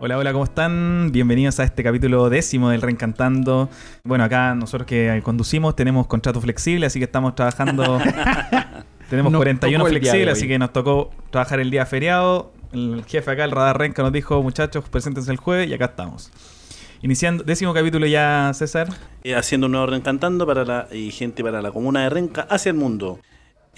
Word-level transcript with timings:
Hola, 0.00 0.16
hola, 0.16 0.32
¿cómo 0.32 0.44
están? 0.44 1.10
Bienvenidos 1.10 1.58
a 1.58 1.64
este 1.64 1.82
capítulo 1.82 2.30
décimo 2.30 2.70
del 2.70 2.82
Reencantando. 2.82 3.68
Bueno, 4.04 4.22
acá 4.22 4.54
nosotros 4.54 4.86
que 4.86 5.20
conducimos 5.24 5.74
tenemos 5.74 6.06
contrato 6.06 6.40
flexible, 6.40 6.86
así 6.86 7.00
que 7.00 7.06
estamos 7.06 7.34
trabajando. 7.34 7.98
tenemos 9.10 9.32
Nos 9.32 9.40
41 9.40 9.76
tocó 9.76 9.88
el 9.88 10.00
día 10.00 10.12
de 10.12 10.18
flexibles, 10.18 10.38
así 10.38 10.46
que 10.46 10.56
nos 10.56 10.72
tocó 10.72 11.10
trabajar 11.30 11.58
el 11.58 11.72
día 11.72 11.84
feriado. 11.84 12.52
El 12.72 13.02
jefe 13.08 13.28
acá, 13.28 13.42
el 13.42 13.50
Radar 13.50 13.76
Renca, 13.76 14.04
nos 14.04 14.12
dijo, 14.12 14.40
muchachos, 14.40 14.88
preséntense 14.88 15.32
el 15.32 15.38
jueves 15.38 15.68
y 15.68 15.74
acá 15.74 15.86
estamos. 15.86 16.30
Iniciando, 17.02 17.42
décimo 17.42 17.74
capítulo 17.74 18.06
ya, 18.06 18.52
César. 18.54 18.86
Eh, 19.24 19.34
haciendo 19.34 19.66
un 19.66 19.72
nuevo 19.72 19.88
Reencantando 19.88 20.46
para 20.46 20.64
la 20.64 20.86
y 20.92 21.10
gente 21.10 21.42
para 21.42 21.60
la 21.60 21.72
comuna 21.72 22.04
de 22.04 22.10
Renca 22.10 22.42
hacia 22.42 22.70
el 22.70 22.76
mundo. 22.76 23.18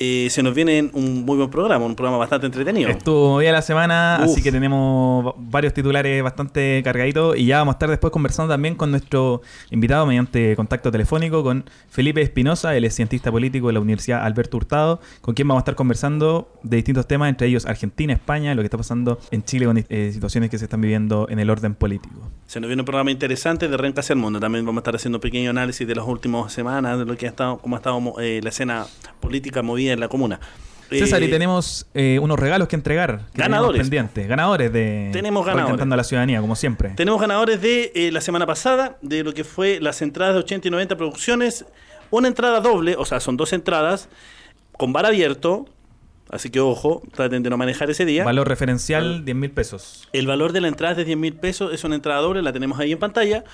Eh, 0.03 0.29
se 0.31 0.43
nos 0.43 0.55
viene 0.55 0.89
un 0.95 1.27
muy 1.27 1.37
buen 1.37 1.51
programa, 1.51 1.85
un 1.85 1.95
programa 1.95 2.17
bastante 2.17 2.47
entretenido. 2.47 2.89
Estuvo 2.89 3.35
movida 3.35 3.53
la 3.53 3.61
semana, 3.61 4.17
Uf. 4.25 4.31
así 4.33 4.43
que 4.43 4.51
tenemos 4.51 5.27
va- 5.27 5.35
varios 5.37 5.75
titulares 5.75 6.23
bastante 6.23 6.81
cargaditos 6.83 7.37
y 7.37 7.45
ya 7.45 7.59
vamos 7.59 7.75
a 7.75 7.77
estar 7.77 7.91
después 7.91 8.11
conversando 8.11 8.51
también 8.55 8.77
con 8.77 8.91
nuestro 8.91 9.43
invitado 9.71 10.07
mediante 10.07 10.57
contacto 10.57 10.91
telefónico 10.91 11.43
con 11.43 11.67
Felipe 11.91 12.23
Espinosa, 12.23 12.75
él 12.75 12.87
es 12.87 12.95
cientista 12.95 13.31
político 13.31 13.67
de 13.67 13.75
la 13.75 13.81
Universidad 13.81 14.25
Alberto 14.25 14.57
Hurtado, 14.57 15.01
con 15.21 15.35
quien 15.35 15.47
vamos 15.47 15.61
a 15.61 15.65
estar 15.65 15.75
conversando 15.75 16.49
de 16.63 16.77
distintos 16.79 17.07
temas, 17.07 17.29
entre 17.29 17.49
ellos 17.49 17.67
Argentina, 17.67 18.15
España, 18.15 18.55
lo 18.55 18.63
que 18.63 18.67
está 18.69 18.79
pasando 18.79 19.19
en 19.31 19.45
Chile 19.45 19.67
con 19.67 19.85
eh, 19.87 20.11
situaciones 20.15 20.49
que 20.49 20.57
se 20.57 20.65
están 20.65 20.81
viviendo 20.81 21.27
en 21.29 21.41
el 21.41 21.51
orden 21.51 21.75
político. 21.75 22.15
Se 22.47 22.59
nos 22.59 22.69
viene 22.69 22.81
un 22.81 22.87
programa 22.87 23.11
interesante 23.11 23.69
de 23.69 23.77
Renca 23.77 24.01
hacia 24.01 24.15
el 24.15 24.19
mundo. 24.19 24.41
También 24.41 24.65
vamos 24.65 24.79
a 24.79 24.83
estar 24.83 24.97
haciendo 24.97 25.19
un 25.19 25.21
pequeño 25.23 25.51
análisis 25.51 25.87
de 25.87 25.95
las 25.95 26.07
últimas 26.07 26.51
semanas, 26.55 26.99
de 26.99 27.05
lo 27.05 27.17
que 27.19 27.27
ha 27.27 27.29
estado, 27.29 27.59
cómo 27.59 27.77
ha 27.77 27.79
estado 27.79 28.01
eh, 28.19 28.41
la 28.43 28.49
escena 28.49 28.87
política 29.21 29.61
movida 29.63 29.90
en 29.93 30.01
la 30.01 30.09
comuna. 30.09 30.41
César, 30.99 31.23
Eh, 31.23 31.27
y 31.27 31.31
tenemos 31.31 31.87
eh, 31.95 32.19
unos 32.21 32.39
regalos 32.39 32.69
que 32.69 32.77
entregar. 32.77 33.27
Que 33.33 33.43
Ganadores. 33.43 33.83
pendientes. 33.83 34.27
Ganadores 34.27 34.73
de 34.73 35.11
Tenemos 35.13 35.47
ganadores. 35.47 35.81
A 35.81 35.97
la 35.97 36.05
ciudadanía, 36.05 36.41
como 36.41 36.57
siempre. 36.57 36.91
Tenemos 36.97 37.21
ganadores 37.21 37.61
de 37.61 37.93
eh, 37.95 38.11
la 38.13 38.21
semana 38.21 38.47
pasada, 38.47 38.99
de 39.01 39.23
lo 39.23 39.33
que 39.33 39.45
fue 39.45 39.79
las 39.81 40.03
entradas 40.03 40.35
de 40.35 40.41
80 40.41 40.69
y 40.69 40.71
90 40.71 40.97
producciones. 40.97 41.65
Una 42.11 42.29
entrada 42.29 42.61
doble, 42.61 42.97
o 42.99 43.05
sea, 43.05 43.21
son 43.21 43.37
dos 43.37 43.53
entradas, 43.53 44.09
con 44.73 44.93
bar 44.93 45.07
abierto. 45.07 45.67
Así 46.29 46.51
que 46.51 46.61
ojo, 46.61 47.03
traten 47.13 47.43
de 47.43 47.51
no 47.51 47.57
manejar 47.57 47.91
ese 47.91 48.05
día. 48.05 48.25
Valor 48.25 48.49
referencial, 48.49 49.25
10 49.25 49.37
mil 49.37 49.51
pesos. 49.51 50.09
El 50.13 50.27
valor 50.27 50.53
de 50.53 50.61
la 50.61 50.69
entrada 50.69 50.93
es 50.93 50.99
de 50.99 51.05
10 51.05 51.19
mil 51.19 51.35
pesos, 51.35 51.73
es 51.75 51.83
una 51.83 51.97
entrada 51.97 52.21
doble, 52.21 52.41
la 52.43 52.53
tenemos 52.53 52.79
ahí 52.79 52.93
en 52.93 52.99
pantalla. 52.99 53.45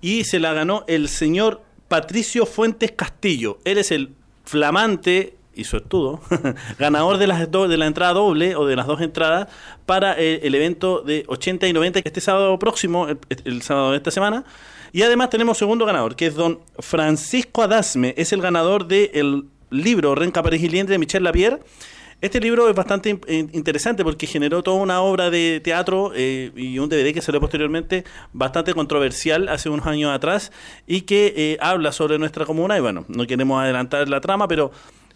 Y 0.00 0.24
se 0.24 0.38
la 0.38 0.52
ganó 0.52 0.84
el 0.86 1.08
señor 1.08 1.60
Patricio 1.88 2.46
Fuentes 2.46 2.92
Castillo. 2.92 3.58
Él 3.64 3.78
es 3.78 3.90
el 3.90 4.14
flamante 4.44 5.36
y 5.54 5.64
suertudo 5.64 6.20
ganador 6.78 7.18
de, 7.18 7.26
las 7.26 7.50
do- 7.50 7.68
de 7.68 7.76
la 7.76 7.86
entrada 7.86 8.12
doble 8.14 8.54
o 8.56 8.66
de 8.66 8.76
las 8.76 8.86
dos 8.86 9.00
entradas 9.00 9.48
para 9.86 10.18
eh, 10.18 10.40
el 10.44 10.54
evento 10.54 11.00
de 11.02 11.24
80 11.26 11.66
y 11.68 11.72
90 11.72 12.00
este 12.04 12.20
sábado 12.20 12.58
próximo, 12.58 13.06
el, 13.44 13.62
sábado 13.62 13.90
de 13.90 13.96
esta 13.98 14.10
semana. 14.10 14.44
Y 14.92 15.02
además 15.02 15.30
tenemos 15.30 15.58
segundo 15.58 15.84
ganador, 15.86 16.16
que 16.16 16.26
es 16.26 16.34
don 16.34 16.60
Francisco 16.78 17.62
Adasme, 17.62 18.14
es 18.16 18.32
el 18.32 18.40
ganador 18.42 18.86
del 18.86 19.44
libro 19.70 20.14
Renca 20.14 20.42
París 20.42 20.62
y 20.62 20.68
Liendre 20.68 20.92
de 20.94 20.98
Michel 20.98 21.22
Lapierre. 21.24 21.60
Este 22.20 22.38
libro 22.38 22.68
es 22.68 22.74
bastante 22.76 23.08
in- 23.10 23.20
in- 23.28 23.50
interesante 23.54 24.04
porque 24.04 24.26
generó 24.26 24.62
toda 24.62 24.76
una 24.76 25.00
obra 25.00 25.30
de 25.30 25.60
teatro 25.64 26.12
eh, 26.14 26.52
y 26.54 26.78
un 26.78 26.88
DVD 26.90 27.14
que 27.14 27.22
salió 27.22 27.40
posteriormente 27.40 28.04
bastante 28.34 28.74
controversial 28.74 29.48
hace 29.48 29.70
unos 29.70 29.86
años 29.86 30.12
atrás 30.14 30.52
y 30.86 31.02
que 31.02 31.32
eh, 31.34 31.56
habla 31.62 31.92
sobre 31.92 32.18
nuestra 32.18 32.44
comuna 32.44 32.76
y 32.76 32.80
bueno, 32.80 33.06
no 33.08 33.26
queremos 33.26 33.62
adelantar 33.62 34.06
la 34.10 34.20
trama, 34.20 34.46
pero 34.48 34.70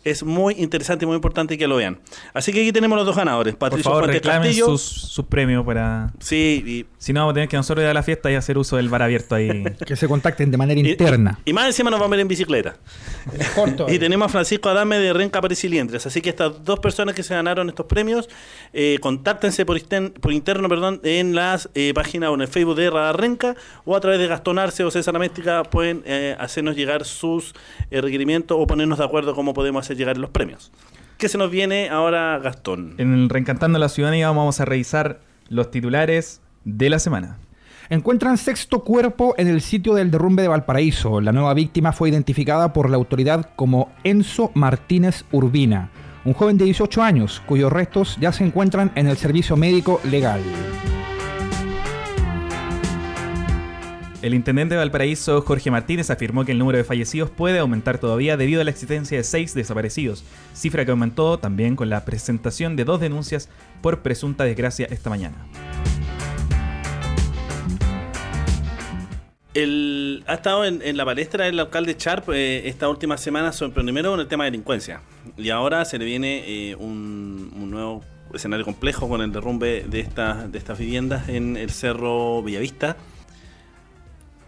es 0.05 0.23
muy 0.23 0.55
interesante 0.59 1.05
y 1.05 1.07
muy 1.07 1.17
importante 1.17 1.57
que 1.59 1.67
lo 1.67 1.77
vean. 1.77 1.99
Así 2.33 2.53
que 2.53 2.61
aquí 2.61 2.73
tenemos 2.73 2.97
los 2.97 3.07
dos 3.07 3.17
ganadores, 3.17 3.55
Por 3.55 3.71
Patricio 3.71 3.91
favor, 3.91 4.05
Fuentes 4.05 4.23
reclamen 4.23 4.49
Castillo. 4.49 4.67
sus, 4.67 4.83
sus 4.83 5.25
premios 5.27 5.65
para... 5.65 6.13
Sí, 6.21 6.63
y 6.67 6.87
Si 6.99 7.13
no, 7.13 7.21
vamos 7.21 7.33
a 7.33 7.35
tener 7.35 7.49
que 7.49 7.57
nosotros 7.57 7.83
ir 7.83 7.89
a 7.89 7.95
la 7.95 8.03
fiesta 8.03 8.31
y 8.31 8.35
hacer 8.35 8.59
uso 8.59 8.77
del 8.77 8.89
bar 8.89 9.03
abierto 9.03 9.35
ahí. 9.35 9.65
Que 9.85 9.97
se 9.97 10.09
contacten 10.09 10.51
de 10.51 10.57
manera 10.57 10.81
interna. 10.81 11.39
Y, 11.45 11.53
más 11.53 11.67
encima 11.67 11.91
nos 11.91 12.01
vamos 12.01 12.13
a 12.13 12.17
ver 12.17 12.21
en 12.21 12.29
bicicleta. 12.29 12.77
Y 13.89 13.99
tenemos 13.99 14.27
a 14.27 14.29
Francisco 14.29 14.69
Adame 14.69 14.99
de 14.99 15.13
Renca 15.13 15.41
París 15.41 15.65
y 15.65 15.69
Liendres. 15.69 16.07
Así 16.07 16.21
que 16.21 16.31
estas 16.31 16.65
dos 16.65 16.81
personas 16.81 17.15
que 17.15 17.23
se 17.23 17.35
ganaron 17.35 17.69
estos 17.69 17.87
premios, 17.87 18.29
eh, 18.73 18.99
contáctense 19.01 19.65
por, 19.65 19.81
por 20.21 20.33
interno 20.33 20.69
perdón, 20.69 21.01
en 21.03 21.35
las 21.35 21.69
eh, 21.75 21.93
páginas 21.95 22.31
o 22.31 22.35
en 22.35 22.43
el 22.43 22.49
Facebook 22.49 22.77
de 22.77 22.91
Radar 22.91 23.21
Renca 23.21 23.57
o 23.85 23.97
a 23.97 24.01
través 24.01 24.19
de 24.19 24.27
Gastonarse 24.27 24.85
o 24.85 24.91
César 24.91 25.17
Améstica 25.17 25.63
pueden 25.65 26.03
eh, 26.07 26.37
hacernos 26.39 26.77
llegar 26.77 27.05
sus 27.05 27.55
eh, 27.91 28.01
requerimientos 28.01 28.57
o 28.61 28.67
ponernos 28.67 28.99
de 28.99 29.05
acuerdo 29.05 29.35
cómo 29.35 29.55
podemos 29.55 29.85
hacer 29.85 29.94
llegar 29.97 30.19
los 30.19 30.31
premios. 30.31 30.73
¿Qué 31.19 31.29
se 31.29 31.39
nos 31.39 31.51
viene 31.51 31.89
ahora, 31.89 32.39
Gastón? 32.39 32.95
En 32.99 33.15
el 33.15 33.29
Reencantando 33.29 33.77
a 33.77 33.81
la 33.81 33.89
Ciudadanía 33.89 34.29
vamos 34.29 34.61
a 34.61 34.65
revisar 34.65 35.21
los 35.49 35.71
titulares 35.71 36.41
de 36.65 36.91
la 36.91 36.99
semana. 36.99 37.39
Encuentran 37.91 38.39
sexto 38.39 38.83
cuerpo 38.83 39.35
en 39.37 39.47
el 39.47 39.61
sitio 39.61 39.95
del 39.95 40.11
derrumbe 40.11 40.43
de 40.43 40.49
Valparaíso. 40.49 41.21
La 41.21 41.33
nueva 41.33 41.55
víctima 41.55 41.93
fue 41.93 42.09
identificada 42.09 42.73
por 42.73 42.89
la 42.89 42.97
autoridad 42.97 43.51
como 43.57 43.93
Enzo 44.05 44.51
Martínez 44.55 45.25
Urbina, 45.33 45.91
un 46.25 46.33
joven 46.33 46.57
de 46.57 46.65
18 46.65 47.03
años 47.03 47.43
cuyos 47.47 47.73
restos 47.73 48.17
ya 48.21 48.33
se 48.33 48.45
encuentran 48.45 48.91
en 48.95 49.07
el 49.07 49.17
servicio 49.17 49.57
médico 49.57 50.01
legal. 50.05 50.41
El 54.25 54.33
intendente 54.33 54.75
de 54.75 54.79
Valparaíso, 54.79 55.43
Jorge 55.43 55.71
Martínez, 55.71 56.09
afirmó 56.09 56.47
que 56.47 56.53
el 56.53 56.59
número 56.59 56.79
de 56.79 56.85
fallecidos 56.85 57.29
puede 57.29 57.59
aumentar 57.59 57.99
todavía 57.99 58.39
debido 58.39 58.63
a 58.63 58.65
la 58.65 58.71
existencia 58.71 59.19
de 59.19 59.23
seis 59.23 59.53
desaparecidos, 59.53 60.25
cifra 60.55 60.87
que 60.87 60.93
aumentó 60.93 61.39
también 61.39 61.77
con 61.77 61.91
la 61.91 62.07
presentación 62.07 62.75
de 62.75 62.87
dos 62.87 63.01
denuncias 63.01 63.51
por 63.83 64.01
presunta 64.01 64.45
desgracia 64.45 64.89
esta 64.91 65.11
mañana. 65.11 65.37
El, 69.53 70.25
ha 70.27 70.35
estado 70.37 70.65
en, 70.65 70.97
la 70.97 71.05
palestra 71.05 71.47
el 71.47 71.61
alcalde 71.61 71.95
Sharp 71.99 72.31
eh, 72.31 72.67
esta 72.67 72.89
última 72.89 73.19
semana, 73.19 73.53
sobre, 73.53 73.75
primero 73.75 74.13
con 74.13 74.21
el 74.21 74.27
tema 74.27 74.45
de 74.45 74.53
delincuencia. 74.53 75.03
Y 75.37 75.51
ahora 75.51 75.85
se 75.85 75.99
le 75.99 76.07
viene 76.07 76.45
eh, 76.47 76.77
un, 76.77 77.53
un 77.55 77.71
nuevo 77.71 78.03
escenario 78.33 78.65
complejo 78.65 79.07
con 79.07 79.21
el 79.21 79.33
derrumbe 79.33 79.85
de, 79.87 80.01
estas 80.01 80.51
de 80.51 80.57
estas 80.57 80.79
viviendas 80.79 81.29
en 81.29 81.59
el 81.59 81.69
Cerro 81.69 82.43
Villavista. 82.43 82.97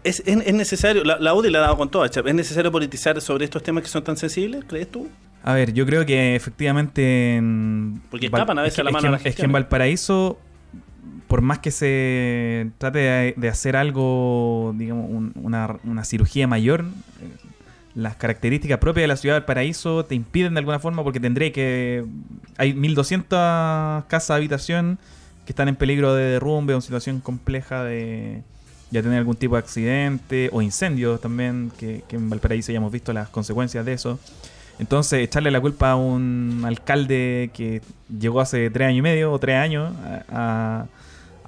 ¿Es, 0.07 0.23
es, 0.25 0.37
es 0.45 0.53
necesario, 0.53 1.03
la, 1.03 1.19
la 1.19 1.33
UDI 1.33 1.49
le 1.51 1.57
ha 1.57 1.61
dado 1.61 1.77
con 1.77 1.89
todo 1.89 2.03
a 2.03 2.07
Sharp, 2.07 2.27
¿es 2.27 2.35
necesario 2.35 2.71
politizar 2.71 3.19
sobre 3.21 3.45
estos 3.45 3.61
temas 3.63 3.83
que 3.83 3.89
son 3.89 4.03
tan 4.03 4.17
sensibles, 4.17 4.63
crees 4.67 4.89
tú? 4.91 5.07
A 5.43 5.53
ver, 5.53 5.73
yo 5.73 5.85
creo 5.85 6.05
que 6.05 6.35
efectivamente 6.35 7.35
en... 7.35 8.01
Porque 8.09 8.29
Val- 8.29 8.41
escapan 8.41 8.59
a 8.59 8.61
veces 8.63 8.73
es 8.73 8.75
que- 8.77 8.81
a 8.81 8.83
la 8.85 8.89
es 8.89 8.93
mano 8.93 9.07
que- 9.07 9.11
las 9.11 9.25
Es 9.25 9.35
que 9.35 9.41
en. 9.43 9.51
Valparaíso, 9.51 10.39
por 11.27 11.41
más 11.41 11.59
que 11.59 11.71
se 11.71 12.69
trate 12.77 13.33
de, 13.35 13.47
hacer 13.49 13.75
algo, 13.75 14.73
digamos, 14.77 15.09
un- 15.09 15.31
una, 15.35 15.77
una 15.83 16.03
cirugía 16.03 16.47
mayor, 16.47 16.81
eh, 17.21 17.47
las 17.95 18.15
características 18.15 18.77
propias 18.79 19.03
de 19.03 19.07
la 19.07 19.15
ciudad 19.17 19.35
de 19.35 19.39
Valparaíso 19.41 20.05
te 20.05 20.15
impiden 20.15 20.53
de 20.53 20.59
alguna 20.59 20.79
forma 20.79 21.03
porque 21.03 21.19
tendré 21.19 21.51
que... 21.51 22.03
Hay 22.57 22.73
1200 22.73 24.05
casas 24.05 24.27
de 24.27 24.33
habitación 24.35 24.99
que 25.45 25.51
están 25.53 25.67
en 25.67 25.75
peligro 25.75 26.13
de 26.13 26.23
derrumbe 26.25 26.73
o 26.73 26.77
en 26.77 26.81
situación 26.81 27.19
compleja 27.21 27.83
de 27.83 28.43
ya 28.91 29.01
tener 29.01 29.17
algún 29.19 29.35
tipo 29.35 29.55
de 29.55 29.59
accidente 29.59 30.49
o 30.53 30.61
incendios 30.61 31.19
también, 31.21 31.71
que, 31.77 32.03
que 32.07 32.15
en 32.15 32.29
Valparaíso 32.29 32.71
ya 32.71 32.77
hemos 32.77 32.91
visto 32.91 33.11
las 33.13 33.29
consecuencias 33.29 33.85
de 33.85 33.93
eso. 33.93 34.19
Entonces, 34.79 35.19
echarle 35.21 35.49
la 35.51 35.59
culpa 35.59 35.91
a 35.91 35.95
un 35.95 36.61
alcalde 36.65 37.49
que 37.53 37.81
llegó 38.19 38.39
hace 38.41 38.69
tres 38.69 38.87
años 38.89 38.99
y 38.99 39.01
medio 39.01 39.31
o 39.31 39.39
tres 39.39 39.55
años 39.57 39.91
a, 40.05 40.23
a- 40.29 40.85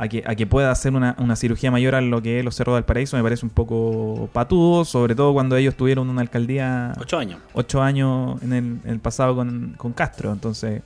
a 0.02 0.08
que, 0.08 0.24
a 0.26 0.34
que 0.34 0.48
pueda 0.48 0.72
hacer 0.72 0.94
una, 0.94 1.14
una 1.20 1.36
cirugía 1.36 1.72
mayor 1.72 1.94
a 1.94 2.00
lo 2.00 2.22
que 2.22 2.40
es 2.40 2.46
los 2.46 2.56
Cerros 2.56 2.76
del 2.78 2.86
Paraíso 2.86 3.18
me 3.18 3.24
parece 3.24 3.46
un 3.46 3.50
poco 3.50 4.30
patudo, 4.32 4.86
sobre 4.86 5.14
todo 5.14 5.34
cuando 5.34 5.58
ellos 5.58 5.76
tuvieron 5.76 6.10
una 6.10 6.22
alcaldía 6.22 6.94
Ocho 6.98 7.18
años. 7.20 7.40
ocho 7.52 7.82
años 7.82 8.42
en 8.42 8.54
el, 8.54 8.64
en 8.86 8.92
el 8.92 9.00
pasado 9.00 9.36
con, 9.36 9.74
con 9.76 9.92
Castro. 9.92 10.32
Entonces, 10.32 10.82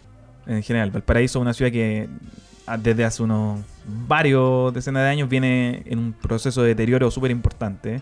en 0.48 0.64
general, 0.64 0.90
Valparaíso 0.90 1.38
es 1.38 1.42
una 1.44 1.54
ciudad 1.54 1.72
que 1.72 2.10
desde 2.80 3.04
hace 3.04 3.24
unos 3.24 3.60
varios 3.86 4.74
decenas 4.74 5.04
de 5.04 5.10
años 5.10 5.30
viene 5.30 5.84
en 5.86 6.00
un 6.00 6.14
proceso 6.14 6.62
de 6.62 6.70
deterioro 6.70 7.12
súper 7.12 7.32
importante. 7.32 8.02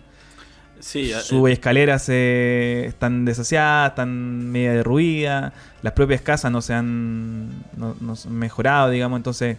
Sí, 0.78 1.12
Sus 1.22 1.48
eh, 1.48 1.52
escaleras 1.52 2.08
eh, 2.08 2.86
están 2.88 3.24
desasiadas, 3.24 3.90
están 3.90 4.50
media 4.50 4.72
derruidas, 4.72 5.52
las 5.80 5.92
propias 5.92 6.22
casas 6.22 6.50
no 6.50 6.60
se 6.60 6.74
han, 6.74 7.50
no, 7.76 7.94
no 8.00 8.16
se 8.16 8.28
han 8.28 8.34
mejorado, 8.34 8.90
digamos, 8.90 9.16
entonces 9.16 9.58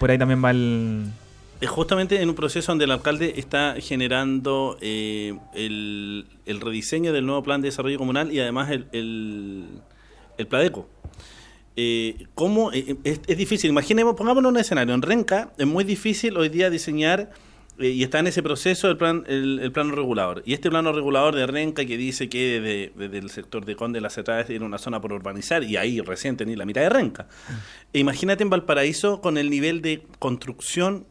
por 0.00 0.10
ahí 0.10 0.18
también 0.18 0.44
va 0.44 0.50
el... 0.50 1.06
Justamente 1.68 2.20
en 2.20 2.28
un 2.28 2.34
proceso 2.34 2.72
donde 2.72 2.86
el 2.86 2.90
alcalde 2.90 3.34
está 3.36 3.76
generando 3.78 4.78
eh, 4.80 5.38
el, 5.54 6.26
el 6.46 6.60
rediseño 6.60 7.12
del 7.12 7.26
nuevo 7.26 7.42
plan 7.42 7.60
de 7.60 7.68
desarrollo 7.68 7.98
comunal 7.98 8.32
y 8.32 8.40
además 8.40 8.70
el, 8.70 8.86
el, 8.92 9.66
el 10.38 10.46
Pladeco. 10.46 10.88
Eh, 11.82 12.26
¿cómo? 12.34 12.70
Eh, 12.72 12.96
es, 13.04 13.20
es 13.26 13.36
difícil, 13.38 13.70
imaginemos, 13.70 14.14
pongámonos 14.14 14.50
en 14.50 14.54
un 14.56 14.60
escenario. 14.60 14.92
En 14.94 15.00
Renca 15.00 15.50
es 15.56 15.66
muy 15.66 15.82
difícil 15.84 16.36
hoy 16.36 16.50
día 16.50 16.68
diseñar 16.68 17.30
eh, 17.78 17.88
y 17.88 18.02
está 18.02 18.18
en 18.18 18.26
ese 18.26 18.42
proceso 18.42 18.90
el, 18.90 18.98
plan, 18.98 19.24
el, 19.28 19.60
el 19.62 19.72
plano 19.72 19.94
regulador. 19.94 20.42
Y 20.44 20.52
este 20.52 20.68
plano 20.68 20.92
regulador 20.92 21.34
de 21.34 21.46
Renca 21.46 21.86
que 21.86 21.96
dice 21.96 22.28
que 22.28 22.60
desde, 22.60 22.92
desde 22.96 23.18
el 23.18 23.30
sector 23.30 23.64
de 23.64 23.76
Conde 23.76 24.02
las 24.02 24.14
Cetradas 24.14 24.46
tiene 24.46 24.66
una 24.66 24.76
zona 24.76 25.00
por 25.00 25.14
urbanizar 25.14 25.64
y 25.64 25.78
ahí 25.78 26.02
recién 26.02 26.36
ni 26.44 26.54
la 26.54 26.66
mitad 26.66 26.82
de 26.82 26.90
Renca. 26.90 27.28
E 27.94 27.98
imagínate 27.98 28.42
en 28.42 28.50
Valparaíso 28.50 29.22
con 29.22 29.38
el 29.38 29.48
nivel 29.48 29.80
de 29.80 30.02
construcción 30.18 31.06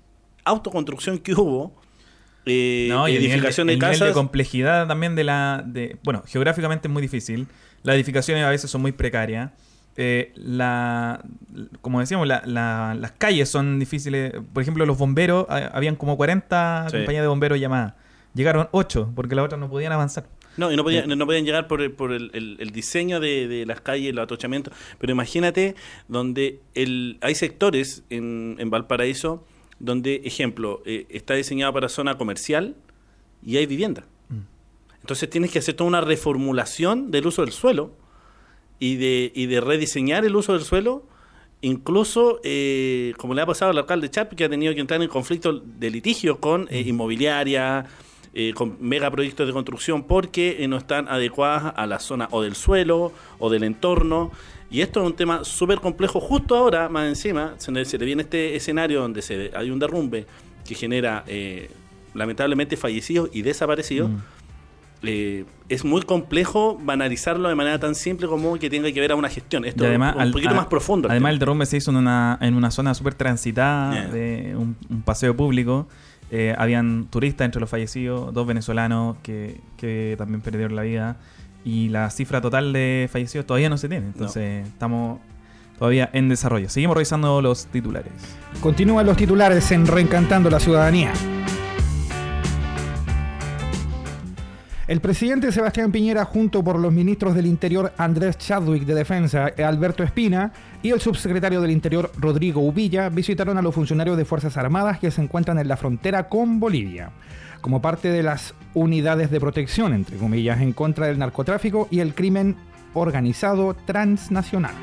autoconstrucción 0.46 1.18
que 1.18 1.34
hubo, 1.34 1.76
eh, 2.46 2.88
No, 2.92 3.08
y 3.08 3.16
el 3.16 3.22
nivel 3.22 3.22
de- 3.22 3.36
edificación 3.38 3.68
de, 3.68 3.74
el 3.74 3.80
nivel 3.80 4.00
de 4.00 4.12
complejidad 4.14 4.88
también 4.88 5.16
de 5.16 5.24
la. 5.24 5.64
De, 5.66 5.98
bueno, 6.04 6.24
geográficamente 6.28 6.88
es 6.88 6.92
muy 6.92 7.02
difícil. 7.02 7.48
Las 7.82 7.96
edificaciones 7.96 8.44
a 8.44 8.50
veces 8.50 8.70
son 8.70 8.82
muy 8.82 8.92
precarias. 8.92 9.52
Eh, 10.02 10.32
la, 10.36 11.22
como 11.82 12.00
decíamos, 12.00 12.26
la- 12.26 12.42
la- 12.46 12.96
las 12.98 13.12
calles 13.12 13.50
son 13.50 13.80
difíciles. 13.80 14.32
Por 14.54 14.62
ejemplo, 14.64 14.86
los 14.86 14.98
bomberos, 14.98 15.46
ha- 15.50 15.68
habían 15.74 15.98
como 15.98 16.16
40 16.16 16.86
Sí. 16.90 16.96
compañías 16.98 17.22
de 17.24 17.28
bomberos 17.28 17.60
llamadas. 17.60 17.96
Llegaron 18.34 18.70
8 18.72 19.12
porque 19.14 19.36
las 19.36 19.44
otras 19.44 19.60
no 19.60 19.70
podían 19.70 19.92
avanzar. 19.92 20.26
No, 20.56 20.72
y 20.72 20.78
no 20.78 20.84
podían, 20.84 21.10
no 21.10 21.26
podían 21.26 21.44
llegar 21.44 21.68
por 21.68 21.82
el, 21.82 21.92
por 21.92 22.14
el, 22.14 22.32
el- 22.34 22.56
el 22.62 22.70
diseño 22.72 23.20
de, 23.20 23.50
de 23.50 23.66
las 23.66 23.82
calles, 23.82 24.16
los 24.16 24.24
atochamientos. 24.24 24.74
Pero 25.00 25.12
imagínate 25.12 25.76
donde 26.08 26.62
el, 26.76 27.18
hay 27.20 27.36
sectores 27.36 28.04
en, 28.10 28.56
en 28.58 28.70
Valparaíso 28.70 29.44
donde, 29.80 30.22
ejemplo, 30.24 30.82
eh, 30.86 31.08
está 31.10 31.34
diseñado 31.34 31.74
para 31.74 31.90
zona 31.90 32.18
comercial 32.18 32.76
y 33.44 33.58
hay 33.58 33.66
vivienda. 33.66 34.04
Entonces 35.02 35.30
tienes 35.30 35.52
que 35.52 35.60
hacer 35.60 35.76
toda 35.76 35.88
una 35.90 36.02
reformulación 36.02 37.12
del 37.12 37.28
uso 37.28 37.42
del 37.44 37.52
suelo 37.54 37.92
y 38.80 38.96
de, 38.96 39.32
y 39.36 39.46
de 39.46 39.62
rediseñar 39.62 40.26
el 40.26 40.36
uso 40.36 40.54
del 40.54 40.64
suelo. 40.64 41.04
Incluso, 41.62 42.40
eh, 42.44 43.14
como 43.18 43.34
le 43.34 43.42
ha 43.42 43.46
pasado 43.46 43.72
al 43.72 43.78
alcalde 43.78 44.10
Chap, 44.10 44.34
que 44.34 44.46
ha 44.46 44.50
tenido 44.50 44.74
que 44.74 44.80
entrar 44.80 45.02
en 45.02 45.10
conflicto 45.10 45.60
de 45.60 45.90
litigio 45.90 46.40
con 46.40 46.68
eh, 46.70 46.82
inmobiliaria, 46.82 47.86
eh, 48.32 48.54
con 48.54 48.78
megaproyectos 48.80 49.48
de 49.48 49.54
construcción, 49.54 50.04
porque 50.04 50.58
eh, 50.60 50.68
no 50.68 50.78
están 50.78 51.08
adecuadas 51.08 51.74
a 51.76 51.88
la 51.88 52.00
zona 52.00 52.28
o 52.30 52.44
del 52.44 52.56
suelo 52.56 53.12
o 53.40 53.50
del 53.50 53.64
entorno. 53.64 54.32
Y 54.70 54.82
esto 54.82 55.02
es 55.02 55.08
un 55.08 55.16
tema 55.16 55.44
súper 55.44 55.80
complejo. 55.80 56.20
Justo 56.20 56.56
ahora, 56.56 56.90
más 56.90 57.08
encima, 57.08 57.56
se 57.58 57.72
le, 57.72 57.86
se 57.86 57.98
le 57.98 58.06
viene 58.06 58.22
este 58.22 58.56
escenario 58.56 59.02
donde 59.02 59.24
se, 59.24 59.50
hay 59.56 59.72
un 59.72 59.80
derrumbe 59.80 60.28
que 60.64 60.76
genera, 60.76 61.24
eh, 61.26 61.72
lamentablemente, 62.14 62.78
fallecidos 62.78 63.32
y 63.34 63.42
desaparecidos. 63.42 64.12
Mm. 64.12 64.18
Eh, 65.02 65.46
es 65.70 65.86
muy 65.86 66.02
complejo 66.02 66.78
banalizarlo 66.84 67.48
de 67.48 67.56
manera 67.56 67.80
tan 67.80 67.96
simple 67.96 68.28
como 68.28 68.58
que 68.60 68.70
tenga 68.70 68.92
que 68.92 69.00
ver 69.00 69.12
a 69.14 69.16
una 69.16 69.30
gestión. 69.30 69.64
Esto 69.64 69.84
Y 69.84 69.88
además, 69.88 70.10
es 70.12 70.16
un 70.18 70.22
al- 70.24 70.32
poquito 70.32 70.50
a- 70.52 70.56
más 70.56 70.66
profundo. 70.66 71.08
el 71.08 71.12
Además, 71.12 71.28
tema. 71.28 71.34
el 71.34 71.40
derrumbe 71.40 71.66
se 71.66 71.78
hizo 71.78 71.92
en 71.92 71.98
una, 71.98 72.38
en 72.42 72.54
una 72.56 72.70
zona 72.72 72.94
súper 72.94 73.14
transitada, 73.14 73.94
Yeah. 73.94 74.08
de 74.10 74.56
un, 74.58 74.76
un 74.90 75.02
paseo 75.04 75.36
público. 75.38 75.88
Eh, 76.32 76.54
habían 76.58 77.06
turistas 77.10 77.46
entre 77.46 77.62
los 77.62 77.70
fallecidos, 77.70 78.34
dos 78.34 78.46
venezolanos 78.46 79.18
que, 79.24 79.62
que 79.78 80.16
también 80.18 80.42
perdieron 80.42 80.76
la 80.76 80.82
vida. 80.84 81.18
Y 81.64 81.90
la 81.90 82.10
cifra 82.10 82.42
total 82.42 82.72
de 82.74 83.10
fallecidos 83.12 83.46
todavía 83.46 83.70
no 83.70 83.78
se 83.78 83.88
tiene. 83.90 84.08
Entonces, 84.08 84.68
estamos 84.68 85.20
todavía 85.78 86.10
en 86.14 86.28
desarrollo. 86.30 86.68
Seguimos 86.70 86.96
revisando 86.96 87.42
los 87.42 87.68
titulares. 87.68 88.12
Continúan 88.62 89.06
los 89.06 89.16
titulares 89.18 89.72
en 89.72 89.88
Reencantando 89.88 90.50
la 90.50 90.60
Ciudadanía. 90.60 91.12
El 94.90 95.02
presidente 95.02 95.52
Sebastián 95.52 95.92
Piñera, 95.92 96.26
junto 96.26 96.64
por 96.64 96.80
los 96.80 96.92
ministros 96.92 97.36
del 97.36 97.46
Interior 97.46 97.94
Andrés 97.96 98.40
Chadwick 98.40 98.86
de 98.86 98.96
Defensa, 98.96 99.52
Alberto 99.64 100.02
Espina, 100.02 100.52
y 100.82 100.90
el 100.90 101.00
subsecretario 101.00 101.62
del 101.62 101.70
Interior 101.70 102.12
Rodrigo 102.18 102.62
Ubilla, 102.62 103.08
visitaron 103.10 103.60
a 103.60 103.62
los 103.62 103.76
funcionarios 103.76 104.18
de 104.18 104.26
Fuerzas 104.26 104.58
Armadas 104.58 104.98
que 104.98 105.12
se 105.12 105.22
encuentran 105.22 105.60
en 105.60 105.68
la 105.68 105.78
frontera 105.78 106.28
con 106.28 106.60
Bolivia, 106.60 107.12
como 107.62 107.84
parte 107.84 108.10
de 108.10 108.24
las 108.24 108.56
unidades 108.74 109.30
de 109.30 109.40
protección, 109.40 109.94
entre 109.94 110.18
comillas, 110.18 110.60
en 110.60 110.74
contra 110.74 111.06
del 111.06 111.20
narcotráfico 111.20 111.88
y 111.92 112.00
el 112.00 112.16
crimen 112.16 112.56
organizado 112.96 113.76
transnacional. 113.86 114.74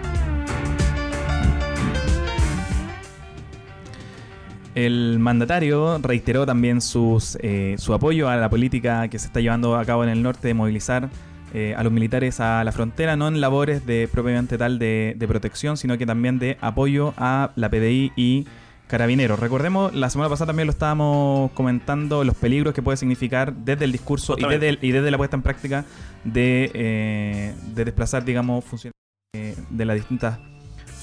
El 4.76 5.18
mandatario 5.18 5.96
reiteró 5.98 6.44
también 6.44 6.80
sus, 6.82 7.38
eh, 7.40 7.76
su 7.78 7.94
apoyo 7.94 8.28
a 8.28 8.36
la 8.36 8.50
política 8.50 9.08
que 9.08 9.18
se 9.18 9.26
está 9.28 9.40
llevando 9.40 9.74
a 9.76 9.84
cabo 9.86 10.04
en 10.04 10.10
el 10.10 10.22
norte 10.22 10.48
de 10.48 10.54
movilizar 10.54 11.08
eh, 11.54 11.74
a 11.74 11.82
los 11.82 11.90
militares 11.92 12.40
a 12.40 12.62
la 12.62 12.72
frontera, 12.72 13.16
no 13.16 13.26
en 13.26 13.40
labores 13.40 13.86
de 13.86 14.06
propiamente 14.12 14.58
tal 14.58 14.78
de, 14.78 15.14
de 15.16 15.26
protección, 15.28 15.78
sino 15.78 15.96
que 15.96 16.04
también 16.04 16.38
de 16.38 16.58
apoyo 16.60 17.14
a 17.16 17.52
la 17.56 17.70
PDI 17.70 18.12
y 18.16 18.46
carabineros. 18.86 19.40
Recordemos, 19.40 19.94
la 19.94 20.10
semana 20.10 20.28
pasada 20.28 20.48
también 20.48 20.66
lo 20.66 20.72
estábamos 20.72 21.50
comentando, 21.52 22.22
los 22.22 22.34
peligros 22.36 22.74
que 22.74 22.82
puede 22.82 22.98
significar 22.98 23.54
desde 23.54 23.86
el 23.86 23.92
discurso 23.92 24.34
y 24.38 24.42
desde, 24.50 24.68
el- 24.68 24.78
y 24.82 24.90
desde 24.92 25.10
la 25.10 25.16
puesta 25.16 25.36
en 25.36 25.42
práctica 25.42 25.86
de, 26.24 26.70
eh, 26.74 27.54
de 27.74 27.84
desplazar, 27.86 28.26
digamos, 28.26 28.62
funcionarios 28.62 28.92
eh, 29.34 29.56
de 29.70 29.84
las 29.86 29.96
distintas 29.96 30.38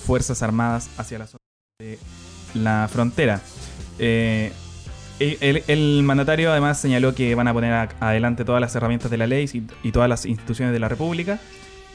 Fuerzas 0.06 0.44
Armadas 0.44 0.92
hacia 1.00 1.18
la 1.18 1.26
zona 1.26 1.40
de 1.80 1.98
la 2.54 2.88
frontera. 2.92 3.42
Eh, 4.00 4.52
el, 5.20 6.04
mandatario 6.04 6.52
además 6.52 6.80
señaló 6.80 7.14
que 7.14 7.34
van 7.36 7.48
a 7.48 7.54
poner 7.54 7.90
adelante 8.00 8.44
todas 8.44 8.60
las 8.60 8.76
herramientas 8.76 9.12
de 9.12 9.18
la 9.18 9.28
ley 9.28 9.50
y, 9.84 9.92
todas 9.92 10.10
las 10.10 10.26
instituciones 10.26 10.74
de 10.74 10.80
la 10.80 10.90
República 10.90 11.40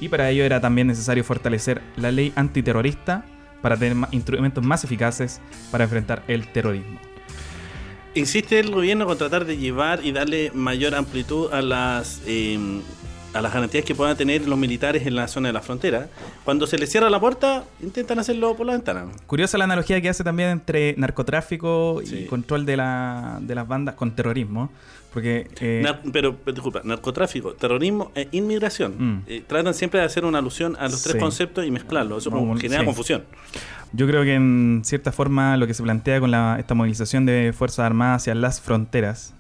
y 0.01 0.09
para 0.09 0.31
ello 0.31 0.45
era 0.45 0.61
también 0.61 0.87
necesario 0.87 1.25
fortalecer 1.25 1.83
la 1.97 2.13
ley 2.13 2.33
antiterrorista 2.37 3.25
para 3.61 3.77
tener 3.77 3.97
instrumentos 4.13 4.65
más 4.65 4.85
eficaces 4.85 5.41
para 5.71 5.85
enfrentar 5.85 6.23
el 6.29 6.47
terrorismo. 6.53 7.01
Insiste 8.15 8.59
el 8.59 8.71
gobierno 8.71 9.07
con 9.07 9.19
tratar 9.19 9.45
de 9.45 9.57
llevar 9.57 10.05
y 10.05 10.13
darle 10.13 10.51
mayor 10.55 10.95
amplitud 10.95 11.53
a 11.53 11.61
las 11.61 12.23
eh, 12.27 12.81
a 13.35 13.43
las 13.43 13.53
garantías 13.53 13.85
que 13.85 13.95
puedan 13.95 14.17
tener 14.17 14.47
los 14.49 14.59
militares 14.59 15.07
en 15.07 15.15
la 15.15 15.29
zona 15.29 15.49
de 15.49 15.53
la 15.53 15.61
frontera. 15.61 16.09
Cuando 16.45 16.67
se 16.67 16.79
les 16.79 16.91
cierra 16.91 17.11
la 17.11 17.21
puerta, 17.21 17.65
intentan 17.83 18.19
hacerlo 18.19 18.57
por 18.57 18.67
la 18.67 18.73
ventana. 18.73 19.07
Curiosa 19.27 19.59
la 19.59 19.65
analogía 19.65 20.01
que 20.01 20.09
hace 20.09 20.25
también 20.25 20.49
entre 20.51 20.95
narcotráfico 20.97 22.01
y 22.03 22.25
control 22.27 22.65
de, 22.67 22.77
la, 22.77 23.39
de 23.41 23.55
las 23.55 23.69
bandas 23.69 23.95
con 23.95 24.13
terrorismo. 24.13 24.71
Porque 25.13 25.49
eh, 25.61 25.81
Nar- 25.83 26.03
pero, 26.13 26.37
disculpa, 26.47 26.83
narcotráfico, 26.85 27.55
terrorismo 27.55 28.13
e 28.15 28.29
inmigración. 28.33 28.95
Mm. 28.99 29.23
Eh, 29.27 29.43
tratan 29.47 29.73
siempre 29.73 30.01
de 30.01 30.07
hacer 30.07 30.25
una 30.25 30.39
alusión 30.39 30.77
a 30.79 30.85
los 30.89 31.03
tres 31.03 31.17
conceptos 31.17 31.65
y 31.67 31.71
mezclarlos. 31.71 32.19
Eso 32.27 32.31
No, 32.31 32.57
genera 32.59 32.81
sí. 32.81 32.87
confusión. 32.87 33.25
Yo 33.93 34.07
creo 34.07 34.23
que 34.23 34.35
en 34.35 34.83
cierta 34.85 35.11
forma 35.13 35.57
lo 35.57 35.67
que 35.67 35.73
se 35.73 35.83
plantea 35.83 36.21
con 36.21 36.31
la, 36.31 36.57
esta 36.59 36.75
movilización 36.75 37.25
de 37.25 37.55
Fuerzas 37.57 37.87
Armadas 37.87 38.23
hacia 38.23 38.35
las 38.35 38.61
fronteras 38.61 39.35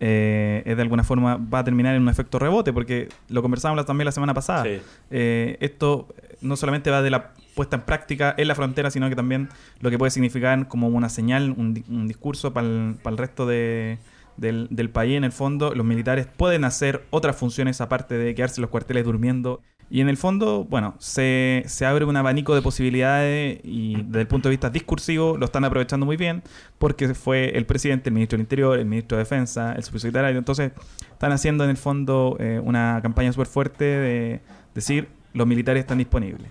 eh, 0.00 0.62
es 0.66 0.76
de 0.76 0.82
alguna 0.82 1.04
forma 1.04 1.36
va 1.36 1.60
a 1.60 1.64
terminar 1.64 1.94
en 1.94 2.02
un 2.02 2.08
efecto 2.08 2.38
rebote, 2.38 2.72
porque 2.72 3.08
lo 3.28 3.42
conversábamos 3.42 3.86
también 3.86 4.04
la 4.06 4.12
semana 4.12 4.34
pasada. 4.34 4.64
Sí. 4.64 4.80
Eh, 5.10 5.56
esto 5.60 6.08
no 6.40 6.56
solamente 6.56 6.90
va 6.90 7.02
de 7.02 7.10
la 7.10 7.32
puesta 7.54 7.76
en 7.76 7.82
práctica 7.82 8.34
en 8.36 8.48
la 8.48 8.54
frontera, 8.54 8.90
sino 8.90 9.08
que 9.08 9.16
también 9.16 9.48
lo 9.80 9.88
que 9.90 9.96
puede 9.98 10.10
significar 10.10 10.68
como 10.68 10.88
una 10.88 11.08
señal, 11.08 11.54
un, 11.56 11.72
di- 11.72 11.84
un 11.88 12.06
discurso 12.06 12.52
para 12.52 12.66
el, 12.66 13.16
resto 13.16 13.46
de- 13.46 13.98
del, 14.36 14.68
del 14.70 14.90
país. 14.90 15.16
En 15.16 15.24
el 15.24 15.32
fondo, 15.32 15.74
los 15.74 15.86
militares 15.86 16.26
pueden 16.36 16.64
hacer 16.64 17.04
otras 17.10 17.36
funciones 17.36 17.80
aparte 17.80 18.18
de 18.18 18.34
quedarse 18.34 18.60
en 18.60 18.62
los 18.62 18.70
cuarteles 18.70 19.04
durmiendo. 19.04 19.62
Y 19.88 20.00
en 20.00 20.08
el 20.08 20.16
fondo, 20.16 20.64
bueno, 20.68 20.96
se, 20.98 21.62
se 21.66 21.86
abre 21.86 22.04
un 22.04 22.16
abanico 22.16 22.54
de 22.56 22.62
posibilidades 22.62 23.60
y 23.62 24.02
desde 24.02 24.22
el 24.22 24.26
punto 24.26 24.48
de 24.48 24.54
vista 24.54 24.68
discursivo 24.68 25.36
lo 25.38 25.44
están 25.46 25.64
aprovechando 25.64 26.04
muy 26.04 26.16
bien 26.16 26.42
porque 26.78 27.14
fue 27.14 27.56
el 27.56 27.66
presidente, 27.66 28.08
el 28.08 28.14
ministro 28.14 28.36
del 28.36 28.42
Interior, 28.42 28.78
el 28.78 28.86
ministro 28.86 29.16
de 29.16 29.22
Defensa, 29.22 29.74
el 29.74 29.84
subsecretario. 29.84 30.36
Entonces, 30.38 30.72
están 31.12 31.30
haciendo 31.32 31.62
en 31.64 31.70
el 31.70 31.76
fondo 31.76 32.36
eh, 32.40 32.60
una 32.62 32.98
campaña 33.00 33.32
súper 33.32 33.46
fuerte 33.46 33.84
de 33.84 34.40
decir 34.74 35.08
los 35.34 35.46
militares 35.46 35.80
están 35.82 35.98
disponibles. 35.98 36.50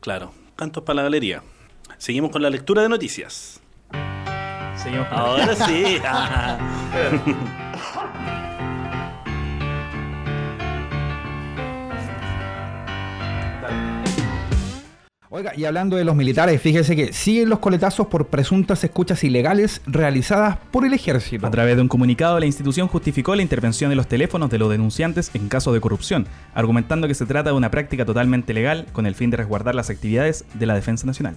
Claro. 0.00 0.32
Cantos 0.56 0.82
para 0.82 0.96
la 0.96 1.02
galería. 1.02 1.42
Seguimos 1.98 2.30
con 2.30 2.40
la 2.42 2.48
lectura 2.48 2.80
de 2.82 2.88
noticias. 2.88 3.60
Seguimos 4.76 5.06
con- 5.08 5.18
Ahora 5.18 5.54
sí. 5.54 5.98
Oiga, 15.32 15.52
y 15.56 15.64
hablando 15.64 15.94
de 15.94 16.02
los 16.02 16.16
militares, 16.16 16.60
fíjese 16.60 16.96
que 16.96 17.12
siguen 17.12 17.48
los 17.50 17.60
coletazos 17.60 18.08
por 18.08 18.26
presuntas 18.26 18.82
escuchas 18.82 19.22
ilegales 19.22 19.80
realizadas 19.86 20.58
por 20.72 20.84
el 20.84 20.92
ejército. 20.92 21.46
A 21.46 21.52
través 21.52 21.76
de 21.76 21.82
un 21.82 21.86
comunicado, 21.86 22.40
la 22.40 22.46
institución 22.46 22.88
justificó 22.88 23.36
la 23.36 23.42
intervención 23.42 23.90
de 23.90 23.94
los 23.94 24.08
teléfonos 24.08 24.50
de 24.50 24.58
los 24.58 24.68
denunciantes 24.68 25.30
en 25.34 25.48
caso 25.48 25.72
de 25.72 25.80
corrupción, 25.80 26.26
argumentando 26.52 27.06
que 27.06 27.14
se 27.14 27.26
trata 27.26 27.50
de 27.50 27.56
una 27.56 27.70
práctica 27.70 28.04
totalmente 28.04 28.52
legal 28.52 28.86
con 28.92 29.06
el 29.06 29.14
fin 29.14 29.30
de 29.30 29.36
resguardar 29.36 29.76
las 29.76 29.88
actividades 29.88 30.44
de 30.54 30.66
la 30.66 30.74
Defensa 30.74 31.06
Nacional. 31.06 31.36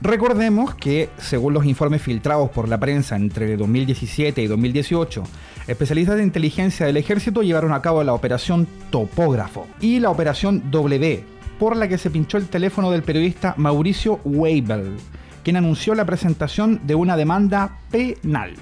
Recordemos 0.00 0.76
que, 0.76 1.10
según 1.18 1.54
los 1.54 1.64
informes 1.64 2.02
filtrados 2.02 2.50
por 2.50 2.68
la 2.68 2.78
prensa 2.78 3.16
entre 3.16 3.56
2017 3.56 4.40
y 4.40 4.46
2018, 4.46 5.24
especialistas 5.66 6.16
de 6.16 6.22
inteligencia 6.22 6.86
del 6.86 6.96
ejército 6.96 7.42
llevaron 7.42 7.72
a 7.72 7.82
cabo 7.82 8.02
la 8.02 8.14
operación 8.14 8.66
Topógrafo 8.90 9.66
y 9.80 10.00
la 10.00 10.10
operación 10.10 10.70
W, 10.70 11.24
por 11.58 11.76
la 11.76 11.88
que 11.88 11.98
se 11.98 12.10
pinchó 12.10 12.38
el 12.38 12.48
teléfono 12.48 12.90
del 12.90 13.02
periodista 13.02 13.54
Mauricio 13.56 14.20
Weibel, 14.24 14.96
quien 15.44 15.56
anunció 15.56 15.94
la 15.94 16.04
presentación 16.04 16.80
de 16.84 16.94
una 16.94 17.16
demanda 17.16 17.78
penal. 17.90 18.54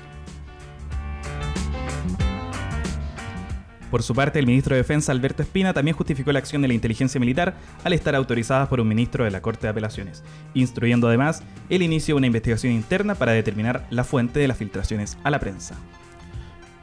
Por 3.91 4.05
su 4.05 4.15
parte, 4.15 4.39
el 4.39 4.47
ministro 4.47 4.77
de 4.77 4.83
Defensa, 4.83 5.11
Alberto 5.11 5.43
Espina, 5.43 5.73
también 5.75 5.97
justificó 5.97 6.31
la 6.31 6.39
acción 6.39 6.63
de 6.63 6.69
la 6.69 6.75
inteligencia 6.75 7.19
militar 7.19 7.55
al 7.83 7.93
estar 7.93 8.15
autorizada 8.15 8.69
por 8.69 8.81
un 8.81 8.87
ministro 8.87 9.25
de 9.25 9.33
la 9.33 9.43
Corte 9.43 9.67
de 9.67 9.71
Apelaciones, 9.71 10.23
instruyendo 10.55 11.09
además 11.09 11.43
el 11.69 11.83
inicio 11.83 12.15
de 12.15 12.19
una 12.19 12.29
investigación 12.29 12.73
interna 12.73 13.17
para 13.17 13.33
determinar 13.33 13.87
la 13.91 14.05
fuente 14.05 14.39
de 14.39 14.47
las 14.47 14.59
filtraciones 14.59 15.19
a 15.25 15.31
la 15.31 15.41
prensa. 15.41 15.75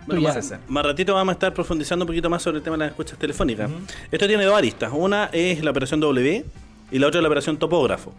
Bueno, 0.07 0.21
más, 0.21 0.53
más 0.67 0.85
ratito 0.85 1.13
vamos 1.13 1.31
a 1.31 1.33
estar 1.33 1.53
profundizando 1.53 2.03
un 2.03 2.07
poquito 2.07 2.29
más 2.29 2.41
sobre 2.41 2.57
el 2.57 2.63
tema 2.63 2.75
de 2.77 2.79
las 2.85 2.89
escuchas 2.91 3.19
telefónicas. 3.19 3.69
Esto 4.11 4.27
tiene 4.27 4.45
dos 4.45 4.57
aristas. 4.57 4.91
Una 4.93 5.25
es 5.33 5.63
la 5.63 5.71
operación 5.71 5.99
W 5.99 6.45
y 6.91 6.99
la 6.99 7.07
otra 7.07 7.19
es 7.19 7.21
la 7.21 7.27
operación 7.27 7.57
topógrafo, 7.57 8.13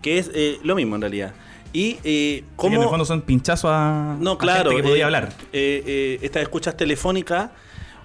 que 0.00 0.18
es 0.18 0.30
eh, 0.34 0.58
lo 0.62 0.74
mismo 0.76 0.94
en 0.94 1.02
realidad. 1.02 1.34
Y 1.72 1.98
eh, 2.04 2.44
Como 2.54 2.70
cómo... 2.70 2.76
en 2.76 2.82
el 2.84 2.88
fondo 2.88 3.04
son 3.04 3.22
pinchazos 3.22 3.70
a, 3.72 4.16
No, 4.20 4.32
a 4.32 4.38
claro. 4.38 4.70
gente 4.70 4.82
que 4.82 4.88
podía 4.88 5.02
eh, 5.02 5.04
hablar. 5.04 5.32
eh, 5.52 6.18
estas 6.22 6.42
escuchas 6.42 6.76
telefónicas, 6.76 7.50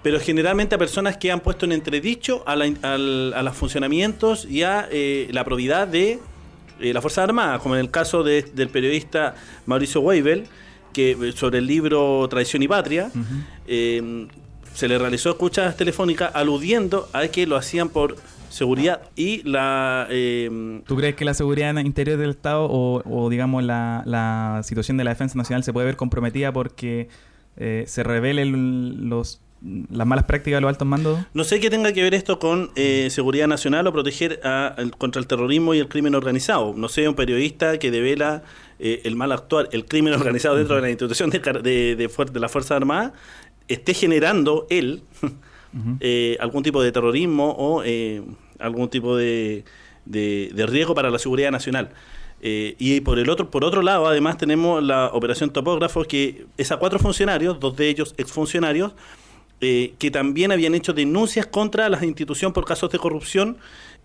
pero 0.02 0.18
generalmente 0.18 0.74
a 0.74 0.78
personas 0.78 1.16
que 1.16 1.30
han 1.30 1.38
puesto 1.40 1.64
en 1.64 1.70
entredicho 1.72 2.42
a, 2.44 2.56
la, 2.56 2.64
a 2.82 3.42
los 3.42 3.56
funcionamientos 3.56 4.44
y 4.46 4.64
a 4.64 4.88
eh, 4.90 5.28
la 5.30 5.44
probidad 5.44 5.86
de 5.86 6.18
eh, 6.80 6.92
la 6.92 7.00
Fuerza 7.00 7.22
Armada, 7.22 7.60
como 7.60 7.76
en 7.76 7.80
el 7.82 7.90
caso 7.92 8.24
de- 8.24 8.42
del 8.42 8.68
periodista 8.68 9.36
Mauricio 9.66 10.00
Weibel, 10.00 10.48
que 10.92 11.12
eh, 11.12 11.32
sobre 11.32 11.58
el 11.58 11.66
libro 11.66 12.26
Traición 12.28 12.62
y 12.62 12.68
Patria, 12.68 13.10
eh, 13.66 14.26
se 14.74 14.88
le 14.88 14.98
realizó 14.98 15.30
escuchas 15.30 15.76
telefónicas 15.76 16.30
aludiendo 16.34 17.08
a 17.12 17.26
que 17.28 17.46
lo 17.46 17.56
hacían 17.56 17.88
por 17.88 18.16
seguridad 18.48 19.02
y 19.16 19.42
la... 19.48 20.06
eh, 20.10 20.80
¿Tú 20.86 20.96
crees 20.96 21.14
que 21.14 21.24
la 21.24 21.34
seguridad 21.34 21.74
interior 21.78 22.18
del 22.18 22.30
Estado 22.30 22.66
o, 22.70 23.02
o, 23.08 23.30
digamos 23.30 23.64
la, 23.64 24.02
la 24.06 24.60
situación 24.64 24.96
de 24.98 25.04
la 25.04 25.10
defensa 25.10 25.36
nacional 25.38 25.62
se 25.64 25.72
puede 25.72 25.86
ver 25.86 25.96
comprometida 25.96 26.52
porque 26.52 27.08
eh, 27.56 27.84
se 27.86 28.02
revelen 28.02 29.08
los, 29.10 29.40
las 29.90 30.06
malas 30.06 30.24
prácticas 30.24 30.56
de 30.58 30.60
los 30.62 30.68
altos 30.70 30.88
mandos? 30.88 31.18
No 31.34 31.44
sé 31.44 31.60
qué 31.60 31.70
tenga 31.70 31.92
que 31.92 32.02
ver 32.02 32.14
esto 32.14 32.38
con 32.38 32.70
eh, 32.76 33.08
seguridad 33.10 33.46
nacional 33.48 33.86
o 33.86 33.92
proteger 33.92 34.40
a- 34.44 34.74
el- 34.78 34.90
contra 34.96 35.20
el 35.20 35.26
terrorismo 35.26 35.74
y 35.74 35.78
el 35.78 35.88
crimen 35.88 36.14
organizado. 36.14 36.74
No 36.76 36.88
sé, 36.88 37.08
un 37.08 37.14
periodista 37.14 37.78
que 37.78 37.90
devela 37.90 38.42
eh, 38.82 39.00
el 39.04 39.16
mal 39.16 39.32
actuar, 39.32 39.68
el 39.72 39.86
crimen 39.86 40.12
organizado 40.20 40.56
dentro 40.56 40.76
de 40.76 40.82
la 40.82 40.90
institución 40.90 41.30
de, 41.30 41.38
de, 41.38 41.96
de 41.96 42.10
de 42.32 42.40
la 42.40 42.48
Fuerza 42.48 42.76
Armada, 42.76 43.14
esté 43.68 43.94
generando 43.94 44.66
él 44.68 45.02
eh, 46.00 46.36
algún 46.40 46.62
tipo 46.62 46.82
de 46.82 46.92
terrorismo 46.92 47.50
o 47.58 47.82
eh, 47.84 48.22
algún 48.58 48.88
tipo 48.88 49.16
de, 49.16 49.64
de- 50.04 50.66
riesgo 50.66 50.94
para 50.94 51.10
la 51.10 51.18
seguridad 51.18 51.50
nacional. 51.50 51.90
Eh, 52.44 52.74
y 52.78 53.00
por 53.02 53.18
el 53.20 53.30
otro, 53.30 53.50
por 53.50 53.64
otro 53.64 53.82
lado, 53.82 54.06
además 54.08 54.36
tenemos 54.36 54.82
la 54.82 55.06
operación 55.12 55.50
topógrafo, 55.50 56.02
que 56.04 56.46
es 56.58 56.72
a 56.72 56.76
cuatro 56.76 56.98
funcionarios, 56.98 57.60
dos 57.60 57.76
de 57.76 57.88
ellos 57.88 58.14
exfuncionarios, 58.18 58.92
eh, 59.60 59.94
que 60.00 60.10
también 60.10 60.50
habían 60.50 60.74
hecho 60.74 60.92
denuncias 60.92 61.46
contra 61.46 61.88
la 61.88 62.04
institución 62.04 62.52
por 62.52 62.64
casos 62.64 62.90
de 62.90 62.98
corrupción. 62.98 63.58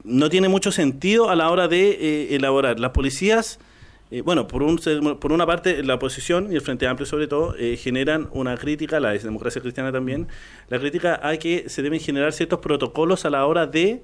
No 0.03 0.29
tiene 0.29 0.49
mucho 0.49 0.71
sentido 0.71 1.31
a 1.31 1.35
la 1.35 1.49
hora 1.49 1.67
de 1.67 1.89
eh, 1.99 2.35
elaborar. 2.35 2.79
Las 2.79 2.91
policías, 2.91 3.59
eh, 4.09 4.21
bueno, 4.21 4.47
por, 4.47 4.63
un, 4.63 4.77
por 5.19 5.31
una 5.31 5.45
parte 5.45 5.83
la 5.83 5.95
oposición 5.95 6.51
y 6.51 6.55
el 6.55 6.61
Frente 6.61 6.87
Amplio 6.87 7.05
sobre 7.05 7.27
todo, 7.27 7.55
eh, 7.57 7.75
generan 7.75 8.29
una 8.31 8.55
crítica, 8.55 8.99
la 8.99 9.11
democracia 9.11 9.61
cristiana 9.61 9.91
también, 9.91 10.27
la 10.69 10.79
crítica 10.79 11.19
a 11.21 11.35
que 11.37 11.67
se 11.67 11.81
deben 11.81 11.99
generar 11.99 12.31
ciertos 12.31 12.59
protocolos 12.59 13.25
a 13.25 13.29
la 13.29 13.45
hora 13.45 13.67
de 13.67 14.01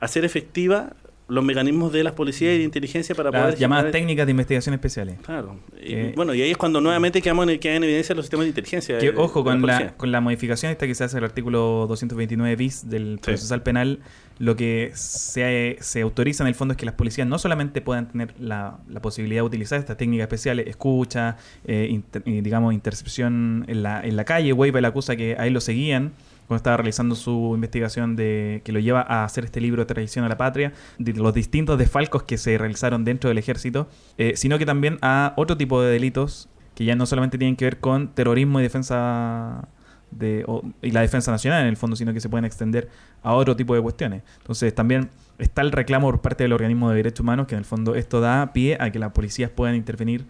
hacer 0.00 0.24
efectiva 0.24 0.94
los 1.28 1.44
mecanismos 1.44 1.92
de 1.92 2.04
las 2.04 2.12
policías 2.12 2.54
y 2.54 2.58
de 2.58 2.64
inteligencia 2.64 3.14
para 3.14 3.30
Las 3.32 3.42
poder 3.42 3.58
llamadas 3.58 3.82
generar- 3.86 3.92
técnicas 3.92 4.26
de 4.26 4.30
investigación 4.30 4.74
especiales. 4.74 5.16
Claro. 5.22 5.56
Y, 5.80 5.86
Que- 5.88 6.12
bueno, 6.14 6.34
y 6.34 6.42
ahí 6.42 6.50
es 6.52 6.56
cuando 6.56 6.80
nuevamente 6.80 7.20
quedamos 7.20 7.48
en, 7.48 7.58
quedan 7.58 7.78
en 7.78 7.84
evidencia 7.84 8.14
los 8.14 8.26
sistemas 8.26 8.44
de 8.44 8.48
inteligencia. 8.50 8.98
Que, 8.98 9.10
de- 9.10 9.18
ojo, 9.18 9.40
de 9.40 9.44
con 9.44 9.62
la, 9.66 9.96
con 9.96 10.12
la 10.12 10.20
modificación 10.20 10.70
esta 10.70 10.86
que 10.86 10.94
se 10.94 11.02
hace 11.04 11.18
al 11.18 11.24
artículo 11.24 11.86
229 11.88 12.54
bis 12.56 12.88
del 12.88 13.18
procesal 13.20 13.62
penal, 13.62 13.98
lo 14.38 14.54
que 14.54 14.92
se, 14.94 15.76
se 15.80 16.02
autoriza 16.02 16.44
en 16.44 16.48
el 16.48 16.54
fondo 16.54 16.72
es 16.72 16.78
que 16.78 16.86
las 16.86 16.94
policías 16.94 17.26
no 17.26 17.38
solamente 17.38 17.80
puedan 17.80 18.06
tener 18.08 18.34
la, 18.38 18.78
la 18.88 19.00
posibilidad 19.00 19.40
de 19.40 19.46
utilizar 19.46 19.78
estas 19.78 19.96
técnicas 19.96 20.24
especiales, 20.24 20.66
escucha, 20.68 21.38
eh, 21.66 21.88
inter- 21.90 22.22
y, 22.24 22.40
digamos, 22.40 22.72
intercepción 22.72 23.64
en 23.68 23.82
la, 23.82 24.00
en 24.02 24.14
la 24.16 24.24
calle, 24.24 24.52
Weibel 24.52 24.84
acusa 24.84 25.16
que 25.16 25.34
a 25.38 25.46
él 25.46 25.54
lo 25.54 25.60
seguían 25.60 26.12
cuando 26.46 26.56
estaba 26.56 26.76
realizando 26.76 27.14
su 27.14 27.52
investigación 27.54 28.16
de 28.16 28.62
que 28.64 28.72
lo 28.72 28.78
lleva 28.78 29.00
a 29.02 29.24
hacer 29.24 29.44
este 29.44 29.60
libro 29.60 29.82
de 29.82 29.86
traición 29.86 30.24
a 30.24 30.28
la 30.28 30.36
patria, 30.36 30.72
de 30.98 31.12
los 31.14 31.34
distintos 31.34 31.78
desfalcos 31.78 32.22
que 32.22 32.38
se 32.38 32.56
realizaron 32.58 33.04
dentro 33.04 33.28
del 33.28 33.38
ejército, 33.38 33.88
eh, 34.18 34.34
sino 34.36 34.58
que 34.58 34.66
también 34.66 34.98
a 35.02 35.34
otro 35.36 35.56
tipo 35.56 35.82
de 35.82 35.90
delitos 35.90 36.48
que 36.74 36.84
ya 36.84 36.94
no 36.94 37.06
solamente 37.06 37.38
tienen 37.38 37.56
que 37.56 37.64
ver 37.64 37.80
con 37.80 38.08
terrorismo 38.08 38.60
y 38.60 38.62
defensa 38.62 39.68
de, 40.10 40.44
y 40.82 40.90
la 40.90 41.00
defensa 41.00 41.30
nacional 41.30 41.62
en 41.62 41.68
el 41.68 41.76
fondo, 41.76 41.96
sino 41.96 42.12
que 42.12 42.20
se 42.20 42.28
pueden 42.28 42.44
extender 42.44 42.88
a 43.22 43.32
otro 43.34 43.56
tipo 43.56 43.74
de 43.74 43.82
cuestiones. 43.82 44.22
Entonces 44.38 44.74
también 44.74 45.10
está 45.38 45.62
el 45.62 45.72
reclamo 45.72 46.10
por 46.10 46.20
parte 46.20 46.44
del 46.44 46.52
organismo 46.52 46.90
de 46.90 46.96
derechos 46.96 47.20
humanos, 47.20 47.46
que 47.46 47.54
en 47.54 47.60
el 47.60 47.64
fondo 47.64 47.94
esto 47.94 48.20
da 48.20 48.52
pie 48.52 48.76
a 48.80 48.90
que 48.90 48.98
las 48.98 49.12
policías 49.12 49.50
puedan 49.50 49.74
intervenir 49.74 50.26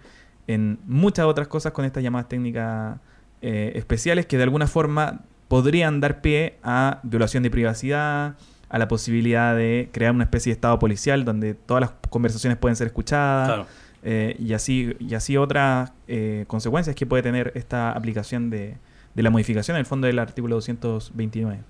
en 0.47 0.79
muchas 0.87 1.27
otras 1.27 1.49
cosas 1.49 1.73
con 1.73 1.85
estas 1.85 2.03
llamadas 2.03 2.29
técnicas 2.29 2.99
eh, 3.43 3.73
especiales 3.75 4.27
que 4.27 4.37
de 4.37 4.45
alguna 4.45 4.67
forma 4.67 5.23
podrían 5.49 6.01
dar 6.01 6.21
pie 6.21 6.59
a 6.63 7.01
violación 7.03 7.43
de 7.43 7.51
privacidad, 7.51 8.37
a 8.69 8.79
la 8.79 8.89
posibilidad 8.89 9.55
de 9.57 9.89
crear 9.93 10.13
una 10.13 10.25
especie 10.25 10.51
de 10.51 10.55
estado 10.55 10.79
policial 10.79 11.25
donde 11.25 11.55
todas 11.55 11.81
las 11.81 11.93
conversaciones 12.11 12.59
pueden 12.59 12.77
ser 12.77 12.89
escuchadas. 12.89 13.49
Claro. 13.49 13.67
Eh, 14.03 14.37
y 14.39 14.53
así 14.53 14.95
y 15.01 15.15
así 15.15 15.37
otras 15.37 15.93
eh, 16.07 16.45
consecuencias 16.47 16.95
que 16.95 17.07
puede 17.07 17.23
tener 17.23 17.53
esta 17.57 17.91
aplicación 17.93 18.51
de, 18.51 18.77
de 19.15 19.23
la 19.23 19.31
modificación 19.31 19.77
en 19.77 19.81
el 19.81 19.87
fondo 19.87 20.07
del 20.07 20.19
artículo 20.19 20.57
229. 20.57 21.61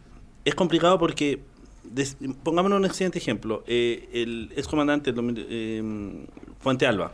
Es 0.45 0.55
complicado 0.55 0.99
porque, 0.99 1.41
des- 1.85 2.17
pongámonos 2.43 2.81
un 2.81 2.91
siguiente 2.93 3.19
ejemplo. 3.19 3.63
Eh, 3.67 4.09
el 4.13 4.53
excomandante 4.57 5.15
eh, 5.17 6.27
Fuente 6.61 6.87
Alba, 6.87 7.13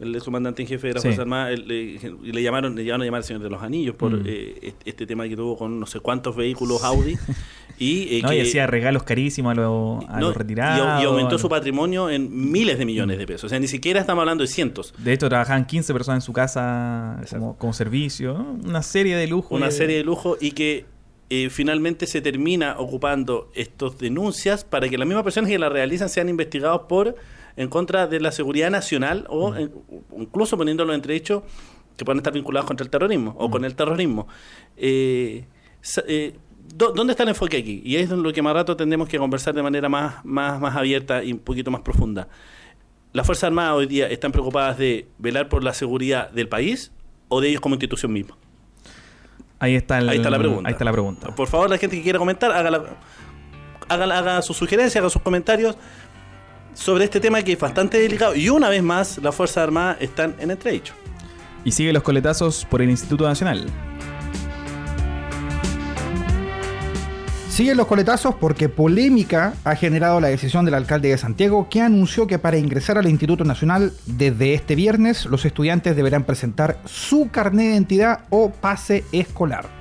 el 0.00 0.14
excomandante 0.14 0.62
en 0.62 0.68
jefe 0.68 0.88
de 0.88 0.94
la 0.94 1.00
Sí. 1.00 1.08
Fuerza 1.08 1.22
Armada, 1.22 1.52
y 1.52 1.98
le 2.32 2.42
llamaron 2.42 2.74
le 2.76 2.82
llegaron 2.84 3.02
a 3.02 3.04
llamar 3.04 3.18
el 3.18 3.24
Señor 3.24 3.42
de 3.42 3.50
los 3.50 3.62
Anillos 3.62 3.96
por 3.96 4.12
Mm. 4.12 4.22
eh, 4.26 4.74
este, 4.84 5.06
tema 5.06 5.28
que 5.28 5.34
tuvo 5.36 5.56
con 5.56 5.78
no 5.80 5.86
sé 5.86 6.00
cuántos 6.00 6.36
vehículos 6.36 6.84
Audi. 6.84 7.16
y, 7.80 8.18
eh, 8.18 8.20
¿no? 8.22 8.32
y 8.32 8.36
que- 8.36 8.42
hacía 8.42 8.66
regalos 8.66 9.02
carísimos 9.04 9.52
a, 9.52 9.54
los- 9.60 10.04
a 10.08 10.20
no, 10.20 10.28
los 10.28 10.36
retirados. 10.36 11.00
y, 11.00 11.04
y 11.04 11.06
aumentó 11.06 11.38
su 11.38 11.48
patrimonio 11.48 12.10
en 12.10 12.50
miles 12.52 12.78
de 12.78 12.84
millones 12.86 13.18
de 13.18 13.26
pesos. 13.26 13.44
O 13.44 13.48
sea, 13.48 13.58
ni 13.60 13.68
siquiera 13.68 14.00
estamos 14.00 14.22
hablando 14.22 14.42
de 14.42 14.48
cientos. 14.48 14.94
De 14.98 15.12
hecho, 15.12 15.28
trabajaban 15.28 15.66
15 15.66 15.92
personas 15.92 16.22
en 16.22 16.26
su 16.26 16.32
casa 16.32 17.20
como, 17.30 17.56
como 17.56 17.72
servicio. 17.72 18.34
¿no? 18.34 18.58
Una 18.68 18.82
serie 18.82 19.16
de 19.16 19.26
lujos. 19.26 19.52
una 19.56 19.66
y 19.66 19.70
de- 19.70 19.74
serie 19.76 19.96
de 19.96 20.04
lujo 20.04 20.36
y 20.40 20.52
que 20.52 20.86
eh, 21.30 21.50
finalmente 21.50 22.06
se 22.06 22.20
termina 22.22 22.76
ocupando 22.78 23.50
estas 23.54 23.98
denuncias 23.98 24.64
para 24.64 24.88
que 24.88 24.96
las 24.96 25.06
mismas 25.06 25.24
personas 25.24 25.50
que 25.50 25.58
las 25.58 25.70
realizan 25.70 26.08
sean 26.08 26.28
investigados 26.30 26.82
por 26.88 27.16
en 27.58 27.68
contra 27.68 28.06
de 28.06 28.20
la 28.20 28.32
seguridad 28.32 28.70
nacional 28.70 29.26
o 29.28 29.54
en- 29.54 29.72
incluso 30.16 30.56
poniéndolo 30.56 30.94
entre 30.94 31.14
hechos 31.16 31.42
que 31.96 32.04
pueden 32.04 32.18
estar 32.18 32.32
vinculados 32.32 32.66
contra 32.66 32.84
el 32.84 32.90
terrorismo 32.90 33.34
o 33.38 33.50
con 33.50 33.64
el 33.64 33.74
terrorismo. 33.74 34.28
Eh, 34.76 35.44
eh, 36.06 36.34
¿dó- 36.74 36.92
¿Dónde 36.92 37.12
está 37.12 37.24
el 37.24 37.30
enfoque 37.30 37.56
aquí? 37.58 37.82
Y 37.84 37.96
es 37.96 38.08
lo 38.10 38.32
que 38.32 38.40
más 38.42 38.54
rato 38.54 38.76
tendremos 38.76 39.08
que 39.08 39.18
conversar 39.18 39.52
de 39.54 39.62
manera 39.62 39.88
más, 39.88 40.24
más, 40.24 40.60
más 40.60 40.76
abierta 40.76 41.22
y 41.24 41.32
un 41.32 41.40
poquito 41.40 41.70
más 41.70 41.80
profunda. 41.82 42.28
¿Las 43.12 43.26
Fuerzas 43.26 43.44
Armadas 43.48 43.72
hoy 43.74 43.86
día 43.86 44.06
están 44.08 44.30
preocupadas 44.32 44.78
de 44.78 45.08
velar 45.18 45.48
por 45.48 45.64
la 45.64 45.72
seguridad 45.74 46.30
del 46.30 46.48
país 46.48 46.92
o 47.28 47.40
de 47.40 47.48
ellos 47.48 47.60
como 47.60 47.74
institución 47.74 48.12
misma? 48.12 48.36
Ahí 49.58 49.74
está, 49.74 49.98
el- 49.98 50.08
Ahí 50.08 50.18
está 50.18 50.30
la 50.30 50.38
pregunta. 50.38 50.68
Ahí 50.68 50.72
está 50.72 50.84
la 50.84 50.92
pregunta. 50.92 51.34
Por 51.34 51.48
favor, 51.48 51.68
la 51.68 51.78
gente 51.78 51.96
que 51.96 52.02
quiera 52.02 52.18
comentar, 52.20 52.52
haga, 52.52 52.70
la- 52.70 52.96
haga, 53.88 54.18
haga 54.18 54.42
sus 54.42 54.56
sugerencias, 54.56 54.96
haga 55.02 55.10
sus 55.10 55.22
comentarios 55.22 55.76
sobre 56.78 57.04
este 57.04 57.18
tema 57.18 57.42
que 57.42 57.52
es 57.52 57.58
bastante 57.58 57.98
delicado. 57.98 58.34
Y 58.36 58.48
una 58.48 58.68
vez 58.68 58.82
más, 58.82 59.18
las 59.18 59.34
Fuerzas 59.34 59.58
Armadas 59.58 59.96
están 60.00 60.36
en 60.38 60.52
entredicho. 60.52 60.94
Y 61.64 61.72
sigue 61.72 61.92
los 61.92 62.02
coletazos 62.02 62.64
por 62.64 62.80
el 62.80 62.88
Instituto 62.88 63.26
Nacional. 63.26 63.66
Siguen 67.50 67.76
los 67.76 67.88
coletazos 67.88 68.36
porque 68.36 68.68
polémica 68.68 69.54
ha 69.64 69.74
generado 69.74 70.20
la 70.20 70.28
decisión 70.28 70.64
del 70.64 70.74
alcalde 70.74 71.08
de 71.08 71.18
Santiago 71.18 71.66
que 71.68 71.80
anunció 71.80 72.28
que 72.28 72.38
para 72.38 72.56
ingresar 72.56 72.96
al 72.96 73.08
Instituto 73.08 73.42
Nacional 73.42 73.92
desde 74.06 74.54
este 74.54 74.76
viernes 74.76 75.26
los 75.26 75.44
estudiantes 75.44 75.96
deberán 75.96 76.22
presentar 76.22 76.78
su 76.84 77.28
carnet 77.32 77.66
de 77.66 77.72
identidad 77.72 78.20
o 78.30 78.50
pase 78.50 79.04
escolar. 79.10 79.77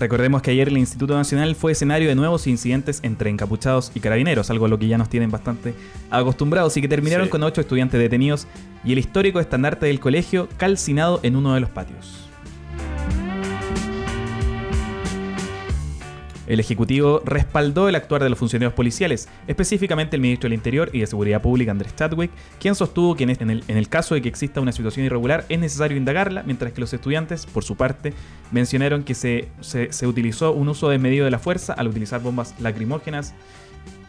Recordemos 0.00 0.40
que 0.40 0.50
ayer 0.50 0.68
el 0.68 0.78
Instituto 0.78 1.14
Nacional 1.14 1.54
fue 1.54 1.72
escenario 1.72 2.08
de 2.08 2.14
nuevos 2.14 2.46
incidentes 2.46 3.00
entre 3.02 3.28
encapuchados 3.28 3.92
y 3.94 4.00
carabineros, 4.00 4.48
algo 4.48 4.64
a 4.64 4.68
lo 4.68 4.78
que 4.78 4.88
ya 4.88 4.96
nos 4.96 5.10
tienen 5.10 5.30
bastante 5.30 5.74
acostumbrados 6.10 6.74
y 6.78 6.80
que 6.80 6.88
terminaron 6.88 7.26
Sí. 7.26 7.30
con 7.30 7.42
ocho 7.42 7.60
estudiantes 7.60 8.00
detenidos 8.00 8.46
y 8.82 8.92
el 8.92 8.98
histórico 8.98 9.40
estandarte 9.40 9.84
del 9.84 10.00
colegio 10.00 10.48
calcinado 10.56 11.20
en 11.22 11.36
uno 11.36 11.52
de 11.52 11.60
los 11.60 11.68
patios. 11.68 12.19
El 16.50 16.58
Ejecutivo 16.58 17.22
respaldó 17.24 17.88
el 17.88 17.94
actuar 17.94 18.24
de 18.24 18.28
los 18.28 18.36
funcionarios 18.36 18.74
policiales, 18.74 19.28
específicamente 19.46 20.16
el 20.16 20.22
ministro 20.22 20.48
del 20.48 20.54
Interior 20.54 20.90
y 20.92 20.98
de 20.98 21.06
Seguridad 21.06 21.40
Pública, 21.40 21.70
Andrés 21.70 21.94
Chadwick, 21.94 22.32
quien 22.58 22.74
sostuvo 22.74 23.14
que 23.14 23.22
en 23.22 23.50
el, 23.50 23.62
en 23.68 23.76
el 23.76 23.88
caso 23.88 24.16
de 24.16 24.20
que 24.20 24.28
exista 24.28 24.60
una 24.60 24.72
situación 24.72 25.06
irregular 25.06 25.44
es 25.48 25.60
necesario 25.60 25.96
indagarla, 25.96 26.42
mientras 26.42 26.72
que 26.72 26.80
los 26.80 26.92
estudiantes, 26.92 27.46
por 27.46 27.62
su 27.62 27.76
parte, 27.76 28.14
mencionaron 28.50 29.04
que 29.04 29.14
se, 29.14 29.46
se, 29.60 29.92
se 29.92 30.08
utilizó 30.08 30.50
un 30.50 30.68
uso 30.68 30.88
desmedido 30.88 31.24
de 31.24 31.30
la 31.30 31.38
fuerza 31.38 31.72
al 31.72 31.86
utilizar 31.86 32.20
bombas 32.20 32.56
lacrimógenas 32.58 33.32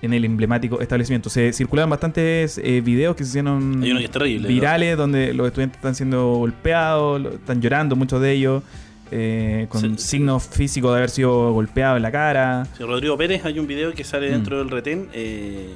en 0.01 0.11
el 0.11 0.25
emblemático 0.25 0.81
establecimiento. 0.81 1.29
Se 1.29 1.53
circularon 1.53 1.91
bastantes 1.91 2.57
eh, 2.57 2.81
videos 2.81 3.15
que 3.15 3.23
se 3.23 3.29
hicieron 3.29 3.83
terrible, 4.11 4.47
virales 4.47 4.97
donde 4.97 5.35
los 5.35 5.45
estudiantes 5.45 5.77
están 5.77 5.93
siendo 5.93 6.37
golpeados, 6.37 7.35
están 7.35 7.61
llorando 7.61 7.95
muchos 7.95 8.19
de 8.19 8.31
ellos, 8.31 8.63
eh, 9.11 9.67
con 9.69 9.97
Sí. 9.99 10.07
signos 10.07 10.43
físicos 10.47 10.91
de 10.91 10.97
haber 10.97 11.09
sido 11.09 11.51
golpeados 11.53 11.97
en 11.97 12.03
la 12.03 12.11
cara. 12.11 12.65
Sí, 12.77 12.83
Rodrigo 12.83 13.17
Pérez, 13.17 13.43
hay 13.45 13.59
un 13.59 13.67
video 13.67 13.93
que 13.93 14.03
sale 14.03 14.29
Mm. 14.29 14.31
dentro 14.31 14.57
del 14.59 14.69
retén 14.69 15.09
eh, 15.13 15.69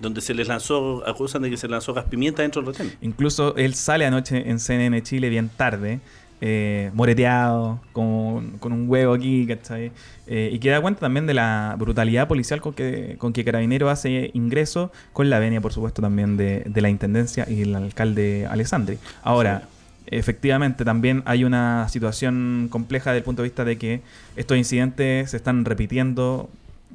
donde 0.00 0.20
se 0.20 0.34
les 0.34 0.46
lanzó, 0.48 1.02
acusan 1.08 1.42
de 1.42 1.50
que 1.50 1.56
se 1.56 1.68
lanzó 1.68 1.92
gas 1.94 2.04
pimienta 2.06 2.42
dentro 2.42 2.62
del 2.62 2.72
retén. 2.74 2.92
Incluso 3.00 3.56
él 3.56 3.74
sale 3.74 4.04
anoche 4.06 4.48
en 4.50 4.58
CNN 4.60 5.02
Chile 5.02 5.28
bien 5.28 5.48
tarde, 5.56 6.00
eh, 6.40 6.92
moreteado, 6.94 7.80
con, 7.92 8.58
con 8.58 8.72
un 8.72 8.88
huevo 8.88 9.12
aquí, 9.14 9.44
¿cachai? 9.46 9.90
Eh, 10.28 10.50
y 10.52 10.60
que 10.60 10.70
da 10.70 10.80
cuenta 10.80 11.00
también 11.00 11.26
de 11.26 11.34
la 11.34 11.74
brutalidad 11.76 12.28
policial 12.28 12.60
con 12.60 12.74
que, 12.74 13.16
con 13.18 13.32
que 13.32 13.44
Carabinero 13.44 13.90
hace 13.90 14.30
ingreso, 14.34 14.92
con 15.12 15.30
la 15.30 15.40
venia, 15.40 15.60
por 15.60 15.72
supuesto, 15.72 16.00
también 16.00 16.36
de, 16.36 16.62
de 16.64 16.80
la 16.80 16.90
Intendencia 16.90 17.44
y 17.50 17.62
el 17.62 17.74
alcalde 17.74 18.46
Alessandri. 18.48 18.98
Ahora, 19.24 19.62
efectivamente, 20.10 20.84
también 20.84 21.22
hay 21.26 21.44
una 21.44 21.88
situación 21.88 22.68
compleja 22.70 23.10
desde 23.10 23.18
el 23.18 23.24
punto 23.24 23.42
de 23.42 23.48
vista 23.48 23.64
de 23.64 23.78
que 23.78 24.00
estos 24.36 24.56
incidentes 24.56 25.30
se 25.30 25.36
están 25.36 25.64
repitiendo 25.64 26.48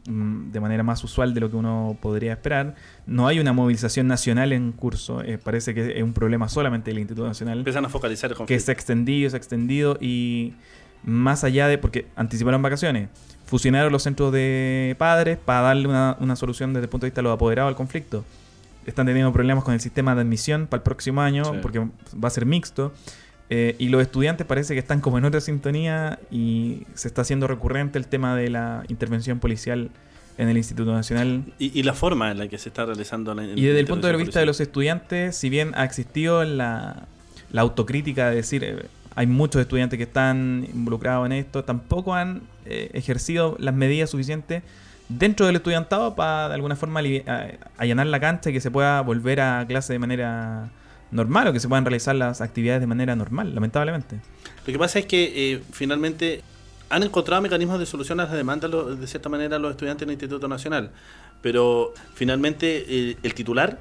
mm, 0.08 0.52
de 0.52 0.60
manera 0.60 0.84
más 0.84 1.04
usual 1.04 1.34
de 1.34 1.40
lo 1.42 1.50
que 1.50 1.56
uno 1.56 1.98
podría 2.02 2.34
esperar. 2.34 2.76
No 3.06 3.28
hay 3.28 3.40
una 3.40 3.54
movilización 3.54 4.08
nacional 4.08 4.54
en 4.54 4.72
curso. 4.72 5.22
eh, 5.24 5.38
parece 5.38 5.74
que 5.74 5.98
es 5.98 6.04
un 6.04 6.14
problema 6.14 6.50
solamente 6.50 6.92
del 6.92 7.00
Instituto 7.00 7.28
Nacional 7.28 7.60
Empiezan 7.60 7.86
a 7.86 7.90
focalizar 7.90 8.32
el 8.32 8.46
que 8.46 8.60
se 8.60 8.72
ha 8.72 8.74
extendido, 8.74 9.30
se 9.30 9.36
ha 9.36 9.40
extendido 9.40 9.98
y 10.00 10.54
más 11.04 11.44
allá 11.44 11.68
de, 11.68 11.78
porque 11.78 12.08
anticiparon 12.16 12.62
vacaciones, 12.62 13.10
fusionaron 13.46 13.92
los 13.92 14.04
centros 14.04 14.32
de 14.32 14.96
padres 14.98 15.38
para 15.38 15.62
darle 15.62 15.88
una, 15.88 16.18
una 16.20 16.36
solución 16.36 16.74
desde 16.74 16.86
el 16.86 16.90
punto 16.90 17.06
de 17.06 17.10
vista 17.10 17.20
de 17.20 17.24
los 17.24 17.34
apoderados 17.34 17.70
al 17.70 17.76
conflicto. 17.76 18.24
Están 18.86 19.06
teniendo 19.06 19.32
problemas 19.32 19.64
con 19.64 19.74
el 19.74 19.80
sistema 19.80 20.16
de 20.16 20.22
admisión 20.22 20.68
para 20.68 20.80
el 20.80 20.84
próximo 20.84 21.22
año 21.22 21.46
Sí. 21.46 21.52
porque 21.62 21.80
va 21.80 22.28
a 22.28 22.32
ser 22.32 22.46
mixto. 22.46 22.94
Eh, 23.50 23.76
y 23.78 23.90
los 23.90 24.02
estudiantes 24.02 24.48
parece 24.48 24.74
que 24.74 24.80
están 24.80 25.00
como 25.02 25.18
en 25.18 25.26
otra 25.26 25.42
sintonía 25.42 26.18
y 26.32 26.84
se 26.96 27.08
está 27.08 27.22
haciendo 27.22 27.48
recurrente 27.48 28.00
el 28.00 28.08
tema 28.08 28.36
de 28.36 28.50
la 28.50 28.84
intervención 28.88 29.40
policial 29.40 29.92
en 30.38 30.50
el 30.50 30.58
Instituto 30.58 30.92
Nacional. 30.92 31.44
Y, 31.60 31.78
y 31.78 31.84
la 31.84 31.94
forma 31.94 32.32
en 32.32 32.40
la 32.40 32.48
que 32.48 32.58
se 32.58 32.70
está 32.70 32.86
realizando 32.86 33.36
la 33.36 33.44
Y 33.44 33.62
desde 33.62 33.80
el 33.80 33.86
punto 33.86 34.08
de 34.08 34.18
vista 34.18 34.40
de 34.40 34.46
los 34.48 34.60
estudiantes, 34.60 35.36
si 35.36 35.50
bien 35.50 35.72
ha 35.76 35.84
existido 35.84 36.44
la, 36.44 37.06
la 37.52 37.62
autocrítica 37.62 38.30
de 38.30 38.38
decir 38.38 38.64
eh, 38.64 38.86
hay 39.16 39.28
muchos 39.28 39.62
estudiantes 39.62 39.98
que 39.98 40.04
están 40.04 40.68
involucrados 40.74 41.26
en 41.28 41.34
esto, 41.34 41.64
tampoco 41.64 42.16
han 42.16 42.42
eh, 42.66 42.90
ejercido 42.94 43.56
las 43.60 43.76
medidas 43.76 44.10
suficientes 44.10 44.64
dentro 45.10 45.46
del 45.46 45.56
estudiantado 45.58 46.16
para 46.16 46.50
de 46.50 46.56
alguna 46.56 46.76
forma 46.76 47.02
allanar 47.78 48.08
la 48.08 48.20
cancha 48.20 48.50
y 48.50 48.54
que 48.54 48.62
se 48.62 48.72
pueda 48.72 49.02
volver 49.02 49.42
a 49.42 49.66
clase 49.68 49.94
de 49.94 50.00
manera 50.00 50.70
normal 51.12 51.48
o 51.48 51.54
que 51.54 51.60
se 51.60 51.68
puedan 51.68 51.86
realizar 51.86 52.16
las 52.16 52.42
actividades 52.42 52.82
de 52.82 52.88
manera 52.88 53.16
normal, 53.16 53.54
lamentablemente. 53.54 54.20
Lo 54.66 54.74
que 54.74 54.80
pasa 54.80 55.00
es 55.00 55.06
que 55.06 55.54
eh, 55.54 55.62
finalmente 55.72 56.42
han 56.90 57.04
encontrado 57.04 57.42
mecanismos 57.42 57.80
de 57.80 57.86
solución 57.86 58.20
a 58.20 58.24
las 58.24 58.34
demandas 58.34 58.72
de 59.00 59.08
cierta 59.08 59.30
manera 59.30 59.60
los 59.60 59.72
estudiantes 59.72 60.08
del 60.08 60.14
Instituto 60.14 60.48
Nacional, 60.48 60.92
pero 61.42 61.94
finalmente 62.16 62.86
eh, 62.88 63.18
el 63.24 63.34
titular 63.34 63.80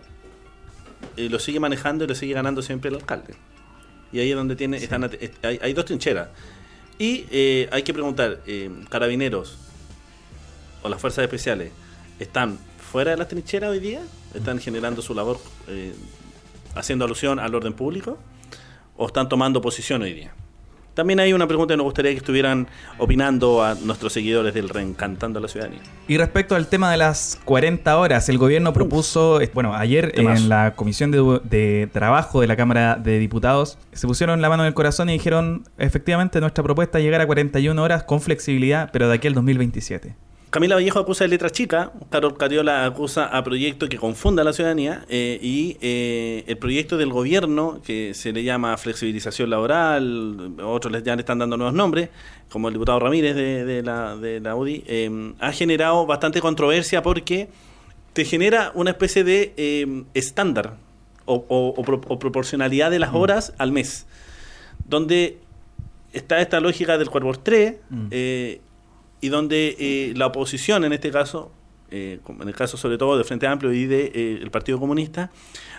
eh, 1.16 1.28
lo 1.30 1.38
sigue 1.38 1.60
manejando 1.60 2.04
y 2.04 2.08
lo 2.08 2.14
sigue 2.14 2.34
ganando 2.34 2.62
siempre 2.62 2.90
el 2.90 2.96
alcalde. 2.96 3.34
Y 4.12 4.18
ahí 4.20 4.30
es 4.30 4.36
donde 4.36 4.56
tiene, 4.56 4.76
están, 4.76 5.04
at- 5.04 5.14
est- 5.20 5.42
hay, 5.44 5.58
hay 5.62 5.72
dos 5.72 5.84
trincheras. 5.86 6.28
Y 6.98 7.24
eh, 7.30 7.68
hay 7.72 7.82
que 7.82 7.92
preguntar, 7.94 8.40
eh, 8.46 8.70
carabineros 8.90 9.58
o 10.82 10.88
las 10.88 11.00
fuerzas 11.00 11.22
especiales, 11.24 11.72
¿están 12.18 12.58
fuera 12.78 13.12
de 13.12 13.16
las 13.16 13.28
trincheras 13.28 13.70
hoy 13.70 13.80
día? 13.80 14.00
¿Están 14.34 14.58
generando 14.58 15.02
su 15.02 15.14
labor 15.14 15.38
eh, 15.68 15.94
haciendo 16.74 17.04
alusión 17.04 17.38
al 17.38 17.54
orden 17.54 17.72
público? 17.72 18.18
¿O 18.96 19.06
están 19.06 19.28
tomando 19.28 19.60
posición 19.60 20.02
hoy 20.02 20.12
día? 20.12 20.34
También 20.94 21.20
hay 21.20 21.32
una 21.32 21.46
pregunta 21.46 21.72
que 21.72 21.78
nos 21.78 21.84
gustaría 21.84 22.10
que 22.10 22.18
estuvieran 22.18 22.68
opinando 22.98 23.64
a 23.64 23.74
nuestros 23.76 24.12
seguidores 24.12 24.52
del 24.52 24.68
Reencantando 24.68 25.38
a 25.38 25.42
la 25.42 25.48
Ciudadanía. 25.48 25.80
Y 26.06 26.18
respecto 26.18 26.54
al 26.54 26.66
tema 26.66 26.90
de 26.90 26.98
las 26.98 27.40
40 27.46 27.96
horas, 27.96 28.28
el 28.28 28.36
gobierno 28.36 28.74
propuso, 28.74 29.40
eh, 29.40 29.50
bueno, 29.54 29.74
ayer 29.74 30.12
en 30.16 30.50
la 30.50 30.74
Comisión 30.74 31.10
de, 31.10 31.40
de 31.44 31.88
Trabajo 31.90 32.42
de 32.42 32.46
la 32.46 32.56
Cámara 32.56 32.96
de 32.96 33.18
Diputados, 33.18 33.78
se 33.92 34.06
pusieron 34.06 34.42
la 34.42 34.50
mano 34.50 34.64
en 34.64 34.68
el 34.68 34.74
corazón 34.74 35.08
y 35.08 35.14
dijeron, 35.14 35.64
efectivamente, 35.78 36.40
nuestra 36.40 36.62
propuesta 36.62 36.98
es 36.98 37.04
llegar 37.04 37.22
a 37.22 37.26
41 37.26 37.82
horas 37.82 38.04
con 38.04 38.20
flexibilidad, 38.20 38.90
pero 38.92 39.08
de 39.08 39.14
aquí 39.14 39.28
al 39.28 39.34
2027. 39.34 40.14
Camila 40.52 40.74
Vallejo 40.74 40.98
acusa 40.98 41.24
de 41.24 41.28
letra 41.28 41.48
chica, 41.48 41.92
Carol 42.10 42.36
Cariola 42.36 42.84
acusa 42.84 43.24
a 43.24 43.42
proyecto 43.42 43.88
que 43.88 43.96
confunda 43.96 44.42
a 44.42 44.44
la 44.44 44.52
ciudadanía 44.52 45.02
eh, 45.08 45.38
y 45.40 45.78
eh, 45.80 46.44
el 46.46 46.58
proyecto 46.58 46.98
del 46.98 47.08
gobierno 47.10 47.80
que 47.82 48.12
se 48.12 48.34
le 48.34 48.44
llama 48.44 48.76
flexibilización 48.76 49.48
laboral, 49.48 50.52
otros 50.62 50.92
les- 50.92 51.04
ya 51.04 51.16
le 51.16 51.20
están 51.20 51.38
dando 51.38 51.56
nuevos 51.56 51.72
nombres, 51.74 52.10
como 52.50 52.68
el 52.68 52.74
diputado 52.74 52.98
Ramírez 53.00 53.34
de, 53.34 53.64
de 53.64 53.82
la, 53.82 54.14
de 54.18 54.40
la 54.40 54.54
UDI, 54.54 54.84
eh, 54.86 55.32
ha 55.40 55.52
generado 55.52 56.04
bastante 56.04 56.42
controversia 56.42 57.00
porque 57.00 57.48
te 58.12 58.26
genera 58.26 58.72
una 58.74 58.90
especie 58.90 59.24
de 59.24 59.54
eh, 59.56 60.04
estándar 60.12 60.74
o, 61.24 61.46
o- 61.48 61.68
o 61.78 61.82
pro- 61.82 62.02
o 62.08 62.18
proporcionalidad 62.18 62.90
de 62.90 62.98
las 62.98 63.14
horas 63.14 63.54
al 63.56 63.72
mes, 63.72 64.06
donde 64.86 65.38
está 66.12 66.42
esta 66.42 66.60
lógica 66.60 66.98
del 66.98 67.08
4 67.08 67.26
por 67.26 67.38
3 67.38 67.76
Mm. 67.88 68.06
Y 69.22 69.30
donde 69.30 69.76
eh, 69.78 70.12
la 70.16 70.26
oposición, 70.26 70.84
en 70.84 70.92
este 70.92 71.10
caso, 71.10 71.50
eh, 71.90 72.20
en 72.40 72.48
el 72.48 72.54
caso 72.54 72.76
sobre 72.76 72.98
todo 72.98 73.16
del 73.16 73.24
Frente 73.24 73.46
Amplio 73.46 73.72
y 73.72 73.86
del 73.86 74.12
de, 74.12 74.12
eh, 74.14 74.38
el 74.42 74.50
Partido 74.50 74.78
Comunista, 74.78 75.30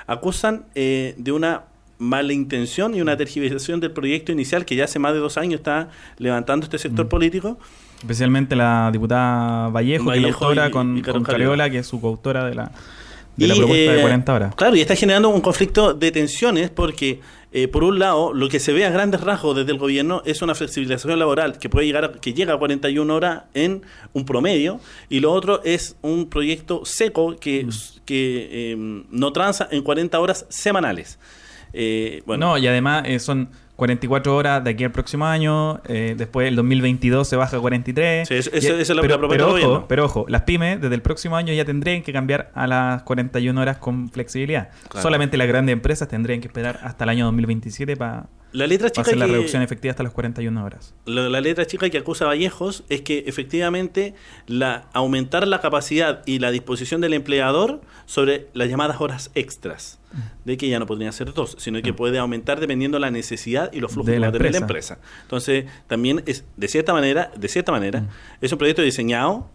acusan 0.08 0.66
eh, 0.74 1.14
de 1.18 1.32
una 1.32 1.66
mala 2.00 2.34
intención 2.34 2.96
y 2.96 3.02
una 3.02 3.16
tergiversación 3.16 3.80
del 3.80 3.92
proyecto 3.92 4.32
inicial 4.32 4.66
que 4.66 4.76
ya 4.76 4.86
hace 4.86 4.98
más 5.00 5.14
de 5.14 5.20
dos 5.20 5.38
años 5.38 5.60
está 5.60 5.90
levantando 6.18 6.66
este 6.66 6.78
sector 6.80 7.06
Mm. 7.06 7.10
político. 7.10 7.58
Especialmente 8.02 8.56
la 8.56 8.90
diputada 8.92 9.70
Vallejo, 9.70 10.10
que 10.12 10.18
es 10.18 10.22
la 10.24 10.28
autora, 10.30 10.68
y- 10.68 10.72
con, 10.72 10.98
y 10.98 11.02
con. 11.02 11.24
Cariola, 11.24 11.70
que 11.70 11.80
es 11.80 11.88
su 11.88 12.02
coautora 12.02 12.46
de 12.46 12.56
la, 12.56 12.72
de 13.36 13.48
la 13.48 13.56
Y, 13.56 13.58
propuesta 13.58 13.92
de 13.92 13.98
eh, 13.98 14.02
40 14.02 14.34
horas. 14.34 14.56
Claro, 14.56 14.76
y 14.76 14.82
está 14.82 14.96
generando 14.96 15.30
un 15.30 15.42
conflicto 15.42 15.94
de 15.94 16.12
tensiones 16.12 16.70
porque, 16.70 17.20
eh, 17.52 17.68
por 17.68 17.84
un 17.84 17.98
lado, 18.00 18.34
lo 18.34 18.48
que 18.50 18.60
se 18.60 18.74
ve 18.74 18.86
a 18.86 18.90
grandes 18.92 19.22
rasgos 19.22 19.56
desde 19.56 19.72
el 19.72 19.78
gobierno 19.78 20.22
es 20.26 20.42
una 20.42 20.54
flexibilización 20.56 21.18
laboral 21.18 21.58
que 21.58 21.70
puede 21.70 21.88
llegar 21.88 22.06
a, 22.06 22.12
que 22.14 22.34
llega 22.34 22.54
a 22.54 22.58
41 22.58 23.14
horas 23.16 23.44
en 23.54 23.82
un 24.14 24.26
promedio, 24.26 24.80
y 25.10 25.20
lo 25.20 25.32
otro 25.32 25.62
es 25.64 25.96
un 26.02 26.30
proyecto 26.30 26.82
seco 26.86 27.32
Mm. 27.32 27.36
que, 27.36 27.68
que 28.06 28.50
eh, 28.52 28.76
no 29.10 29.34
transa 29.34 29.68
en 29.72 29.82
40 29.82 30.20
horas 30.20 30.46
semanales. 30.50 31.18
Eh, 31.74 32.22
bueno, 32.28 32.48
No, 32.52 32.58
y 32.60 32.68
además 32.68 33.04
eh, 33.08 33.18
son 33.20 33.50
44 33.76 34.36
horas 34.36 34.64
de 34.64 34.70
aquí 34.72 34.84
al 34.84 34.92
próximo 34.92 35.26
año, 35.26 35.82
eh, 35.88 36.14
después 36.18 36.48
el 36.48 36.56
2022 36.56 37.28
se 37.28 37.36
baja 37.36 37.58
a 37.58 37.60
43. 37.60 38.28
Sí, 38.28 38.36
eso- 38.36 38.52
Y- 38.54 38.58
eso- 38.60 38.78
eso 38.78 38.94
es 38.94 39.00
pero, 39.02 39.18
promete 39.18 39.44
pero 39.44 39.54
ojo, 39.74 39.86
pero 39.88 40.06
ojo, 40.06 40.26
las 40.30 40.44
pymes 40.44 40.80
desde 40.80 40.96
el 40.96 41.02
próximo 41.02 41.36
año 41.36 41.54
ya 41.54 41.66
tendrían 41.66 42.04
que 42.04 42.14
cambiar 42.14 42.52
a 42.54 42.68
las 42.68 43.02
41 43.04 43.60
horas 43.62 43.78
con 43.78 44.10
flexibilidad. 44.10 44.70
Claro. 44.90 45.02
Solamente 45.02 45.38
las 45.38 45.48
grandes 45.48 45.74
empresas 45.74 46.08
tendrían 46.08 46.40
que 46.40 46.48
esperar 46.48 46.80
hasta 46.84 47.04
el 47.06 47.10
año 47.10 47.26
2027 47.26 47.98
para 47.98 48.28
la 48.54 48.66
letra 48.68 48.90
chica 48.90 49.02
hacer 49.02 49.18
la 49.18 49.26
que- 49.26 49.32
reducción 49.34 49.62
efectiva 49.62 49.92
hasta 49.92 50.04
las 50.04 50.14
41 50.14 50.64
horas. 50.64 50.94
La 51.06 51.42
letra 51.42 51.66
chica 51.66 51.90
que 51.90 51.98
acusa 51.98 52.24
a 52.26 52.28
Vallejos 52.30 52.84
es 52.90 53.02
que 53.02 53.26
efectivamente 53.28 54.14
la, 54.48 54.88
aumentar 54.94 55.48
la 55.48 55.60
capacidad 55.60 56.22
y 56.26 56.40
la 56.40 56.52
disposición 56.52 57.02
del 57.02 57.14
empleador 57.14 57.82
sobre 58.06 58.48
las 58.54 58.70
llamadas 58.70 59.02
horas 59.02 59.32
extras, 59.36 60.00
de 60.46 60.58
que 60.58 60.70
ya 60.70 60.78
no 60.80 60.86
podrían 60.86 61.12
ser 61.14 61.34
dos, 61.34 61.56
sino 61.60 61.82
que 61.82 61.94
puede 61.94 62.20
aumentar 62.20 62.60
dependiendo 62.60 63.00
la 63.00 63.10
necesidad 63.12 63.74
y 63.74 63.80
los 63.80 63.92
flujos 63.92 64.12
De 64.12 64.20
la 64.20 64.28
va 64.28 64.30
a 64.30 64.32
la 64.32 64.38
empresa. 64.38 64.60
empresa. 64.60 65.00
Entonces, 65.24 65.66
también 65.88 66.22
es, 66.28 66.46
de 66.56 66.68
cierta 66.68 66.94
manera, 66.94 67.32
de 67.36 67.48
cierta 67.48 67.72
manera, 67.72 68.06
es 68.40 68.52
un 68.52 68.58
proyecto 68.60 68.82
diseñado 68.84 69.50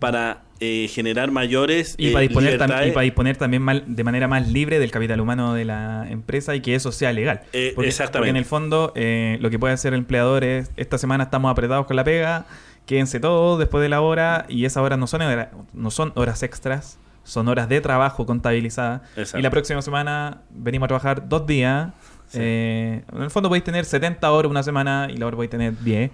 para 0.00 0.42
eh, 0.60 0.88
generar 0.92 1.30
mayores 1.30 1.94
Y, 1.98 2.08
eh, 2.08 2.12
para 2.12 2.22
disponer, 2.22 2.54
tam- 2.54 2.66
libertades. 2.66 2.88
y 2.88 2.92
para 2.92 3.04
disponer 3.04 3.36
también 3.36 3.62
mal- 3.62 3.84
de 3.86 4.04
manera 4.04 4.26
más 4.28 4.48
libre 4.48 4.78
del 4.78 4.90
capital 4.90 5.20
humano 5.20 5.54
de 5.54 5.64
la 5.64 6.06
empresa 6.10 6.54
y 6.56 6.60
que 6.60 6.74
eso 6.74 6.90
sea 6.92 7.12
legal. 7.12 7.42
Eh, 7.52 7.72
porque, 7.74 7.88
exactamente. 7.88 8.18
porque 8.18 8.30
en 8.30 8.36
el 8.36 8.44
fondo 8.44 8.92
eh, 8.96 9.38
lo 9.40 9.50
que 9.50 9.58
puede 9.58 9.74
hacer 9.74 9.92
el 9.94 10.00
empleador 10.00 10.42
es, 10.44 10.70
esta 10.76 10.98
semana 10.98 11.24
estamos 11.24 11.50
apretados 11.50 11.86
con 11.86 11.96
la 11.96 12.04
pega, 12.04 12.46
quédense 12.86 13.20
todos 13.20 13.58
después 13.58 13.82
de 13.82 13.88
la 13.88 14.00
hora 14.00 14.46
y 14.48 14.64
esas 14.64 14.82
horas 14.82 14.98
no 14.98 15.06
son, 15.06 15.22
hora- 15.22 15.50
no 15.74 15.90
son 15.90 16.12
horas 16.16 16.42
extras, 16.42 16.98
son 17.22 17.46
horas 17.48 17.68
de 17.68 17.80
trabajo 17.80 18.24
contabilizadas. 18.26 19.02
Exacto. 19.16 19.38
Y 19.38 19.42
la 19.42 19.50
próxima 19.50 19.82
semana 19.82 20.42
venimos 20.50 20.86
a 20.86 20.88
trabajar 20.88 21.28
dos 21.28 21.46
días 21.46 21.90
Eh, 22.34 23.02
en 23.12 23.22
el 23.22 23.30
fondo 23.30 23.48
podéis 23.48 23.64
tener 23.64 23.84
70 23.84 24.30
horas 24.30 24.50
una 24.50 24.62
semana 24.62 25.08
y 25.12 25.16
la 25.16 25.26
hora 25.26 25.36
podéis 25.36 25.50
tener 25.50 25.78
10. 25.82 26.10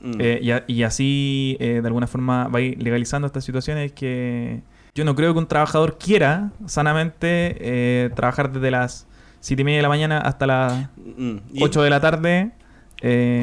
Mm. 0.00 0.12
Eh, 0.20 0.38
y, 0.42 0.50
a- 0.50 0.64
y 0.66 0.82
así, 0.82 1.56
eh, 1.60 1.80
de 1.82 1.86
alguna 1.86 2.06
forma, 2.06 2.48
vais 2.48 2.76
legalizando 2.82 3.26
estas 3.26 3.44
situaciones 3.44 3.92
que 3.92 4.60
yo 4.94 5.04
no 5.04 5.14
creo 5.14 5.32
que 5.32 5.38
un 5.38 5.46
trabajador 5.48 5.98
quiera 5.98 6.50
sanamente 6.66 8.10
trabajar 8.16 8.52
desde 8.52 8.70
las 8.70 9.06
7 9.40 9.62
y 9.62 9.64
media 9.64 9.78
de 9.78 9.82
la 9.82 9.88
mañana 9.88 10.18
hasta 10.18 10.46
las 10.46 10.88
Mm, 11.16 11.36
y- 11.52 11.62
8 11.62 11.82
de 11.82 11.90
la 11.90 12.00
tarde. 12.00 12.50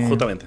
Justamente. 0.07 0.45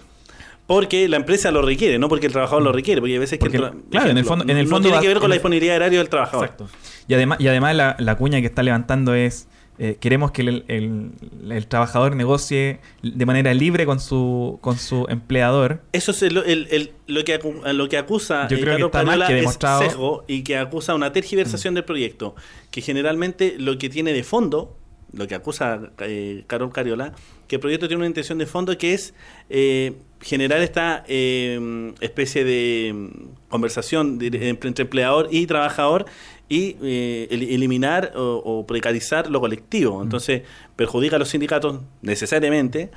Porque 0.66 1.08
la 1.08 1.16
empresa 1.16 1.50
lo 1.50 1.62
requiere, 1.62 1.98
no 1.98 2.10
porque 2.10 2.26
el 2.26 2.32
trabajador 2.32 2.62
lo 2.62 2.72
requiere, 2.72 3.00
porque 3.00 3.14
hay 3.14 3.18
veces 3.18 3.38
que 3.38 3.46
el 3.46 3.52
claro, 3.52 4.10
en 4.10 4.18
el 4.18 4.24
fondo- 4.26 4.44
en 4.44 4.50
el 4.58 4.64
no 4.66 4.70
fondo 4.70 4.82
tiene 4.88 4.96
va- 4.96 5.00
que 5.00 5.08
ver 5.08 5.18
con 5.18 5.30
la 5.30 5.36
disponibilidad 5.36 5.72
de 5.72 5.76
horario 5.78 5.98
del 6.00 6.10
trabajador. 6.10 6.44
Exacto. 6.44 6.68
Y 7.06 7.14
además, 7.14 7.40
y 7.40 7.48
además 7.48 7.74
la, 7.74 7.96
la 7.98 8.16
cuña 8.16 8.40
que 8.42 8.46
está 8.48 8.62
levantando 8.62 9.14
es, 9.14 9.48
eh, 9.78 9.96
queremos 10.00 10.32
que 10.32 10.42
el, 10.42 10.64
el- 10.68 11.10
el 11.52 11.66
trabajador 11.66 12.16
negocie 12.16 12.80
de 13.02 13.26
manera 13.26 13.54
libre 13.54 13.86
con 13.86 14.00
su, 14.00 14.58
con 14.60 14.76
su 14.78 15.06
empleador. 15.08 15.82
Eso 15.92 16.10
es 16.10 16.22
el- 16.22 16.36
el- 16.38 16.66
el- 16.70 16.92
lo, 17.06 17.22
que 17.24 17.40
acu- 17.40 17.72
lo 17.72 17.88
que 17.88 17.96
acusa 17.98 18.48
Yo 18.48 18.56
eh, 18.56 18.60
creo 18.60 18.76
que 18.76 18.84
está 18.98 19.04
que 19.26 19.34
es 19.34 19.40
demostrado. 19.40 19.82
Mm. 19.82 19.84
sesgo 19.86 20.24
y 20.26 20.42
que 20.42 20.56
acusa 20.56 20.94
una 20.94 21.12
tergiversación 21.12 21.74
del 21.74 21.84
proyecto, 21.84 22.34
que 22.70 22.80
generalmente 22.80 23.54
lo 23.58 23.78
que 23.78 23.88
tiene 23.88 24.12
de 24.12 24.24
fondo, 24.24 24.76
lo 25.12 25.26
que 25.26 25.34
acusa 25.34 25.80
eh, 26.00 26.44
Carol 26.46 26.70
Cariola, 26.72 27.12
que 27.46 27.56
el 27.56 27.60
proyecto 27.60 27.88
tiene 27.88 28.00
una 28.00 28.08
intención 28.08 28.36
de 28.36 28.44
fondo 28.46 28.76
que 28.76 28.92
es 28.92 29.14
eh, 29.48 29.94
generar 30.20 30.60
esta 30.60 31.02
eh, 31.08 31.92
especie 32.00 32.44
de 32.44 32.92
mm, 32.92 33.08
conversación 33.48 34.18
de- 34.18 34.48
entre 34.50 34.70
empleador 34.82 35.28
y 35.30 35.46
trabajador 35.46 36.04
y 36.48 36.76
eh, 36.82 37.28
el- 37.30 37.42
eliminar 37.42 38.12
o, 38.16 38.42
o 38.44 38.66
precarizar 38.66 39.30
lo 39.30 39.40
colectivo. 39.40 40.02
Entonces 40.02 40.42
perjudica 40.76 41.16
a 41.16 41.18
los 41.18 41.28
sindicatos 41.28 41.80
necesariamente 42.02 42.90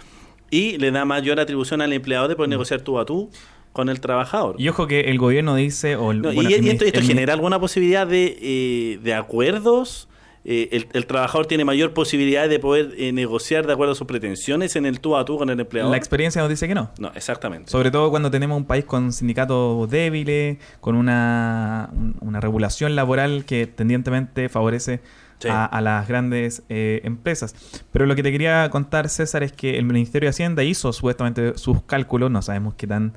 y 0.50 0.78
le 0.78 0.92
da 0.92 1.06
mayor 1.06 1.40
atribución 1.40 1.82
al 1.82 1.94
empleador 1.94 2.28
de 2.30 2.36
poder 2.36 2.50
negociar 2.50 2.82
tú 2.82 3.00
a 3.00 3.06
tú 3.06 3.30
con 3.74 3.88
el 3.90 4.02
trabajador. 4.02 4.56
Y 4.60 4.68
ojo 4.68 4.86
que 4.88 5.02
el 5.02 5.18
gobierno 5.18 5.56
dice... 5.56 5.96
O 5.96 6.12
el, 6.12 6.22
No, 6.22 6.34
bueno, 6.34 6.50
y, 6.50 6.54
el 6.56 6.66
y 6.66 6.70
esto, 6.70 6.84
esto 6.86 7.00
el 7.00 7.06
genera 7.06 7.32
alguna 7.34 7.58
posibilidad 7.60 8.06
de, 8.06 8.38
eh, 8.42 9.00
de 9.02 9.14
acuerdos. 9.14 10.10
Eh, 10.44 10.70
el, 10.72 10.88
el 10.94 11.06
trabajador 11.06 11.46
tiene 11.46 11.66
mayor 11.66 11.94
posibilidad 11.94 12.50
de 12.50 12.58
poder 12.60 12.94
eh, 12.98 13.12
negociar 13.12 13.68
de 13.68 13.74
acuerdo 13.74 13.94
a 13.94 13.96
sus 13.96 14.08
pretensiones 14.08 14.76
en 14.76 14.88
el 14.88 15.00
tú 15.00 15.16
a 15.16 15.24
tú 15.24 15.38
con 15.38 15.50
el 15.52 15.60
empleador. 15.60 15.92
La 15.92 15.98
experiencia 15.98 16.42
nos 16.42 16.50
dice 16.50 16.68
que 16.68 16.74
no. 16.74 16.90
no, 16.98 17.12
exactamente. 17.14 17.70
Sobre 17.70 17.92
todo 17.92 18.10
cuando 18.10 18.32
tenemos 18.32 18.58
un 18.58 18.66
país 18.66 18.84
con 18.86 19.14
sindicatos 19.14 19.88
débiles, 19.90 20.58
con 20.80 20.96
una, 20.96 21.90
un- 21.94 22.16
una 22.22 22.40
regulación 22.40 22.96
laboral 22.96 23.46
que 23.46 23.68
tendientemente 23.68 24.50
favorece 24.50 25.02
Sí. 25.38 25.48
a, 25.50 25.66
a 25.66 25.82
las 25.82 26.08
grandes 26.08 26.62
eh, 26.70 27.02
empresas. 27.04 27.56
Pero 27.92 28.06
lo 28.06 28.16
que 28.16 28.22
te 28.22 28.32
quería 28.32 28.70
contar, 28.70 29.10
César, 29.10 29.42
es 29.42 29.52
que 29.52 29.80
el 29.80 29.86
Ministerio 29.86 30.28
de 30.28 30.30
Hacienda 30.30 30.64
hizo 30.64 30.94
supuestamente 30.94 31.58
sus 31.58 31.82
cálculos, 31.82 32.30
no 32.30 32.44
sabemos 32.44 32.76
qué 32.76 32.86
tan 32.86 33.14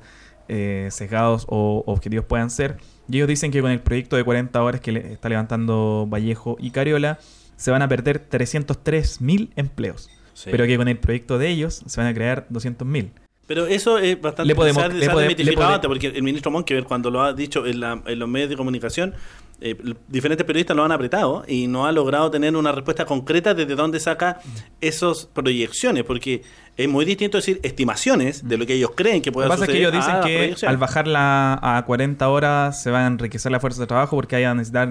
eh, 0.47 0.87
sesgados 0.89 1.45
o 1.49 1.83
objetivos 1.85 2.25
puedan 2.25 2.49
ser. 2.49 2.77
Y 3.09 3.17
ellos 3.17 3.27
dicen 3.27 3.51
que 3.51 3.61
con 3.61 3.71
el 3.71 3.79
proyecto 3.79 4.15
de 4.15 4.23
40 4.23 4.61
horas 4.63 4.81
que 4.81 4.91
le 4.91 5.13
está 5.13 5.29
levantando 5.29 6.07
Vallejo 6.09 6.57
y 6.59 6.71
Cariola, 6.71 7.19
se 7.55 7.71
van 7.71 7.81
a 7.81 7.87
perder 7.87 8.19
303 8.19 9.21
mil 9.21 9.51
empleos. 9.55 10.09
Sí. 10.33 10.49
Pero 10.51 10.65
que 10.65 10.75
con 10.77 10.87
el 10.87 10.97
proyecto 10.97 11.37
de 11.37 11.49
ellos 11.49 11.83
se 11.85 12.01
van 12.01 12.09
a 12.09 12.13
crear 12.13 12.45
200 12.49 12.87
mil. 12.87 13.11
Pero 13.47 13.67
eso 13.67 13.99
es 13.99 14.19
bastante 14.19 14.47
Le 14.47 14.55
podemos- 14.55 14.91
le 14.91 15.05
se 15.05 15.11
ha 15.11 15.13
pode- 15.13 15.27
desmitificado 15.27 15.79
le 15.81 15.87
porque 15.87 16.07
el 16.07 16.23
ministro 16.23 16.49
Monkever, 16.51 16.83
cuando 16.85 17.11
lo 17.11 17.21
ha 17.21 17.31
dicho 17.33 17.65
en, 17.67 17.79
la- 17.79 18.01
en 18.05 18.17
los 18.19 18.27
medios 18.27 18.49
de 18.49 18.57
comunicación, 18.57 19.13
eh, 19.61 19.75
diferentes 20.07 20.45
periodistas 20.45 20.75
lo 20.75 20.83
han 20.83 20.91
apretado 20.91 21.43
y 21.47 21.67
no 21.67 21.85
ha 21.85 21.91
logrado 21.91 22.29
tener 22.29 22.55
una 22.55 22.71
respuesta 22.71 23.05
concreta 23.05 23.53
desde 23.53 23.75
dónde 23.75 23.99
saca 23.99 24.39
esas 24.81 25.25
proyecciones, 25.25 26.03
porque 26.03 26.41
es 26.77 26.89
muy 26.89 27.05
distinto 27.05 27.37
decir 27.37 27.59
estimaciones 27.63 28.47
de 28.47 28.57
lo 28.57 28.65
que 28.65 28.73
ellos 28.73 28.91
creen 28.95 29.21
que 29.21 29.29
Lo 29.29 29.35
pueda 29.35 29.47
que 29.47 29.49
pasa 29.51 29.63
es 29.65 29.69
que 29.69 29.77
suceder 29.77 29.93
ellos 29.93 30.05
dicen 30.05 30.57
que 30.59 30.67
al 30.67 30.77
bajarla 30.77 31.59
a 31.61 31.85
40 31.85 32.27
horas 32.29 32.81
se 32.81 32.91
va 32.91 33.03
a 33.05 33.07
enriquecer 33.07 33.51
la 33.51 33.59
fuerza 33.59 33.81
de 33.81 33.87
trabajo 33.87 34.15
porque 34.15 34.35
ahí 34.35 34.43
van 34.43 34.51
a 34.51 34.55
necesitar 34.55 34.89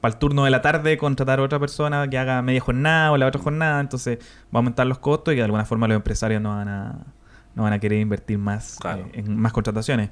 para 0.00 0.12
el 0.12 0.18
turno 0.18 0.44
de 0.44 0.50
la 0.50 0.60
tarde 0.60 0.98
contratar 0.98 1.38
a 1.40 1.42
otra 1.42 1.58
persona 1.58 2.06
que 2.10 2.18
haga 2.18 2.42
media 2.42 2.60
jornada 2.60 3.10
o 3.10 3.16
la 3.16 3.26
otra 3.26 3.40
jornada, 3.40 3.80
entonces 3.80 4.18
va 4.18 4.24
a 4.52 4.58
aumentar 4.58 4.86
los 4.86 4.98
costos 4.98 5.32
y 5.32 5.38
de 5.38 5.42
alguna 5.44 5.64
forma 5.64 5.88
los 5.88 5.96
empresarios 5.96 6.42
no 6.42 6.50
van 6.50 6.68
a, 6.68 6.98
no 7.54 7.62
van 7.62 7.72
a 7.72 7.78
querer 7.78 8.00
invertir 8.00 8.36
más 8.36 8.76
Claro. 8.78 9.06
eh, 9.14 9.20
en 9.20 9.36
más 9.38 9.54
contrataciones. 9.54 10.10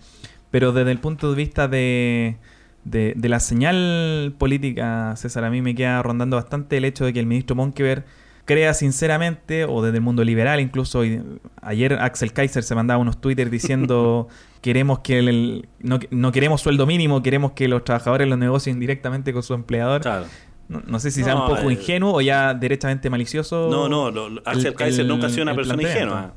Pero 0.51 0.73
desde 0.73 0.93
el 0.93 0.99
punto 0.99 1.29
de 1.31 1.37
vista 1.37 1.69
de, 1.69 2.39
de, 2.85 3.15
de 3.17 3.29
la 3.29 3.41
señal 3.41 4.35
política, 4.39 5.15
César, 5.17 5.45
a 5.45 5.51
mí 5.51 5.63
me 5.63 5.75
queda 5.75 6.03
rondando 6.03 6.37
bastante 6.37 6.77
el 6.77 6.85
hecho 6.85 7.05
de 7.05 7.13
que 7.13 7.21
el 7.21 7.27
ministro 7.27 7.55
Monkever 7.57 8.05
crea 8.45 8.75
sinceramente, 8.75 9.65
o 9.65 9.83
desde 9.83 9.99
el 9.99 10.03
mundo 10.03 10.25
liberal 10.25 10.61
incluso, 10.61 11.05
y 11.05 11.23
ayer 11.61 11.95
Axel 11.95 12.33
Kaiser 12.33 12.65
se 12.65 12.75
mandaba 12.75 12.99
unos 13.01 13.21
Twitter 13.21 13.51
diciendo 13.51 14.27
queremos 14.63 14.99
que 15.01 15.19
el, 15.21 15.69
no, 15.81 16.01
no 16.11 16.33
queremos 16.33 16.61
sueldo 16.61 16.87
mínimo, 16.87 17.23
queremos 17.23 17.53
que 17.53 17.69
los 17.69 17.85
trabajadores 17.85 18.29
lo 18.29 18.37
negocien 18.37 18.81
directamente 18.81 19.33
con 19.33 19.43
su 19.45 19.55
empleador. 19.55 20.01
Claro. 20.03 20.27
No, 20.69 20.81
no 20.87 20.99
sé 21.01 21.11
si 21.11 21.23
sea 21.23 21.35
No, 21.35 21.43
un 21.49 21.55
poco 21.57 21.71
eh, 21.71 21.75
ingenuo 21.75 22.15
o 22.15 22.21
ya 22.21 22.55
derechamente 22.55 23.11
malicioso. 23.11 23.69
No, 23.71 23.89
no, 23.89 24.11
lo- 24.11 24.41
Axel 24.45 24.67
el- 24.69 24.75
Kaiser 24.75 25.01
el- 25.03 25.09
nunca 25.09 25.27
ha 25.27 25.31
sido 25.31 25.43
una 25.43 25.55
persona 25.55 25.83
ingenua. 25.83 26.35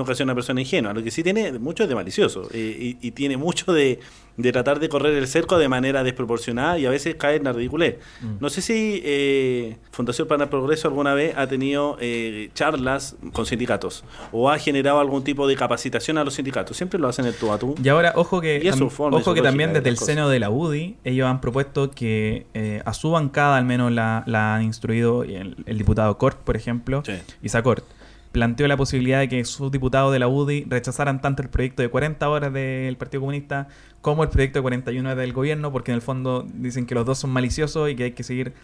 Nunca 0.00 0.12
ha 0.12 0.14
sido 0.14 0.24
una 0.24 0.34
persona 0.34 0.60
ingenua. 0.60 0.92
Lo 0.94 1.02
que 1.02 1.10
sí 1.10 1.22
tiene 1.22 1.52
mucho 1.58 1.82
es 1.82 1.88
de 1.88 1.94
malicioso. 1.94 2.48
eh, 2.52 2.96
y, 3.00 3.06
y 3.06 3.10
tiene 3.12 3.36
mucho 3.36 3.72
de, 3.72 4.00
de 4.36 4.52
tratar 4.52 4.80
de 4.80 4.88
correr 4.88 5.14
el 5.14 5.26
cerco 5.28 5.58
de 5.58 5.68
manera 5.68 6.02
desproporcionada 6.02 6.78
y 6.78 6.86
a 6.86 6.90
veces 6.90 7.16
cae 7.16 7.36
en 7.36 7.44
la 7.44 7.52
ridiculez. 7.52 7.96
Mm. 8.22 8.26
No 8.40 8.48
sé 8.48 8.62
si 8.62 9.02
eh, 9.04 9.76
Fundación 9.92 10.26
para 10.28 10.44
el 10.44 10.48
Progreso 10.48 10.88
alguna 10.88 11.12
vez 11.14 11.34
ha 11.36 11.46
tenido 11.46 11.98
eh, 12.00 12.48
charlas 12.54 13.16
con 13.32 13.44
sindicatos 13.46 14.04
o 14.32 14.48
ha 14.50 14.58
generado 14.58 14.98
algún 15.00 15.22
tipo 15.24 15.46
de 15.46 15.56
capacitación 15.56 16.16
a 16.18 16.24
los 16.24 16.34
sindicatos. 16.34 16.76
Siempre 16.76 16.98
lo 16.98 17.08
hacen 17.08 17.26
el 17.26 17.34
tú 17.34 17.52
a 17.52 17.58
tú. 17.58 17.74
Y 17.82 17.88
ahora, 17.88 18.12
ojo 18.16 18.40
que, 18.40 18.62
tam- 18.62 18.88
ojo 19.12 19.34
que 19.34 19.42
también 19.42 19.72
desde 19.74 19.88
el 19.90 19.96
las 19.96 20.04
seno 20.06 20.28
de 20.28 20.38
la 20.40 20.48
UDI, 20.50 20.96
ellos 21.04 21.26
han 21.28 21.40
propuesto 21.40 21.90
que 21.90 22.46
eh, 22.54 22.82
a 22.86 22.94
su 22.94 23.10
bancada, 23.10 23.56
al 23.58 23.64
menos 23.66 23.92
la, 23.92 24.22
la 24.26 24.54
han 24.54 24.62
instruido 24.62 25.22
el, 25.24 25.56
el 25.66 25.76
diputado 25.78 26.16
Cort, 26.16 26.38
por 26.38 26.56
ejemplo, 26.56 27.02
Sí. 27.04 27.12
Isa 27.42 27.62
Cort, 27.62 27.84
planteó 28.32 28.68
la 28.68 28.76
posibilidad 28.76 29.18
de 29.18 29.28
que 29.28 29.44
sus 29.44 29.70
diputados 29.70 30.12
de 30.12 30.18
la 30.18 30.28
UDI 30.28 30.64
rechazaran 30.68 31.20
tanto 31.20 31.42
el 31.42 31.48
proyecto 31.48 31.82
de 31.82 31.88
40 31.88 32.28
horas 32.28 32.52
del 32.52 32.96
Partido 32.96 33.20
Comunista 33.20 33.68
como 34.00 34.22
el 34.22 34.28
proyecto 34.28 34.60
de 34.60 34.62
41 34.62 35.08
horas 35.08 35.18
del 35.18 35.32
gobierno, 35.32 35.72
porque 35.72 35.90
en 35.90 35.96
el 35.96 36.02
fondo 36.02 36.46
dicen 36.54 36.86
que 36.86 36.94
los 36.94 37.04
dos 37.04 37.18
son 37.18 37.30
maliciosos 37.30 37.90
y 37.90 37.96
que 37.96 38.04
hay 38.04 38.12
que 38.12 38.22
seguir 38.22 38.54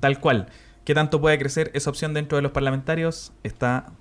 tal 0.00 0.18
cual. 0.20 0.48
¿Qué 0.84 0.94
tanto 0.94 1.20
puede 1.20 1.38
crecer 1.38 1.70
esa 1.74 1.90
opción 1.90 2.12
dentro 2.12 2.36
de 2.36 2.42
los 2.42 2.50
parlamentarios? 2.50 3.32
Está 3.44 3.92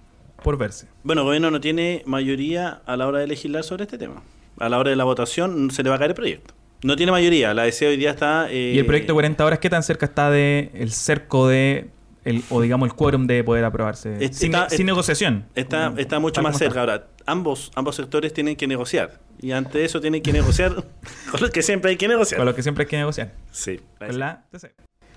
por 0.43 0.57
verse. 0.57 0.88
Bueno, 1.03 1.21
el 1.21 1.25
gobierno 1.25 1.51
no 1.51 1.62
tiene 1.62 2.01
mayoría 2.07 2.81
a 2.86 2.97
la 2.97 3.07
hora 3.07 3.19
de 3.19 3.27
legislar 3.27 3.63
sobre 3.63 3.84
este 3.84 3.99
tema. 3.99 4.23
A 4.57 4.69
la 4.69 4.79
hora 4.79 4.89
de 4.89 4.95
la 4.95 5.03
votación 5.03 5.69
se 5.69 5.84
le 5.84 5.89
va 5.89 5.97
a 5.97 5.99
caer 5.99 6.12
el 6.12 6.15
proyecto. 6.15 6.55
No 6.84 6.95
tiene 6.95 7.12
mayoría. 7.12 7.53
La 7.53 7.63
DC 7.63 7.88
hoy 7.88 7.97
día 7.97 8.10
está... 8.10 8.51
eh, 8.51 8.73
¿Y 8.73 8.79
el 8.79 8.88
proyecto 8.88 9.13
de 9.13 9.15
40 9.15 9.45
horas 9.45 9.60
qué 9.60 9.69
tan 9.69 9.84
cerca 9.84 10.07
está 10.07 10.31
de 10.31 10.71
el 10.73 10.91
cerco 10.91 11.47
de 11.47 11.91
el, 12.25 12.43
o 12.49 12.62
digamos 12.62 12.88
el 12.89 12.95
quórum 12.95 13.27
de 13.27 13.43
poder 13.43 13.65
aprobarse? 13.65 14.13
Está- 14.23 14.38
sin, 14.38 14.53
está- 14.55 14.69
sin 14.69 14.86
negociación. 14.86 15.45
Está, 15.55 15.89
Mm, 15.91 15.99
está 15.99 16.19
mucho 16.19 16.41
más 16.41 16.57
cerca. 16.57 16.79
Ahora, 16.81 17.07
ambos, 17.25 17.71
ambos 17.75 17.95
sectores 17.95 18.34
tienen 18.34 18.55
que 18.55 18.67
negociar. 18.67 19.19
Y 19.41 19.51
ante 19.53 19.84
eso 19.86 19.99
tienen 20.01 20.21
que 20.21 20.31
negociar 20.34 20.73
con 21.31 21.41
lo 21.41 21.49
que 21.49 21.62
siempre 21.63 21.91
hay 21.91 21.97
que 21.97 22.07
negociar. 22.07 22.38
Con 22.39 22.45
lo 22.45 22.53
que 22.55 22.62
siempre 22.63 22.84
hay 22.84 22.89
que 22.89 22.97
negociar. 22.97 23.34
Sí. 23.51 23.79
La. 23.99 24.43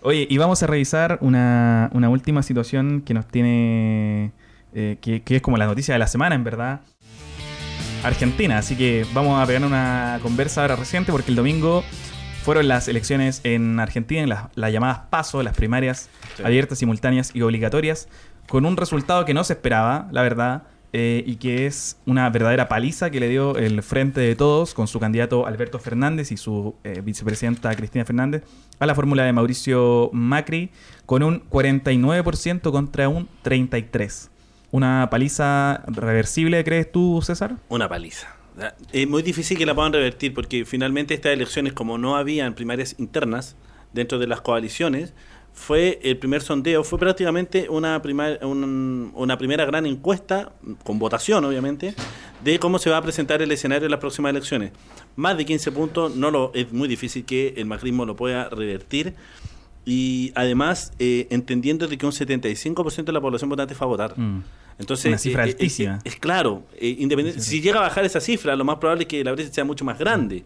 Oye, 0.03 0.27
y 0.29 0.37
vamos 0.39 0.63
a 0.63 0.67
revisar 0.67 1.19
una, 1.23 1.91
una 1.95 2.09
última 2.11 2.43
situación 2.43 3.01
que 3.03 3.15
nos 3.15 3.27
tiene. 3.27 4.33
eh, 4.75 4.99
que, 5.01 5.23
que 5.23 5.37
es 5.37 5.43
como 5.43 5.57
la 5.57 5.67
noticia 5.67 5.95
de 5.95 5.99
la 5.99 6.07
semana, 6.07 6.35
en 6.35 6.45
verdad. 6.45 6.81
Argentina. 8.03 8.59
Así 8.59 8.77
que 8.77 9.07
vamos 9.15 9.43
a 9.43 9.47
pegar 9.47 9.65
una 9.65 10.19
conversa 10.23 10.63
ahora 10.63 10.77
reciente 10.77 11.11
porque 11.13 11.31
el 11.31 11.37
domingo 11.37 11.83
fueron 12.45 12.69
las 12.69 12.87
elecciones 12.89 13.41
en 13.45 13.81
Argentina, 13.81 14.23
en 14.23 14.29
las, 14.29 14.45
las 14.55 14.71
llamadas 14.73 15.01
PASO, 15.11 15.43
las 15.43 15.55
primarias 15.57 16.09
Sí. 16.37 16.43
abiertas, 16.45 16.79
simultáneas 16.79 17.31
y 17.35 17.43
obligatorias, 17.43 18.09
con 18.49 18.67
un 18.67 18.77
resultado 18.77 19.25
que 19.25 19.35
no 19.35 19.43
se 19.45 19.55
esperaba, 19.55 20.09
la 20.13 20.23
verdad. 20.23 20.63
eh, 20.97 21.25
y 21.27 21.37
que 21.37 21.67
es 21.67 21.97
una 22.07 22.31
verdadera 22.31 22.69
paliza 22.69 23.11
que 23.11 23.19
le 23.19 23.29
dio 23.29 23.57
el 23.57 23.83
Frente 23.83 24.21
de 24.21 24.37
Todos 24.37 24.75
con 24.75 24.87
su 24.87 25.01
candidato 25.01 25.45
Alberto 25.45 25.81
Fernández 25.81 26.31
y 26.31 26.37
su 26.37 26.77
eh, 26.85 27.01
vicepresidenta 27.05 27.75
Cristina 27.75 28.05
Fernández 28.05 28.45
a 28.79 28.87
la 28.87 28.95
fórmula 28.95 29.25
de 29.25 29.33
Mauricio 29.33 30.09
Macri 30.13 30.71
con 31.05 31.25
un 31.25 31.43
49% 31.51 32.71
contra 32.71 33.09
un 33.09 33.29
33%. 33.45 34.29
¿Una 34.71 35.09
paliza 35.11 35.83
reversible, 35.89 36.63
crees 36.63 36.93
tú, 36.93 37.21
César? 37.25 37.57
Una 37.69 37.89
paliza. 37.89 38.29
Es 38.93 39.09
muy 39.09 39.23
difícil 39.23 39.59
que 39.59 39.67
la 39.67 39.75
puedan 39.75 39.93
revertir 39.93 40.33
porque 40.35 40.65
finalmente 40.65 41.15
estas 41.15 41.33
elecciones, 41.33 41.73
como 41.73 41.99
no 41.99 42.17
habían 42.17 42.55
primarias 42.55 42.95
internas 42.99 43.57
dentro 43.93 44.19
de 44.19 44.27
las 44.27 44.41
coaliciones, 44.41 45.13
fue 45.53 46.01
el 46.03 46.17
primer 46.19 46.43
sondeo, 46.43 46.83
fue 46.83 46.99
prácticamente 46.99 47.69
una, 47.69 48.01
prima- 48.03 48.39
un- 48.43 49.13
una 49.15 49.39
primera 49.39 49.65
gran 49.65 49.87
encuesta, 49.87 50.53
con 50.83 50.99
votación 50.99 51.45
obviamente, 51.45 51.95
de 52.43 52.59
cómo 52.59 52.79
se 52.79 52.91
va 52.91 52.97
a 52.99 53.03
presentar 53.03 53.41
el 53.41 53.51
escenario 53.53 53.85
en 53.87 53.91
las 53.93 54.01
próximas 54.01 54.31
elecciones. 54.31 54.73
Más 55.17 55.37
de 55.37 55.45
15 55.45 55.71
puntos, 55.73 56.17
no 56.17 56.31
lo, 56.33 56.51
es 56.55 56.73
muy 56.73 56.89
difícil 56.89 57.25
que 57.25 57.55
el 57.57 57.67
macrismo 57.67 58.05
lo 58.05 58.17
pueda 58.17 58.49
revertir. 58.49 59.15
Y 59.87 60.33
además, 60.35 60.93
eh, 60.99 61.27
entendiendo 61.31 61.87
de 61.87 61.99
que 61.99 62.07
un 62.07 62.13
75% 62.13 63.05
de 63.05 63.13
la 63.13 63.21
población 63.21 63.51
votante 63.51 63.75
fue 63.75 63.85
a 63.85 63.89
votar. 63.89 64.19
Mm. 64.19 64.43
Entonces, 64.79 65.07
Una 65.07 65.19
cifra 65.19 65.45
eh, 65.45 65.49
eh, 65.49 65.51
altísima. 65.53 65.95
eh, 65.97 66.09
Es, 66.09 66.17
claro, 66.17 66.65
eh, 66.79 66.97
independiente, 66.99 67.41
si 67.41 67.61
llega 67.61 67.79
a 67.79 67.83
bajar 67.83 68.05
esa 68.05 68.21
cifra, 68.21 68.57
lo 68.57 68.65
más 68.65 68.77
probable 68.79 69.03
es 69.03 69.09
que 69.09 69.23
la 69.25 69.33
brecha 69.33 69.53
sea 69.53 69.65
mucho 69.65 69.85
más 69.85 69.99
grande. 69.99 70.45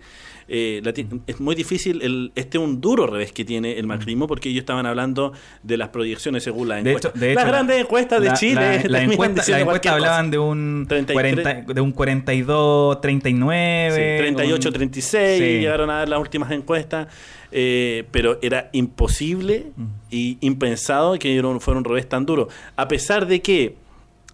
Eh, 0.50 0.80
la 0.82 0.94
es 1.26 1.40
muy 1.40 1.54
difícil, 1.54 2.00
el, 2.00 2.32
este 2.34 2.56
es 2.56 2.64
un 2.64 2.80
duro 2.80 3.06
revés 3.06 3.32
que 3.32 3.44
tiene 3.44 3.78
el 3.78 3.86
macrismo, 3.86 4.26
porque 4.26 4.48
ellos 4.48 4.60
estaban 4.60 4.86
hablando 4.86 5.34
de 5.62 5.76
las 5.76 5.90
proyecciones 5.90 6.42
según 6.42 6.68
las 6.68 6.82
De 6.82 6.90
encuestas. 6.92 7.12
hecho, 7.12 7.20
de 7.20 7.34
las 7.34 7.44
hecho, 7.44 7.52
grandes 7.52 7.80
encuestas 7.80 8.20
de 8.22 8.26
la- 8.28 8.32
Chile. 8.34 8.82
La, 8.88 9.02
encuesta, 9.02 9.42
cosa. 9.42 9.92
hablaban 9.92 10.30
de 10.30 10.38
un, 10.38 10.86
33. 10.88 11.34
40, 11.44 11.72
de 11.74 11.80
un 11.82 11.92
42, 11.92 13.00
39. 13.02 13.90
Sí, 13.90 14.22
38, 14.22 14.68
un- 14.68 14.72
36 14.74 15.38
Sí. 15.38 15.44
llegaron 15.60 15.90
a 15.90 15.98
dar 15.98 16.08
las 16.08 16.18
últimas 16.20 16.50
encuestas, 16.50 17.08
eh, 17.52 18.04
pero 18.10 18.38
era 18.40 18.70
imposible 18.72 19.66
y 20.10 20.38
impensado 20.40 21.18
que 21.18 21.42
fuera 21.60 21.78
un 21.78 21.84
revés 21.84 22.08
tan 22.08 22.24
duro. 22.24 22.48
A 22.76 22.88
pesar 22.88 23.26
de 23.26 23.42
que 23.42 23.74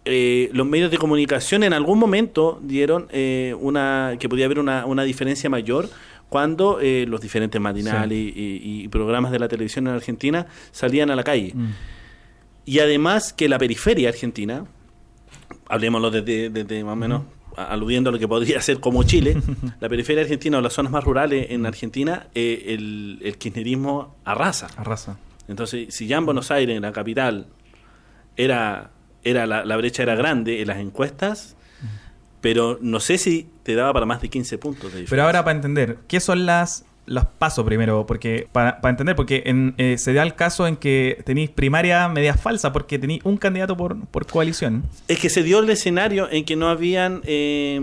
eh, 0.05 0.51
los 0.53 0.67
medios 0.67 0.91
de 0.91 0.99
comunicación 0.99 1.63
en 1.63 1.73
algún 1.73 1.99
momento 1.99 2.61
dieron 2.63 3.07
eh, 3.11 3.55
una 3.59 4.17
que 4.19 4.29
podía 4.29 4.45
haber 4.47 4.59
una, 4.59 4.85
una 4.87 5.03
diferencia 5.05 5.49
mayor 5.51 5.89
cuando 6.29 6.79
eh, 6.81 7.07
los 7.09 7.21
diferentes 7.21 7.61
matinales 7.61 8.17
y, 8.19 8.33
y- 8.37 8.83
y 8.85 8.89
programas 8.89 9.31
de 9.33 9.39
la 9.39 9.49
televisión 9.49 9.87
en 9.87 9.95
Argentina 9.95 10.47
salían 10.73 11.11
a 11.11 11.17
la 11.17 11.23
calle. 11.23 11.53
Mm. 11.55 11.69
Y 12.67 12.79
además 12.81 13.33
que 13.33 13.49
la 13.49 13.59
periferia 13.59 14.09
argentina, 14.09 14.65
hablemoslo 15.69 16.11
desde, 16.11 16.51
desde 16.51 16.83
más 16.85 16.93
o 16.95 16.97
menos 16.97 17.23
aludiendo 17.57 18.11
a 18.11 18.13
lo 18.13 18.19
que 18.19 18.27
podría 18.27 18.61
ser 18.61 18.81
como 18.81 19.05
Chile, 19.05 19.37
la 19.81 19.89
periferia 19.89 20.23
argentina 20.23 20.59
o 20.59 20.61
las 20.61 20.73
zonas 20.73 20.91
más 20.91 21.05
rurales 21.05 21.47
en 21.51 21.67
Argentina, 21.67 22.27
eh, 22.35 22.65
el, 22.69 23.21
el 23.23 23.39
kirchnerismo 23.39 24.17
arrasa. 24.25 24.67
Arrasa. 24.77 25.19
Entonces, 25.47 25.95
si 25.95 26.07
ya 26.09 26.17
en 26.17 26.27
Buenos 26.27 26.51
Aires, 26.51 26.75
en 26.75 26.83
la 26.83 26.91
capital, 26.93 27.47
era, 28.37 28.91
era 29.25 29.47
la, 29.47 29.65
la 29.65 29.77
brecha 29.77 30.03
era 30.03 30.15
grande 30.15 30.61
en 30.63 30.69
las 30.69 30.79
encuestas, 30.79 31.57
pero 32.41 32.79
no 32.81 33.01
sé 33.01 33.19
si 33.19 33.49
te 33.63 33.75
daba 33.75 33.93
para 33.93 34.07
más 34.07 34.21
de 34.21 34.29
15 34.29 34.59
puntos 34.59 34.93
de. 34.93 35.05
Pero 35.09 35.23
ahora 35.23 35.45
para 35.45 35.57
entender, 35.57 35.99
¿qué 36.09 36.21
son 36.21 36.47
las 36.47 36.85
los 37.07 37.27
pasos 37.27 37.67
primero? 37.67 38.07
Porque 38.07 38.49
para, 38.51 38.81
para 38.81 38.89
entender, 38.89 39.15
porque 39.15 39.43
en, 39.45 39.75
eh, 39.77 39.99
se 39.99 40.15
da 40.15 40.23
el 40.23 40.35
caso 40.35 40.67
en 40.67 40.77
que 40.77 41.23
tenéis 41.27 41.51
primaria 41.51 42.09
media 42.09 42.33
falsa 42.33 42.73
porque 42.73 42.99
tenéis 42.99 43.21
un 43.25 43.37
candidato 43.37 43.77
por, 43.77 44.07
por 44.07 44.27
coalición. 44.27 44.85
Es 45.07 45.19
que 45.19 45.29
se 45.29 45.43
dio 45.43 45.59
el 45.59 45.69
escenario 45.69 46.29
en 46.31 46.47
que 46.47 46.57
no 46.57 46.67
habían 46.71 47.21
eh, 47.25 47.79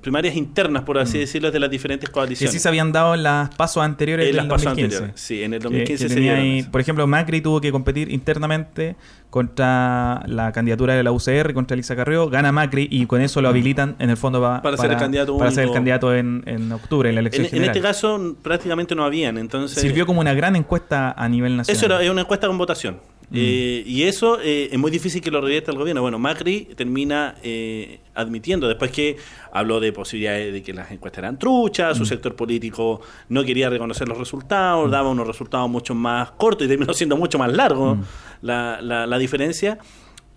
primarias 0.00 0.34
internas, 0.34 0.82
por 0.82 0.98
así 0.98 1.18
decirlo, 1.20 1.52
de 1.52 1.60
las 1.60 1.70
diferentes 1.70 2.08
Mm. 2.08 2.10
Que 2.10 2.14
coaliciones. 2.14 2.52
sí 2.52 2.58
se 2.58 2.68
habían 2.68 2.90
dado 2.90 3.14
en 3.14 3.22
las 3.22 3.54
pasos 3.54 3.80
anteriores 3.84 4.26
En 4.26 4.30
del 4.30 4.36
las 4.38 4.46
pasos 4.46 4.64
2015. 4.64 4.96
anteriores. 4.96 5.20
Sí, 5.24 5.42
en 5.44 5.54
el 5.54 5.60
Que- 5.60 5.64
2015 5.64 6.04
que 6.04 6.08
se 6.08 6.14
tenía 6.16 6.34
dieron 6.34 6.52
ahí- 6.56 6.62
por 6.64 6.80
ejemplo, 6.80 7.06
Macri 7.06 7.40
tuvo 7.40 7.60
que 7.60 7.70
competir 7.70 8.10
internamente 8.10 8.96
contra 9.34 10.22
la 10.26 10.52
candidatura 10.52 10.94
de 10.94 11.02
la 11.02 11.10
UCR, 11.12 11.52
contra 11.54 11.74
Elisa 11.74 11.96
Carrió, 11.96 12.28
gana 12.30 12.52
Macri 12.52 12.86
y 12.90 13.06
con 13.06 13.20
eso 13.20 13.42
lo 13.42 13.48
habilitan 13.48 13.96
en 13.98 14.10
el 14.10 14.16
fondo 14.16 14.40
pa- 14.40 14.62
Para 14.62 14.76
ser 14.76 14.92
el 14.92 14.96
candidato 14.96 15.36
para 15.36 15.50
ser 15.50 15.64
el 15.64 15.72
candidato 15.72 16.14
en, 16.14 16.42
en 16.46 16.70
octubre, 16.72 17.08
en 17.08 17.16
la 17.16 17.20
elección 17.20 17.42
En, 17.42 17.46
en 17.46 17.50
general. 17.52 17.76
este 17.76 17.82
caso 17.86 18.36
prácticamente 18.42 18.94
no 18.94 19.04
habían, 19.04 19.36
entonces... 19.38 19.80
Sirvió 19.80 20.06
como 20.06 20.20
una 20.20 20.34
gran 20.34 20.54
encuesta 20.56 21.12
a 21.12 21.28
nivel 21.28 21.56
nacional. 21.56 21.76
Eso 21.76 21.86
era 21.86 22.02
es 22.02 22.10
una 22.10 22.20
encuesta 22.22 22.46
con 22.46 22.58
votación. 22.58 22.98
Mm. 23.30 23.34
Eh, 23.36 23.82
y 23.86 24.02
eso 24.04 24.38
eh, 24.40 24.68
es 24.70 24.78
muy 24.78 24.90
difícil 24.90 25.20
que 25.22 25.30
lo 25.30 25.40
revierta 25.40 25.70
el 25.72 25.78
gobierno. 25.78 26.02
Bueno, 26.02 26.18
Macri 26.18 26.68
termina 26.76 27.34
eh, 27.42 28.00
admitiendo, 28.14 28.68
después 28.68 28.90
que 28.90 29.16
habló 29.52 29.80
de 29.80 29.92
posibilidades 29.92 30.52
de 30.52 30.62
que 30.62 30.72
las 30.74 30.90
encuestas 30.90 31.20
eran 31.20 31.38
truchas, 31.38 31.96
Mm. 31.96 31.98
su 31.98 32.06
sector 32.06 32.36
político 32.36 33.00
no 33.30 33.42
quería 33.44 33.70
reconocer 33.70 34.08
los 34.08 34.18
resultados, 34.18 34.90
daba 34.90 35.08
unos 35.10 35.26
resultados 35.26 35.68
mucho 35.70 35.94
más 35.94 36.30
cortos 36.32 36.66
y 36.66 36.68
terminó 36.68 36.92
siendo 36.94 37.16
mucho 37.16 37.38
más 37.38 37.52
largo 37.52 37.94
Mm. 37.96 38.02
la, 38.42 38.78
la- 38.82 39.06
la 39.06 39.18
diferencia. 39.18 39.78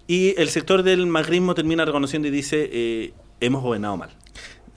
Y 0.08 0.34
el 0.39 0.47
sector 0.50 0.84
del 0.84 1.06
macrismo 1.08 1.54
termina 1.54 1.84
reconociendo 1.84 2.30
y 2.30 2.32
dice, 2.32 2.69
eh, 2.71 3.13
hemos 3.41 3.62
gobernado 3.62 3.97
mal. 3.97 4.10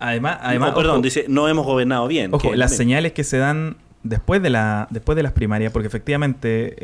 Además, 0.01 0.39
además 0.43 0.71
No, 0.71 0.75
perdón, 0.75 0.93
ojo, 0.97 1.03
dice, 1.03 1.27
no 1.29 1.47
hemos 1.47 1.65
gobernado 1.65 2.09
bien. 2.09 2.35
ojo, 2.35 2.51
que 2.51 2.57
las 2.57 2.75
señales 2.77 3.13
que 3.13 3.23
se 3.23 3.39
dan 3.39 3.77
después 4.03 4.43
de 4.43 4.51
la 4.51 4.89
después 4.91 5.15
de 5.15 5.23
las 5.23 5.33
primarias, 5.33 5.73
porque 5.73 5.87
efectivamente 5.87 6.75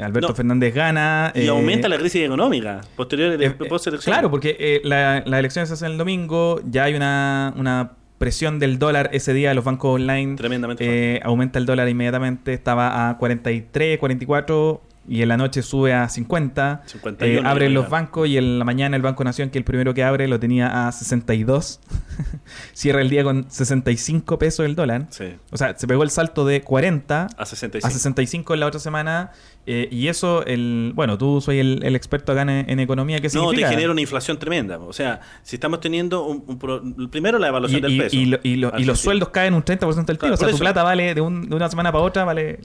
Alberto 0.00 0.28
No. 0.28 0.34
Fernández 0.34 0.74
gana. 0.74 1.32
Y 1.34 1.42
eh, 1.42 1.48
aumenta 1.48 1.88
la 1.88 1.98
crisis 1.98 2.22
económica 2.24 2.80
posterior 2.96 3.40
Eh, 3.42 3.54
eh, 3.60 3.98
claro, 4.04 4.30
porque 4.30 4.56
eh, 4.58 4.80
la- 4.84 5.22
las 5.26 5.38
elecciones 5.40 5.68
se 5.68 5.74
hacen 5.74 5.92
el 5.92 5.98
domingo, 5.98 6.60
ya 6.68 6.84
hay 6.84 6.94
una, 6.94 7.52
una 7.56 7.92
presión 8.18 8.58
del 8.58 8.78
dólar 8.78 9.10
ese 9.12 9.32
día, 9.34 9.52
los 9.52 9.64
bancos 9.64 9.96
online. 9.96 10.36
Tremendamente 10.36 11.20
aumenta 11.24 11.58
el 11.58 11.66
dólar 11.66 11.88
inmediatamente, 11.88 12.52
estaba 12.52 13.10
a 13.10 13.18
43, 13.18 13.98
44 13.98 14.80
y 15.08 15.22
en 15.22 15.28
la 15.28 15.36
noche 15.36 15.62
sube 15.62 15.92
a 15.94 16.08
50. 16.08 16.82
51 16.86 17.40
Eh, 17.40 17.50
abren 17.50 17.74
los 17.74 17.90
bancos 17.90 18.28
y 18.28 18.38
en 18.38 18.58
la 18.58 18.64
mañana 18.64 18.94
el 18.96 19.02
Banco 19.02 19.24
Nación, 19.24 19.50
que 19.50 19.58
el 19.58 19.64
primero 19.64 19.94
que 19.94 20.04
abre, 20.04 20.28
lo 20.28 20.38
tenía 20.38 20.86
a 20.86 20.92
62. 20.92 21.80
Cierra 22.72 23.00
el 23.00 23.10
día 23.10 23.24
con 23.24 23.50
65 23.50 24.38
pesos 24.38 24.64
el 24.66 24.74
dólar. 24.74 25.06
Sí, 25.10 25.24
O 25.50 25.56
sea, 25.56 25.76
se 25.76 25.86
pegó 25.86 26.02
el 26.02 26.10
salto 26.10 26.44
de 26.44 26.62
40 26.62 27.26
a 27.36 27.44
65. 27.46 27.86
a 27.86 27.90
65 27.90 28.54
en 28.54 28.60
la 28.60 28.66
otra 28.66 28.80
semana. 28.80 29.32
eh, 29.66 29.88
y 29.90 30.08
eso, 30.08 30.44
el 30.46 30.92
bueno, 30.94 31.18
tú 31.18 31.40
soy 31.40 31.58
el, 31.58 31.80
el 31.84 31.94
experto 31.96 32.32
acá 32.32 32.42
en, 32.42 32.50
en 32.50 32.80
economía. 32.80 33.18
¿Qué 33.18 33.28
No, 33.28 33.30
te 33.30 33.38
significa? 33.40 33.68
genera 33.70 33.90
una 33.92 34.00
inflación 34.00 34.38
tremenda. 34.38 34.78
O 34.78 34.92
sea, 34.92 35.20
si 35.42 35.56
estamos 35.56 35.80
teniendo 35.80 36.24
un, 36.26 36.42
un 36.46 36.58
pro- 36.58 36.82
primero 37.10 37.38
la 37.38 37.46
y, 37.46 37.50
evaluación 37.50 37.82
del 37.82 37.92
y- 37.92 37.98
peso. 38.00 38.16
y 38.16 38.26
lo- 38.26 38.38
y 38.42 38.56
lo- 38.56 38.72
y 38.78 38.84
los 38.84 39.00
sueldos 39.00 39.28
caen 39.30 39.54
un 39.54 39.62
30% 39.64 40.06
del 40.06 40.18
tiro. 40.18 40.18
Claro, 40.18 40.34
o 40.34 40.36
sea, 40.36 40.48
tu 40.50 40.58
plata 40.58 40.82
vale 40.82 41.14
de, 41.14 41.20
un- 41.20 41.48
de 41.48 41.54
una 41.56 41.68
semana 41.68 41.90
para 41.92 42.04
otra, 42.04 42.24
vale. 42.24 42.60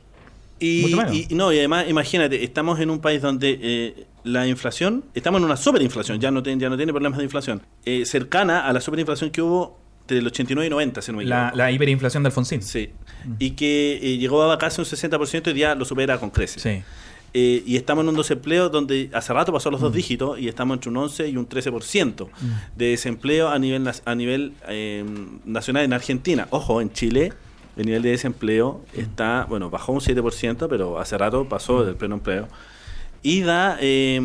Y, 0.60 1.28
no, 1.32 1.54
y 1.54 1.60
además, 1.60 1.86
imagínate, 1.88 2.44
estamos 2.44 2.80
en 2.80 2.90
un 2.90 3.00
país 3.00 3.22
donde 3.22 3.60
eh, 3.62 4.06
la 4.24 4.48
inflación, 4.48 5.06
estamos 5.14 5.40
en 5.40 5.46
una 5.46 5.58
superinflación, 5.58 6.20
ya 6.20 6.32
no, 6.32 6.42
tiene- 6.44 6.62
ya 6.62 6.70
no 6.70 6.78
tiene 6.78 6.92
problemas 6.92 7.18
de 7.20 7.24
inflación, 7.26 7.62
eh, 7.86 8.06
cercana 8.06 8.66
a 8.68 8.74
la 8.74 8.82
superinflación 8.82 9.30
que 9.30 9.42
hubo 9.42 9.78
entre 10.02 10.20
el 10.20 10.28
89 10.28 10.68
y 10.68 10.70
90, 10.70 11.02
si 11.02 11.12
no 11.12 11.18
me 11.18 11.26
La, 11.26 11.38
equivoco. 11.40 11.58
la 11.58 11.72
hiperinflación 11.72 12.24
de 12.24 12.28
Alfonsín. 12.28 12.62
Sí. 12.62 12.90
Y 13.40 13.52
que 13.52 14.00
eh, 14.02 14.18
llegó 14.18 14.50
a 14.50 14.58
casi 14.58 14.80
un 14.82 14.86
60% 14.86 15.54
y 15.54 15.60
ya 15.60 15.76
lo 15.76 15.84
supera 15.86 16.18
con 16.18 16.30
creces. 16.30 16.62
Sí. 16.64 16.82
Eh, 17.34 17.62
y 17.66 17.76
estamos 17.76 18.04
en 18.04 18.10
un 18.10 18.16
desempleo 18.16 18.70
donde 18.70 19.10
hace 19.14 19.34
rato 19.34 19.52
pasó 19.52 19.70
Mm. 19.70 19.74
los 19.74 19.82
dos 19.82 19.94
dígitos 19.94 20.40
y 20.40 20.48
estamos 20.48 20.76
entre 20.76 20.90
un 20.90 20.98
11 20.98 21.28
y 21.28 21.36
un 21.36 21.46
13% 21.48 22.30
de 22.78 22.86
desempleo 22.88 23.50
a 23.50 23.60
nivel 23.60 23.86
a 24.06 24.16
nivel 24.16 24.54
eh, 24.70 25.04
nacional 25.44 25.84
en 25.84 25.92
Argentina. 25.94 26.48
Ojo, 26.52 26.80
en 26.82 26.92
Chile 26.94 27.34
el 27.78 27.86
nivel 27.86 28.02
de 28.02 28.10
desempleo 28.12 28.82
Mm. 28.96 29.00
está, 29.00 29.46
bueno, 29.50 29.70
bajó 29.70 29.92
un 29.94 30.02
7%, 30.02 30.68
pero 30.68 31.00
hace 31.00 31.18
rato 31.18 31.48
pasó 31.48 31.84
del 31.86 31.96
pleno 31.96 32.16
empleo. 32.16 32.48
Y 33.24 33.42
da 33.42 33.78
eh, 33.82 34.20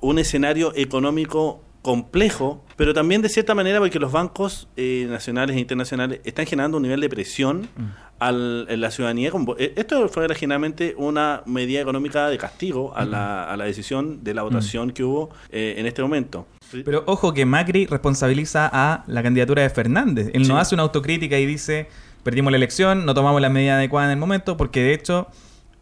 un 0.00 0.18
escenario 0.18 0.72
económico 0.76 1.62
complejo, 1.82 2.64
pero 2.76 2.92
también 2.94 3.22
de 3.22 3.28
cierta 3.28 3.54
manera 3.54 3.78
porque 3.78 4.00
los 4.00 4.10
bancos 4.10 4.66
eh, 4.76 5.06
nacionales 5.08 5.56
e 5.56 5.60
internacionales 5.60 6.20
están 6.24 6.44
generando 6.44 6.76
un 6.78 6.82
nivel 6.82 7.00
de 7.00 7.08
presión 7.08 7.68
Mm. 7.76 7.84
al, 8.18 8.66
en 8.68 8.80
la 8.80 8.90
ciudadanía. 8.90 9.30
eh, 9.58 9.72
Esto 9.76 10.08
fue 10.08 10.24
originalmente 10.24 10.94
una 10.96 11.42
medida 11.46 11.80
económica 11.80 12.28
de 12.28 12.38
castigo 12.38 12.92
a, 12.96 13.04
la, 13.04 13.44
a 13.44 13.56
la 13.56 13.64
decisión 13.66 14.24
de 14.24 14.34
la 14.34 14.42
votación 14.42 14.90
que 14.90 15.04
hubo 15.04 15.30
eh, 15.50 15.74
en 15.78 15.86
este 15.86 16.02
momento. 16.02 16.46
Pero 16.84 17.04
ojo 17.06 17.32
que 17.32 17.44
Macri 17.46 17.86
responsabiliza 17.86 18.68
a 18.72 19.04
la 19.06 19.22
candidatura 19.22 19.62
de 19.62 19.70
Fernández. 19.70 20.30
Él 20.34 20.42
no 20.48 20.54
Sí. 20.56 20.60
hace 20.60 20.74
una 20.74 20.82
autocrítica 20.82 21.38
y 21.38 21.46
dice, 21.46 21.88
perdimos 22.26 22.50
la 22.50 22.56
elección, 22.56 23.06
no 23.06 23.14
tomamos 23.14 23.40
la 23.40 23.48
medida 23.50 23.76
adecuada 23.76 24.08
en 24.08 24.12
el 24.14 24.18
momento, 24.18 24.56
porque 24.56 24.82
de 24.82 24.94
hecho, 24.94 25.28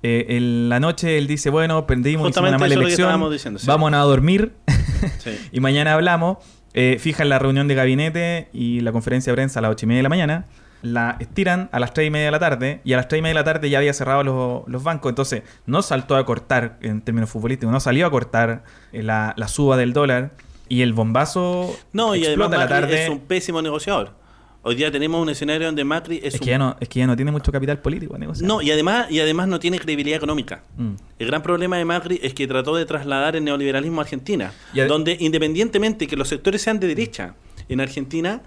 eh, 0.03 0.27
en 0.29 0.69
la 0.69 0.79
noche 0.79 1.17
él 1.17 1.27
dice, 1.27 1.49
bueno, 1.49 1.87
perdimos, 1.87 2.29
hicimos 2.29 2.49
una 2.51 2.59
mala 2.59 2.75
elección, 2.75 3.09
estábamos 3.09 3.33
diciendo, 3.33 3.59
sí. 3.59 3.67
vamos 3.67 3.91
a 3.95 3.97
dormir 4.01 4.53
Sí. 5.21 5.31
y 5.53 5.61
mañana 5.61 5.95
hablamos. 5.95 6.37
Eh, 6.75 6.99
fijan 7.01 7.29
la 7.31 7.39
reunión 7.39 7.67
de 7.67 7.75
gabinete 7.75 8.49
y 8.53 8.81
la 8.81 8.93
conferencia 8.93 9.33
de 9.33 9.37
prensa 9.37 9.61
a 9.61 9.63
las 9.63 9.71
ocho 9.71 9.87
y 9.87 9.89
media 9.89 10.01
de 10.01 10.03
la 10.03 10.09
mañana. 10.11 10.45
La 10.83 11.17
estiran 11.19 11.71
a 11.73 11.79
las 11.81 11.95
tres 11.95 12.09
y 12.09 12.11
media 12.11 12.27
de 12.27 12.31
la 12.33 12.41
tarde 12.41 12.81
y 12.85 12.93
a 12.93 12.97
las 12.99 13.09
tres 13.09 13.21
y 13.21 13.23
media 13.23 13.31
de 13.35 13.41
la 13.41 13.45
tarde 13.45 13.71
ya 13.71 13.79
había 13.79 13.95
cerrado 13.95 14.23
los, 14.23 14.63
los 14.69 14.83
bancos. 14.83 15.09
Entonces, 15.09 15.45
no 15.65 15.81
saltó 15.81 16.15
a 16.17 16.27
cortar, 16.27 16.77
en 16.83 17.01
términos 17.01 17.31
futbolísticos, 17.31 17.73
no 17.73 17.81
salió 17.81 18.07
a 18.07 18.11
cortar 18.11 18.65
eh, 18.93 19.03
la, 19.03 19.33
la 19.39 19.49
suba 19.49 19.79
del 19.79 19.95
dólar 19.95 20.33
y 20.69 20.83
el 20.83 20.93
bombazo 20.93 21.75
No, 21.95 22.15
y 22.17 22.27
además 22.27 22.49
explota 22.49 22.57
la 22.59 22.69
tarde. 22.69 23.05
es 23.05 23.09
un 23.09 23.21
pésimo 23.21 23.63
negociador. 23.63 24.23
Hoy 24.67 24.77
día 24.77 24.91
tenemos 24.91 25.21
un 25.21 25.29
escenario 25.29 25.67
donde 25.67 25.85
Macri 25.85 26.17
es, 26.23 26.35
Es 26.35 26.35
un 26.35 26.41
que, 26.41 26.47
ya 26.47 26.59
no, 26.59 26.75
es 26.81 26.89
que 26.89 26.99
ya 27.01 27.07
no 27.07 27.15
tiene 27.15 27.31
mucho 27.31 27.53
capital 27.53 27.81
político 27.81 28.17
negociar. 28.17 28.49
No, 28.49 28.63
y 28.63 28.71
además, 28.71 29.11
y 29.11 29.21
además 29.21 29.47
no 29.47 29.61
tiene 29.61 29.79
credibilidad 29.79 30.17
económica. 30.17 30.63
Mm. 30.79 30.93
El 31.19 31.27
gran 31.27 31.43
problema 31.43 31.77
de 31.77 31.85
Macri 31.85 32.19
es 32.23 32.33
que 32.33 32.47
trató 32.47 32.75
de 32.75 32.87
trasladar 32.87 33.37
el 33.37 33.45
neoliberalismo 33.45 34.01
a 34.01 34.05
Argentina, 34.05 34.53
donde 34.89 35.19
independientemente 35.21 36.07
que 36.07 36.17
los 36.17 36.29
sectores 36.29 36.63
sean 36.63 36.81
de 36.81 36.87
derecha 36.87 37.35
en 37.69 37.81
Argentina, 37.83 38.41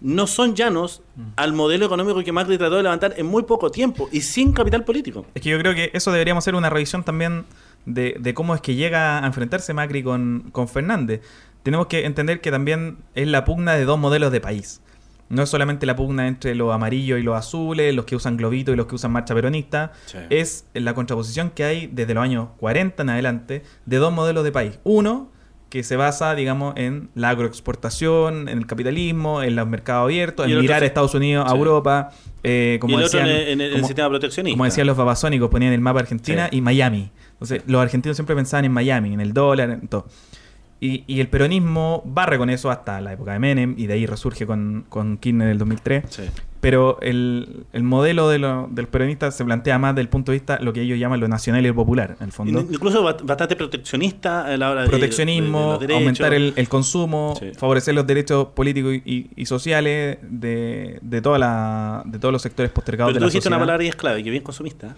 no 0.00 0.26
son 0.26 0.54
llanos 0.56 1.02
Mm. 1.14 1.22
al 1.36 1.52
modelo 1.52 1.86
económico 1.86 2.22
que 2.24 2.32
Macri 2.32 2.56
trató 2.58 2.76
de 2.76 2.82
levantar 2.82 3.14
en 3.16 3.26
muy 3.26 3.42
poco 3.44 3.70
tiempo 3.70 4.08
y 4.10 4.22
sin 4.22 4.52
capital 4.52 4.82
político. 4.84 5.26
Es 5.34 5.42
que 5.42 5.50
yo 5.50 5.58
creo 5.58 5.74
que 5.74 5.90
eso 5.92 6.10
deberíamos 6.10 6.42
hacer 6.42 6.54
una 6.56 6.70
revisión 6.70 7.04
también 7.04 7.44
de, 7.86 8.16
de 8.18 8.34
cómo 8.34 8.54
es 8.56 8.60
que 8.60 8.74
llega 8.74 9.22
a 9.22 9.26
enfrentarse 9.26 9.72
Macri 9.72 10.02
con, 10.02 10.48
con 10.50 10.66
Fernández. 10.68 11.20
Tenemos 11.62 11.86
que 11.86 12.06
entender 12.06 12.40
que 12.40 12.50
también 12.50 12.98
es 13.14 13.28
la 13.28 13.44
pugna 13.44 13.74
de 13.74 13.84
dos 13.84 13.98
modelos 14.00 14.32
de 14.32 14.40
país. 14.40 14.80
No 15.30 15.42
es 15.42 15.48
solamente 15.48 15.86
la 15.86 15.96
pugna 15.96 16.28
entre 16.28 16.54
los 16.54 16.72
amarillos 16.74 17.18
y 17.18 17.22
los 17.22 17.36
azules, 17.36 17.94
los 17.94 18.04
que 18.04 18.16
usan 18.16 18.36
globito 18.36 18.72
y 18.72 18.76
los 18.76 18.86
que 18.86 18.96
usan 18.96 19.12
marcha 19.12 19.34
peronista. 19.34 19.92
Sí. 20.06 20.18
Es 20.28 20.66
la 20.74 20.92
contraposición 20.94 21.50
que 21.50 21.64
hay 21.64 21.86
desde 21.86 22.12
los 22.14 22.22
años 22.22 22.48
40 22.58 23.02
en 23.04 23.08
adelante 23.10 23.62
de 23.86 23.96
dos 23.96 24.12
modelos 24.12 24.44
de 24.44 24.52
país. 24.52 24.78
Uno, 24.84 25.30
que 25.70 25.84
se 25.84 25.94
basa, 25.94 26.34
digamos, 26.34 26.74
en 26.76 27.10
la 27.14 27.28
agroexportación, 27.30 28.48
en 28.48 28.58
el 28.58 28.66
capitalismo, 28.66 29.42
en 29.42 29.54
los 29.54 29.68
mercados 29.68 30.04
abiertos, 30.04 30.46
en 30.48 30.58
mirar 30.60 30.82
a 30.82 30.86
Estados 30.86 31.14
Unidos, 31.14 31.46
a. 31.48 31.54
Europa, 31.54 32.10
eh, 32.42 32.78
como 32.80 32.94
y 32.98 33.00
el 33.00 33.06
otro 33.06 33.20
decían, 33.20 33.36
en, 33.48 33.60
el- 33.60 33.66
en 33.68 33.72
como- 33.76 33.86
sistema 33.86 34.08
proteccionista. 34.08 34.54
como 34.56 34.64
decían 34.64 34.86
los 34.88 34.96
babasónicos, 34.96 35.48
ponían 35.48 35.72
el 35.72 35.80
mapa 35.80 36.00
Argentina 36.00 36.48
Sí. 36.50 36.56
y 36.56 36.60
Miami. 36.60 37.10
Entonces, 37.34 37.62
los 37.66 37.80
argentinos 37.80 38.16
siempre 38.16 38.34
pensaban 38.34 38.64
en 38.64 38.72
Miami, 38.72 39.14
en 39.14 39.20
el 39.20 39.32
dólar, 39.32 39.70
en 39.70 39.86
todo. 39.88 40.06
Y, 40.82 41.04
y 41.06 41.20
el 41.20 41.28
peronismo 41.28 42.02
barre 42.06 42.38
con 42.38 42.48
eso 42.48 42.70
hasta 42.70 43.00
la 43.02 43.12
época 43.12 43.32
de 43.34 43.38
Menem 43.38 43.74
y 43.76 43.86
de 43.86 43.94
ahí 43.94 44.06
resurge 44.06 44.46
con, 44.46 44.86
con 44.88 45.18
Kirchner 45.18 45.46
en 45.48 45.52
el 45.52 45.58
2003. 45.58 46.04
Sí. 46.08 46.22
Pero 46.62 46.98
el, 47.00 47.64
el 47.72 47.82
modelo 47.82 48.28
de, 48.28 48.38
lo- 48.38 48.68
de 48.70 48.82
los 48.82 48.90
peronistas 48.90 49.34
se 49.34 49.44
plantea 49.44 49.78
más 49.78 49.94
del 49.94 50.08
punto 50.08 50.32
de 50.32 50.38
vista 50.38 50.58
lo 50.60 50.72
que 50.74 50.82
ellos 50.82 50.98
llaman 50.98 51.18
lo 51.20 51.26
nacional 51.28 51.64
y 51.64 51.68
lo 51.68 51.74
popular, 51.74 52.16
en 52.20 52.26
el 52.26 52.32
fondo. 52.32 52.60
In- 52.60 52.68
Incluso 52.72 53.02
ba- 53.02 53.16
bastante 53.22 53.56
proteccionista 53.56 54.44
a 54.46 54.56
la 54.58 54.70
hora 54.70 54.82
de- 54.82 54.88
Proteccionismo, 54.88 55.78
de- 55.78 55.86
de 55.86 55.94
aumentar 55.94 56.32
el, 56.34 56.52
el 56.56 56.68
consumo, 56.68 57.34
Sí. 57.38 57.52
favorecer 57.56 57.94
los 57.94 58.06
derechos 58.06 58.48
políticos 58.48 58.94
y, 59.04 59.28
sociales 59.46 60.18
de, 60.22 60.98
de, 61.02 61.22
toda 61.22 61.38
la, 61.38 62.02
de 62.06 62.18
todos 62.18 62.32
los 62.32 62.42
sectores 62.42 62.70
postergados 62.72 63.12
Pero 63.12 63.14
de 63.14 63.20
tú 63.20 63.24
la 63.24 63.30
dijiste 63.30 63.48
una 63.48 63.56
sociedad. 63.56 63.66
palabra 63.66 63.84
y 63.84 63.88
es 63.88 63.96
clave, 63.96 64.22
que 64.22 64.30
bien 64.30 64.42
consumista. 64.42 64.94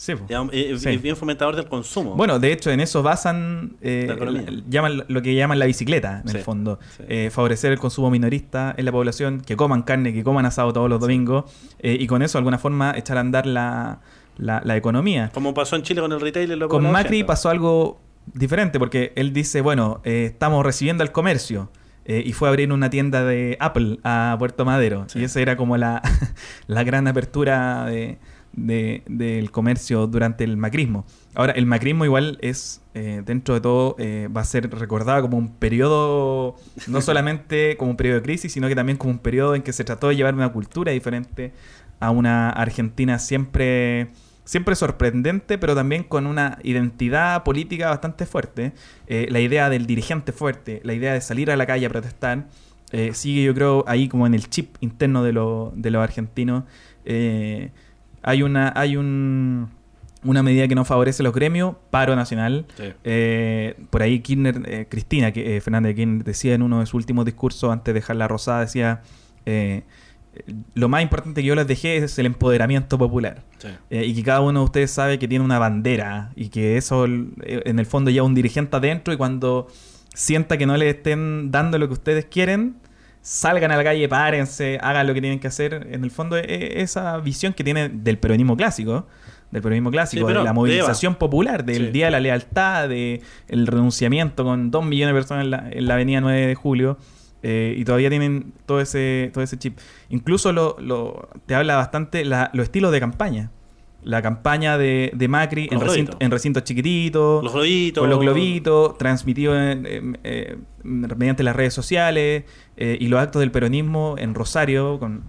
Sí. 0.00 0.14
Ya, 0.30 0.42
eh, 0.50 0.76
Sí. 0.78 0.88
Es 0.88 1.02
bien 1.02 1.14
fomentador 1.14 1.56
del 1.56 1.66
consumo. 1.68 2.14
Bueno, 2.16 2.38
de 2.38 2.52
hecho, 2.52 2.70
en 2.70 2.80
eso 2.80 3.02
basan 3.02 3.76
eh, 3.82 4.08
el- 4.18 4.64
llaman 4.70 5.04
lo 5.08 5.20
que 5.20 5.34
llaman 5.34 5.58
la 5.58 5.66
bicicleta, 5.66 6.22
en 6.24 6.28
Sí, 6.30 6.38
el 6.38 6.42
fondo. 6.42 6.78
Eh, 7.06 7.28
favorecer 7.30 7.70
el 7.70 7.78
consumo 7.78 8.10
minorista 8.10 8.74
en 8.78 8.86
la 8.86 8.92
población, 8.92 9.42
que 9.42 9.56
coman 9.56 9.82
carne, 9.82 10.14
que 10.14 10.24
coman 10.24 10.46
asado 10.46 10.72
todos 10.72 10.88
los 10.88 11.00
domingos, 11.00 11.44
eh, 11.80 11.98
y 12.00 12.06
con 12.06 12.22
eso, 12.22 12.38
de 12.38 12.40
alguna 12.40 12.56
forma, 12.56 12.94
echar 12.96 13.18
a 13.18 13.20
andar 13.20 13.44
la, 13.46 14.00
la, 14.38 14.62
la 14.64 14.74
economía. 14.74 15.30
Como 15.34 15.52
pasó 15.52 15.76
en 15.76 15.82
Chile 15.82 16.00
con 16.00 16.12
el 16.12 16.20
retail. 16.22 16.58
la 16.58 16.66
Con 16.68 16.82
Macri 16.90 17.18
80. 17.18 17.26
pasó 17.26 17.50
algo 17.50 18.00
diferente, 18.32 18.78
porque 18.78 19.12
él 19.16 19.34
dice, 19.34 19.60
bueno, 19.60 20.00
eh, 20.04 20.24
estamos 20.32 20.64
recibiendo 20.64 21.02
al 21.02 21.12
comercio. 21.12 21.70
eh, 22.06 22.22
y 22.24 22.32
fue 22.32 22.48
a 22.48 22.50
abrir 22.50 22.72
una 22.72 22.88
tienda 22.88 23.22
de 23.24 23.58
Apple 23.60 23.98
a 24.02 24.34
Puerto 24.38 24.64
Madero. 24.64 25.04
Sí. 25.08 25.18
Y 25.20 25.24
esa 25.24 25.40
era 25.42 25.56
como 25.58 25.76
la, 25.76 26.00
la 26.66 26.82
gran 26.84 27.06
apertura 27.06 27.84
de, 27.84 28.18
de- 28.52 29.02
del 29.08 29.50
comercio 29.50 30.06
durante 30.06 30.44
el 30.44 30.56
macrismo. 30.56 31.04
Ahora, 31.34 31.52
el 31.52 31.66
macrismo 31.66 32.04
igual 32.04 32.38
es, 32.42 32.82
eh, 32.94 33.22
dentro 33.24 33.54
de 33.54 33.60
todo, 33.60 33.94
eh, 33.98 34.28
va 34.34 34.40
a 34.40 34.44
ser 34.44 34.68
recordado 34.70 35.22
como 35.22 35.36
un 35.38 35.48
periodo, 35.54 36.56
no 36.88 37.00
solamente 37.00 37.76
como 37.76 37.92
un 37.92 37.96
periodo 37.96 38.16
de 38.16 38.22
crisis, 38.22 38.52
sino 38.52 38.68
que 38.68 38.74
también 38.74 38.98
como 38.98 39.12
un 39.12 39.18
periodo 39.18 39.54
en 39.54 39.62
que 39.62 39.72
se 39.72 39.84
trató 39.84 40.08
de 40.08 40.16
llevar 40.16 40.34
una 40.34 40.48
cultura 40.52 40.92
diferente 40.92 41.52
a 42.00 42.10
una 42.10 42.50
Argentina 42.50 43.18
siempre 43.18 44.08
siempre 44.42 44.74
sorprendente, 44.74 45.58
pero 45.58 45.76
también 45.76 46.02
con 46.02 46.26
una 46.26 46.58
identidad 46.64 47.44
política 47.44 47.90
bastante 47.90 48.26
fuerte. 48.26 48.72
Eh, 49.06 49.28
la 49.30 49.38
idea 49.38 49.70
del 49.70 49.86
dirigente 49.86 50.32
fuerte, 50.32 50.80
la 50.82 50.92
idea 50.92 51.12
de 51.12 51.20
salir 51.20 51.52
a 51.52 51.56
la 51.56 51.66
calle 51.66 51.86
a 51.86 51.88
protestar, 51.88 52.48
sigue 53.12 53.44
yo 53.44 53.54
creo 53.54 53.84
ahí 53.86 54.08
como 54.08 54.26
en 54.26 54.34
el 54.34 54.50
chip 54.50 54.74
interno 54.80 55.22
de, 55.22 55.32
lo- 55.32 55.72
de 55.76 55.90
los 55.92 56.02
argentinos. 56.02 56.64
Eh, 57.04 57.70
hay 58.22 58.42
una, 58.42 58.72
hay 58.76 58.96
un, 58.96 59.70
una 60.24 60.42
medida 60.42 60.68
que 60.68 60.74
no 60.74 60.84
favorece 60.84 61.22
a 61.22 61.24
los 61.24 61.34
gremios, 61.34 61.76
paro 61.90 62.16
nacional. 62.16 62.66
Sí. 62.76 62.84
Eh, 63.04 63.76
por 63.90 64.02
ahí 64.02 64.20
Kirchner, 64.20 64.62
eh, 64.66 64.86
Cristina 64.88 65.32
que, 65.32 65.56
eh, 65.56 65.60
Fernández 65.60 65.90
de 65.90 65.94
Kirchner 65.96 66.24
decía 66.24 66.54
en 66.54 66.62
uno 66.62 66.80
de 66.80 66.86
sus 66.86 66.94
últimos 66.94 67.24
discursos 67.24 67.72
antes 67.72 67.86
de 67.86 68.00
dejarla 68.00 68.28
rosada, 68.28 68.60
decía, 68.60 69.02
eh, 69.46 69.82
lo 70.74 70.88
más 70.88 71.02
importante 71.02 71.40
que 71.42 71.46
yo 71.46 71.54
les 71.54 71.66
dejé 71.66 71.96
es 71.96 72.18
el 72.18 72.26
empoderamiento 72.26 72.98
popular. 72.98 73.42
Sí. 73.58 73.68
Eh, 73.90 74.04
y 74.06 74.14
que 74.14 74.22
cada 74.22 74.40
uno 74.40 74.60
de 74.60 74.64
ustedes 74.64 74.90
sabe 74.90 75.18
que 75.18 75.26
tiene 75.26 75.44
una 75.44 75.58
bandera 75.58 76.30
y 76.36 76.48
que 76.48 76.76
eso 76.76 77.04
en 77.04 77.78
el 77.78 77.86
fondo 77.86 78.10
lleva 78.10 78.26
un 78.26 78.34
dirigente 78.34 78.76
adentro 78.76 79.12
y 79.12 79.16
cuando 79.16 79.68
sienta 80.14 80.56
que 80.56 80.66
no 80.66 80.76
le 80.76 80.90
estén 80.90 81.50
dando 81.50 81.78
lo 81.78 81.88
que 81.88 81.94
ustedes 81.94 82.26
quieren, 82.26 82.76
salgan 83.22 83.70
a 83.72 83.76
la 83.76 83.84
calle, 83.84 84.08
párense, 84.08 84.78
hagan 84.80 85.06
lo 85.06 85.14
que 85.14 85.20
tienen 85.20 85.38
que 85.40 85.48
hacer. 85.48 85.88
En 85.90 86.04
el 86.04 86.10
fondo 86.10 86.36
eh, 86.36 86.80
esa 86.82 87.18
visión 87.18 87.52
que 87.52 87.64
tiene 87.64 87.88
del 87.88 88.18
peronismo 88.18 88.56
clásico, 88.56 89.06
del 89.50 89.62
peronismo 89.62 89.90
clásico, 89.90 90.20
Sí, 90.20 90.26
pero 90.26 90.40
de 90.40 90.44
la 90.44 90.52
movilización 90.52 91.14
popular, 91.16 91.64
del 91.64 91.86
Sí. 91.86 91.92
Día 91.92 92.06
de 92.06 92.10
la 92.12 92.20
Lealtad, 92.20 92.88
de 92.88 93.20
el 93.48 93.66
renunciamiento 93.66 94.44
con 94.44 94.70
dos 94.70 94.84
millones 94.84 95.14
de 95.14 95.18
personas 95.18 95.44
en 95.44 95.50
la, 95.50 95.68
en 95.70 95.86
la 95.86 95.94
avenida 95.94 96.20
9 96.20 96.46
de 96.46 96.54
julio. 96.54 96.98
eh, 97.42 97.74
y 97.78 97.84
todavía 97.86 98.10
tienen 98.10 98.52
todo 98.66 98.82
ese, 98.82 99.30
todo 99.32 99.42
ese 99.42 99.56
chip. 99.58 99.78
Incluso 100.10 100.52
lo, 100.52 100.76
lo- 100.78 101.30
te 101.46 101.54
habla 101.54 101.76
bastante 101.76 102.22
la- 102.26 102.50
los 102.52 102.64
estilos 102.64 102.92
de 102.92 103.00
campaña. 103.00 103.50
La 104.02 104.22
campaña 104.22 104.78
de, 104.78 105.10
de 105.14 105.28
Macri 105.28 105.68
en, 105.70 105.78
recinto- 105.80 106.16
recintos 106.30 106.64
chiquititos, 106.64 107.44
Los 107.44 107.52
globitos. 107.52 108.00
con 108.02 108.08
los 108.10 108.18
globitos, 108.20 108.96
transmitido 108.98 109.54
en- 109.60 110.18
eh, 110.24 110.56
mediante 110.82 111.42
las 111.42 111.54
redes 111.54 111.74
sociales 111.74 112.44
eh, 112.78 112.96
y 112.98 113.08
los 113.08 113.20
actos 113.20 113.40
del 113.40 113.50
peronismo 113.50 114.14
en 114.18 114.34
Rosario 114.34 114.98
con 114.98 115.22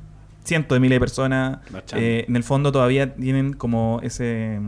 cientos 0.45 0.75
de 0.75 0.79
miles 0.79 0.95
de 0.95 0.99
personas. 1.01 1.59
Eh, 1.95 2.25
en 2.27 2.35
el 2.35 2.43
fondo 2.43 2.71
todavía 2.71 3.13
tienen 3.13 3.53
como 3.53 3.99
ese 4.03 4.59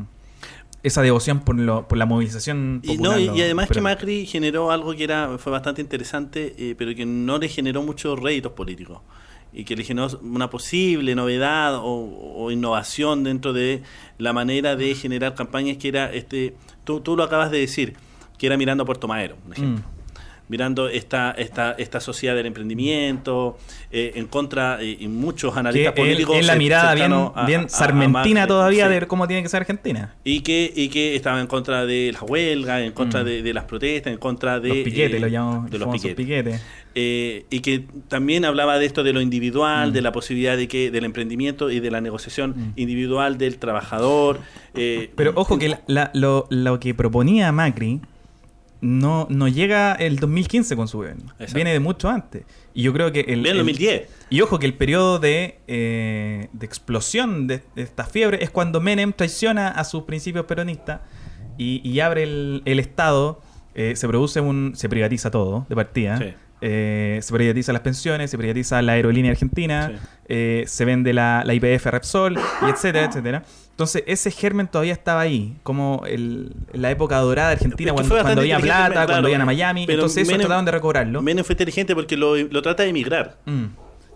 esa 0.84 1.02
devoción 1.02 1.39
por, 1.39 1.58
lo, 1.58 1.88
por 1.88 1.98
la 1.98 2.06
movilización 2.06 2.82
Y, 2.84 2.98
no, 2.98 3.18
y, 3.18 3.30
además 3.42 3.70
que. 3.70 3.80
Macri 3.80 4.26
generó 4.26 4.70
algo 4.70 4.94
que 4.94 5.06
era 5.06 5.38
fue 5.38 5.50
bastante 5.54 5.80
interesante, 5.82 6.54
eh, 6.58 6.76
pero 6.78 6.94
que 6.94 7.06
no 7.06 7.38
le 7.38 7.48
generó 7.48 7.82
muchos 7.84 8.20
réditos 8.20 8.52
políticos. 8.52 9.00
Y 9.54 9.66
que 9.66 9.76
le 9.76 9.84
generó 9.84 10.08
una 10.24 10.50
posible 10.50 11.13
novedad 11.16 11.76
o, 11.78 12.36
o 12.38 12.52
innovación 12.52 13.24
dentro 13.24 13.54
de 13.54 13.82
la 14.18 14.34
manera 14.34 14.76
de 14.76 14.96
generar 14.96 15.36
campañas 15.36 15.78
que 15.78 15.89
era, 15.89 16.12
este 16.12 16.56
tú, 16.84 17.02
tú 17.02 17.16
lo 17.16 17.24
acabas 17.24 17.52
de 17.52 17.60
decir, 17.60 17.94
que 18.38 18.48
era 18.48 18.58
mirando 18.58 18.84
a 18.84 18.86
Puerto 18.86 19.08
Madero, 19.08 19.36
por 19.38 19.54
ejemplo. 19.54 19.84
Mm. 19.88 19.94
Mirando 20.50 20.89
esta, 20.89 21.32
esta, 21.32 21.72
esta 21.72 22.02
sociedad 22.02 22.36
del 22.36 22.46
emprendimiento, 22.48 23.58
eh, 23.92 24.12
en 24.16 24.28
contra, 24.28 24.78
eh, 24.82 24.98
y 25.00 25.08
muchos 25.08 25.56
analistas 25.56 25.94
que 25.94 26.02
políticos. 26.02 26.36
es 26.38 26.46
la 26.46 26.56
mirada 26.56 26.94
bien, 26.94 27.13
a- 27.13 27.46
bien 27.46 27.62
a- 27.62 27.66
a 27.66 27.70
sarmentina 27.70 28.42
Macri, 28.42 28.48
todavía 28.50 28.88
sí. 28.88 28.94
de 28.94 29.08
cómo 29.08 29.26
tiene 29.28 29.42
que 29.42 29.50
ser 29.50 29.62
Argentina. 29.62 30.13
Y 30.26 30.42
que, 30.42 30.72
y 30.76 30.89
que 30.89 31.16
estaba 31.16 31.39
en 31.39 31.48
contra 31.48 31.86
de 31.86 32.12
las 32.12 32.22
huelgas, 32.24 32.82
en 32.82 32.92
contra 32.92 33.22
Mm. 33.22 33.26
de, 33.26 33.42
de 33.42 33.54
las 33.54 33.63
protestas, 33.63 34.12
en 34.13 34.20
contra 34.20 34.60
de... 34.60 34.68
los 34.70 34.78
piquetes, 34.80 35.18
eh, 35.18 35.20
lo 35.22 35.28
llamamos 35.28 35.72
de 35.72 35.78
los 35.80 35.89
piquetes. 35.89 36.16
piquetes. 36.18 36.62
Eh, 36.95 37.45
y 37.49 37.62
que 37.62 37.86
también 38.08 38.45
hablaba 38.45 38.77
de 38.77 38.86
esto 38.86 39.03
de 39.03 39.13
lo 39.13 39.21
individual, 39.21 39.89
Mm. 39.89 39.93
de 39.93 40.01
la 40.03 40.12
posibilidad 40.12 40.56
de 40.56 40.67
que 40.67 40.91
del 40.91 41.06
emprendimiento 41.06 41.71
y 41.71 41.79
de 41.79 41.89
la 41.89 42.01
negociación 42.01 42.51
Mm. 42.56 42.73
individual 42.75 43.38
del 43.38 43.58
trabajador. 43.58 44.39
eh, 44.75 45.12
Pero 45.15 45.32
ojo 45.36 45.58
que 45.58 45.69
la- 45.69 45.82
la- 45.88 46.12
lo, 46.13 46.45
lo 46.49 46.79
que 46.79 46.93
proponía 46.93 47.51
Macri 47.51 48.01
no, 48.82 49.27
no 49.29 49.47
llega 49.47 49.93
el 49.93 50.17
2015 50.17 50.75
con 50.75 50.88
su 50.88 50.97
gobierno. 50.97 51.32
Exacto. 51.34 51.56
Viene 51.56 51.71
de 51.71 51.79
mucho 51.79 52.10
antes. 52.10 52.43
Y 52.73 52.84
yo 52.84 52.91
creo 52.93 53.12
que 53.12 53.21
el, 53.21 53.45
el- 53.45 53.58
2010. 53.58 54.10
Y 54.29 54.41
ojo 54.41 54.60
que 54.60 54.65
el 54.65 54.73
periodo 54.73 55.19
de, 55.19 55.60
eh, 55.67 56.49
de 56.51 56.65
explosión 56.65 57.47
de, 57.47 57.62
de 57.75 57.82
esta 57.84 58.03
fiebre 58.06 58.43
es 58.43 58.49
cuando 58.49 58.82
Menem 58.82 59.13
traiciona 59.13 59.69
a 59.69 59.84
sus 59.86 60.03
principios 60.03 60.45
peronistas 60.45 60.99
y, 61.58 61.88
y 61.88 61.99
abre 62.01 62.23
el, 62.23 62.62
el 62.65 62.79
Estado. 62.79 63.41
eh, 63.75 63.95
se 63.95 64.08
produce 64.08 64.39
un. 64.39 64.73
se 64.75 64.88
privatiza 64.89 65.32
todo 65.32 65.65
de 65.69 65.75
partida. 65.75 66.17
Sí. 66.17 66.25
Eh, 66.65 67.19
se 67.21 67.34
privatiza 67.34 67.73
las 67.73 67.82
pensiones, 67.82 68.32
se 68.32 68.38
privatiza 68.38 68.82
la 68.82 68.93
aerolínea 68.93 69.32
argentina, 69.32 69.91
Sí. 69.93 70.08
eh, 70.30 70.63
se 70.65 70.86
vende 70.86 71.12
la, 71.12 71.43
la 71.45 71.54
IPF 71.54 71.88
Repsol, 71.88 72.38
y 72.38 72.69
etcétera, 72.69 73.06
etcétera. 73.08 73.43
Entonces, 73.71 74.04
ese 74.08 74.32
germen 74.32 74.67
todavía 74.67 74.93
estaba 74.93 75.19
ahí, 75.19 75.58
como 75.63 76.04
el, 76.08 76.54
la 76.71 76.89
época 76.91 77.17
dorada 77.17 77.49
de 77.49 77.54
Argentina, 77.56 77.89
Es 77.91 78.02
que 78.02 78.08
cuando, 78.08 78.23
cuando 78.23 78.41
había 78.41 78.60
plata, 78.60 78.91
claro, 78.91 79.08
cuando 79.08 79.28
iban 79.30 79.41
a 79.41 79.45
Miami. 79.45 79.86
Entonces, 79.89 80.23
eso 80.23 80.32
Menem- 80.32 80.39
trataban 80.41 80.63
de 80.63 80.71
recobrarlo. 80.71 81.21
Menem 81.21 81.43
fue 81.43 81.54
inteligente 81.54 81.93
porque 81.95 82.15
lo, 82.15 82.38
lo 82.38 82.62
trata 82.62 82.84
de 82.84 82.89
emigrar. 82.89 83.38
Mm. 83.45 83.65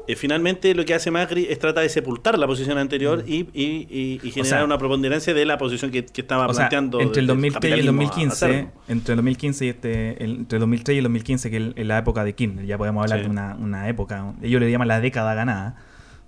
Eh, 0.07 0.15
finalmente 0.15 0.73
lo 0.73 0.85
que 0.85 0.93
hace 0.93 1.11
Macri 1.11 1.47
es 1.49 1.59
trata 1.59 1.81
de 1.81 1.89
sepultar 1.89 2.39
la 2.39 2.47
posición 2.47 2.77
anterior 2.77 3.23
y, 3.27 3.47
y, 3.53 3.87
y- 3.89 4.19
y 4.23 4.31
generar 4.31 4.59
sea, 4.59 4.63
una 4.65 4.77
preponderancia 4.77 5.33
de 5.33 5.45
la 5.45 5.57
posición 5.57 5.91
que, 5.91 6.05
que 6.05 6.21
estaba 6.21 6.47
O 6.47 6.53
sea, 6.53 6.69
planteando. 6.69 7.01
entre 7.01 7.19
el 7.21 7.27
del 7.27 7.35
2003 7.35 7.63
y 7.71 7.73
el 7.73 7.79
capitalismo 7.85 8.01
2015, 8.03 8.45
acérrimo. 8.45 8.71
entre 8.87 9.11
el 9.13 9.17
2015 9.17 9.65
y 9.65 9.69
este, 9.69 10.23
el- 10.23 10.31
entre 10.37 10.55
el 10.55 10.59
2003 10.61 10.95
y 10.95 10.97
el 10.99 11.03
2015, 11.03 11.49
que 11.51 11.73
es 11.75 11.85
la 11.85 11.97
época 11.97 12.23
de 12.23 12.33
Kirchner, 12.35 12.65
ya 12.65 12.77
podemos 12.77 13.03
hablar 13.03 13.19
Sí. 13.19 13.25
de 13.25 13.29
una, 13.31 13.55
una 13.55 13.89
época, 13.89 14.33
ellos 14.41 14.61
le 14.61 14.71
llaman 14.71 14.87
la 14.87 15.01
década 15.01 15.33
ganada. 15.33 15.75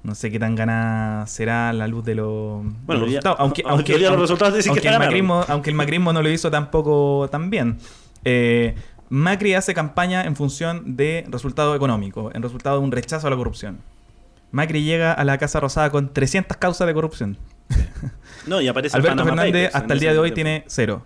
No 0.04 0.16
sé 0.16 0.32
qué 0.32 0.40
tan 0.40 0.56
ganada 0.56 1.28
será 1.28 1.70
a 1.70 1.74
la 1.74 1.88
luz 1.88 2.06
de, 2.06 2.16
los 2.16 2.62
Bueno, 2.86 3.06
resultados. 3.06 3.38
Aunque, 3.40 3.62
aunque 3.64 3.72
aunque, 3.76 3.94
hoy 3.94 4.00
día 4.00 4.08
los 4.08 4.12
aunque- 4.18 4.22
resultados 4.24 4.56
dicen 4.56 4.74
que 4.74 4.80
aunque 4.80 4.88
el 4.94 5.00
macrismo, 5.00 5.46
aunque 5.48 5.70
el 5.70 5.76
macrismo 5.76 6.14
no 6.14 6.22
lo 6.22 6.30
hizo 6.30 6.50
tampoco 6.52 7.28
tan 7.32 7.50
bien. 7.50 7.78
Eh, 8.26 8.76
Macri 9.10 9.56
hace 9.56 9.74
campaña 9.74 10.24
en 10.24 10.36
función 10.36 10.96
de 10.96 11.26
resultado 11.30 11.76
económico, 11.76 12.32
en 12.34 12.44
resultado 12.44 12.78
de 12.78 12.84
un 12.84 12.92
rechazo 12.92 13.28
a 13.28 13.30
la 13.30 13.36
corrupción. 13.36 13.80
Macri 14.52 14.84
llega 14.84 15.14
a 15.14 15.24
la 15.24 15.38
Casa 15.38 15.60
Rosada 15.60 15.90
con 15.90 16.14
300 16.14 16.58
causas 16.58 16.88
de 16.88 16.94
corrupción. 16.94 17.38
No, 18.46 18.62
y 18.62 18.68
aparece 18.68 18.96
Alberto 18.96 19.18
Panama 19.18 19.30
Fernández 19.30 19.68
Papers 19.68 19.76
hasta 19.76 19.94
el 19.94 20.00
día 20.00 20.14
de 20.14 20.20
hoy 20.20 20.32
tiene 20.32 20.64
cero. 20.68 21.04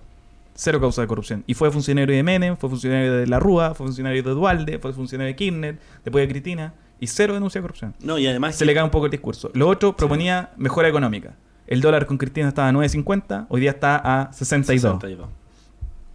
Cero 0.55 0.79
causa 0.79 1.01
de 1.01 1.07
corrupción. 1.07 1.43
Y 1.47 1.55
fue 1.55 1.71
funcionario 1.71 2.15
de 2.15 2.21
Menem, 2.21 2.55
fue 2.57 2.69
funcionario 2.69 3.11
de 3.13 3.27
La 3.27 3.39
Rúa, 3.39 3.73
fue 3.73 3.87
funcionario 3.87 4.21
de 4.21 4.29
Dualde, 4.31 4.79
fue 4.79 4.93
funcionario 4.93 5.33
de 5.33 5.35
Kirchner, 5.35 5.79
después 6.03 6.23
de 6.23 6.31
Cristina. 6.31 6.73
Y 6.99 7.07
cero 7.07 7.33
denuncia 7.33 7.59
de 7.59 7.63
corrupción. 7.63 7.95
No, 8.01 8.17
y 8.17 8.27
además. 8.27 8.55
Se 8.55 8.65
le 8.65 8.73
cae 8.73 8.83
un 8.83 8.91
poco 8.91 9.05
el 9.05 9.11
discurso. 9.11 9.49
Lo 9.55 9.67
otro 9.67 9.95
proponía 9.97 10.51
mejora 10.57 10.87
económica. 10.87 11.33
El 11.65 11.81
dólar 11.81 12.05
con 12.05 12.17
Cristina 12.17 12.49
estaba 12.49 12.69
a 12.69 12.71
9.50, 12.71 13.47
hoy 13.49 13.61
día 13.61 13.71
está 13.71 13.97
a 13.97 14.31
62. 14.31 14.93
62. 15.01 15.42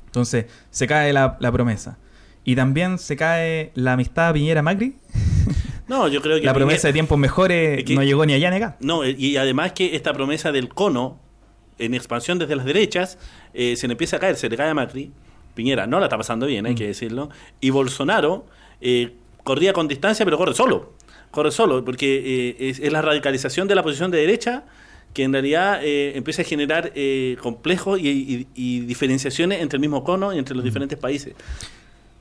Entonces, 0.08 0.46
se 0.70 0.86
cae 0.86 1.12
la, 1.12 1.36
la 1.40 1.52
promesa. 1.52 1.98
Y 2.44 2.56
también 2.56 2.98
se 2.98 3.16
cae 3.16 3.70
la 3.74 3.92
amistad 3.92 4.34
Piñera-Macri. 4.34 4.96
No, 5.88 6.06
yo 6.06 6.20
creo 6.20 6.38
que 6.38 6.44
la 6.44 6.52
promesa 6.52 6.88
de 6.88 6.92
tiempos 6.92 7.18
mejores 7.18 7.78
es 7.78 7.84
que- 7.84 7.94
no 7.94 8.02
llegó 8.02 8.26
ni 8.26 8.34
allá 8.34 8.50
ni 8.50 8.56
acá. 8.58 8.76
No, 8.80 9.06
y 9.06 9.38
además 9.38 9.72
que 9.72 9.96
esta 9.96 10.12
promesa 10.12 10.52
del 10.52 10.68
cono 10.68 11.18
en 11.78 11.94
expansión 11.94 12.38
desde 12.38 12.56
las 12.56 12.66
derechas 12.66 13.18
eh, 13.54 13.74
se 13.74 13.86
le 13.88 13.92
empieza 13.92 14.16
a 14.16 14.18
caer, 14.20 14.36
se 14.36 14.50
le 14.50 14.56
cae 14.58 14.68
a 14.68 14.74
Macri. 14.74 15.12
Piñera 15.54 15.86
no 15.86 15.98
la 15.98 16.04
está 16.04 16.18
pasando 16.18 16.44
bien, 16.44 16.66
hay 16.66 16.74
Mm. 16.74 16.76
que 16.76 16.86
decirlo. 16.88 17.30
Y 17.62 17.70
Bolsonaro 17.70 18.44
eh, 18.82 19.14
corría 19.44 19.72
con 19.72 19.88
distancia, 19.88 20.26
pero 20.26 20.36
corre 20.36 20.52
solo. 20.52 20.92
Corre 21.30 21.52
solo, 21.52 21.82
porque 21.82 22.50
eh, 22.50 22.68
es, 22.68 22.80
es 22.80 22.92
la 22.92 23.00
radicalización 23.00 23.66
de 23.66 23.74
la 23.74 23.82
posición 23.82 24.10
de 24.10 24.18
derecha 24.18 24.64
que 25.12 25.24
en 25.24 25.32
realidad 25.32 25.80
eh, 25.82 26.12
empieza 26.16 26.42
a 26.42 26.44
generar 26.44 26.92
eh, 26.94 27.36
complejos 27.42 27.98
y, 28.00 28.08
y- 28.08 28.46
y 28.54 28.80
diferenciaciones 28.80 29.60
entre 29.60 29.76
el 29.76 29.80
mismo 29.80 30.04
cono 30.04 30.32
y 30.34 30.38
entre 30.38 30.54
los 30.54 30.64
diferentes 30.64 30.98
países. 30.98 31.34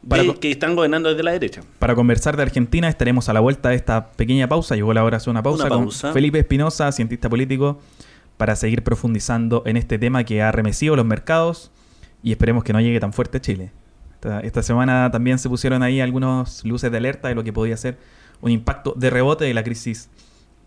Para 0.07 0.23
de- 0.23 0.35
que 0.35 0.49
están 0.51 0.75
gobernando 0.75 1.09
desde 1.09 1.23
la 1.23 1.31
derecha. 1.31 1.61
Para 1.79 1.93
conversar 1.95 2.37
de 2.37 2.43
Argentina 2.43 2.87
estaremos 2.87 3.27
a 3.29 3.33
la 3.33 3.39
vuelta 3.39 3.69
de 3.69 3.75
esta 3.75 4.11
pequeña 4.11 4.47
pausa. 4.47 4.75
Llegó 4.75 4.93
la 4.93 5.03
hora 5.03 5.17
de 5.17 5.21
hacer 5.21 5.31
una 5.31 5.43
pausa, 5.43 5.65
Una 5.65 5.75
con. 5.75 5.91
Felipe 6.13 6.39
Espinosa, 6.39 6.91
cientista 6.91 7.29
político, 7.29 7.79
para 8.37 8.55
seguir 8.55 8.83
profundizando 8.83 9.63
en 9.65 9.75
este 9.77 9.99
tema 9.99 10.23
que 10.23 10.41
ha 10.41 10.51
remecido 10.51 10.95
los 10.95 11.05
mercados 11.05 11.71
y 12.23 12.31
esperemos 12.31 12.63
que 12.63 12.71
no 12.73 12.79
llegue 12.79 12.99
tan 12.99 13.11
fuerte 13.13 13.37
a 13.39 13.41
Chile. 13.41 13.71
Esta, 14.15 14.39
esta 14.41 14.63
semana 14.63 15.09
también 15.11 15.39
se 15.39 15.49
pusieron 15.49 15.83
ahí 15.83 15.99
algunas 15.99 16.63
luces 16.63 16.89
de 16.91 16.97
alerta 16.97 17.27
de 17.27 17.35
lo 17.35 17.43
que 17.43 17.51
podía 17.53 17.75
ser 17.77 17.97
un 18.41 18.51
impacto 18.51 18.93
de 18.95 19.09
rebote 19.09 19.45
de 19.45 19.53
la 19.53 19.63
crisis 19.63 20.09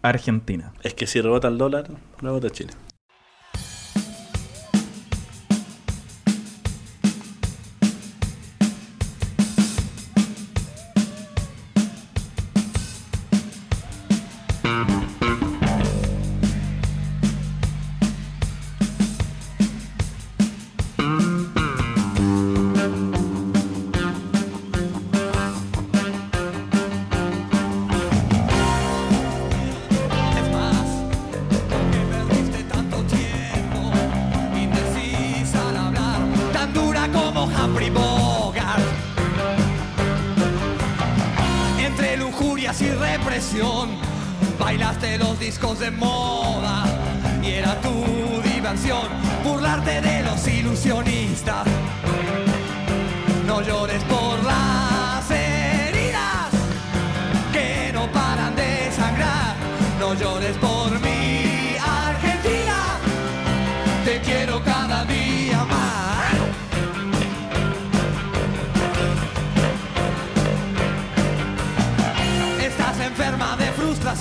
argentina. 0.03 0.73
Es 0.83 0.95
que 0.95 1.07
si 1.07 1.21
rebota 1.21 1.49
el 1.49 1.59
dólar, 1.59 1.87
rebota 2.21 2.51
Chile. 2.51 2.73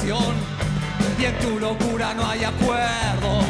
Y 0.05 1.25
en 1.25 1.37
tu 1.39 1.59
locura 1.59 2.13
no 2.13 2.25
hay 2.25 2.43
acuerdo. 2.43 3.41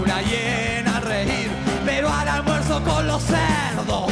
Una 0.00 0.22
hiena 0.22 0.96
al 0.96 1.02
reír, 1.02 1.50
pero 1.84 2.08
al 2.08 2.26
almuerzo 2.26 2.82
con 2.82 3.06
los 3.06 3.22
cerdos. 3.22 4.10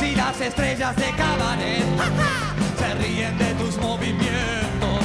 Si 0.00 0.14
las 0.14 0.40
estrellas 0.40 0.96
de 0.96 1.10
cabaret 1.10 1.84
se 2.78 2.94
ríen 2.94 3.36
de 3.36 3.54
tus 3.54 3.76
movimientos, 3.76 5.00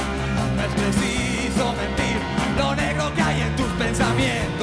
no 0.56 0.62
es 0.62 0.72
preciso 0.72 1.74
mentir 1.74 2.18
lo 2.56 2.74
negro 2.74 3.14
que 3.14 3.22
hay 3.22 3.42
en 3.42 3.56
tus 3.56 3.70
pensamientos. 3.72 4.57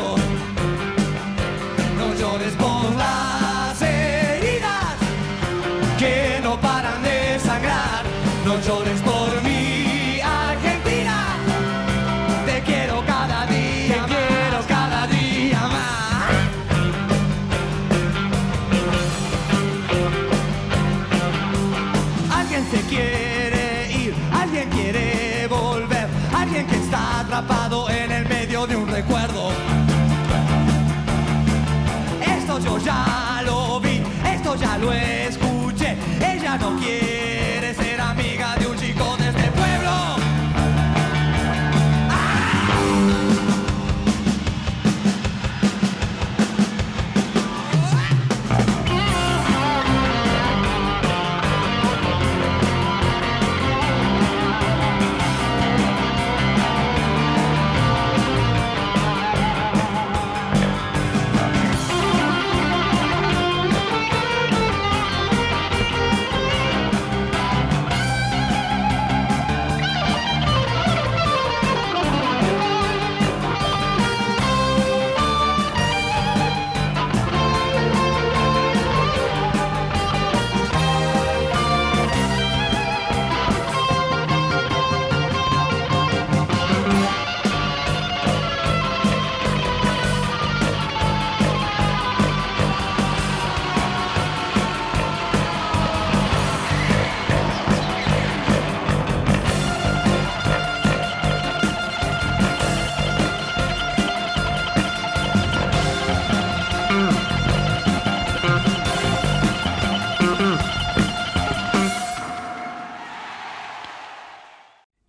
Llores 8.66 9.00
por 9.02 9.44
mi 9.44 10.20
Argentina. 10.22 11.38
Te 12.46 12.62
quiero 12.62 13.06
cada 13.06 13.46
día, 13.46 14.06
te 14.06 14.14
quiero 14.14 14.60
cada 14.68 15.08
día 15.08 15.60
más. 15.76 16.32
Alguien 22.40 22.66
se 22.72 22.82
quiere 22.90 23.92
ir, 23.92 24.16
alguien 24.34 24.70
quiere 24.70 25.48
volver, 25.48 26.08
alguien 26.36 26.66
que 26.66 26.76
está 26.78 27.20
atrapado 27.20 27.88
en 27.90 28.12
el 28.12 28.28
medio 28.28 28.66
de 28.66 28.76
un 28.76 28.88
recuerdo. 28.88 29.52
Esto 32.36 32.60
yo 32.60 32.80
ya 32.80 33.44
lo 33.46 33.80
vi, 33.80 34.02
esto 34.34 34.56
ya 34.56 34.78
lo 34.80 34.92
escuché. 34.92 35.98
Ella 36.20 36.58
no 36.58 36.76
quiere 36.80 37.15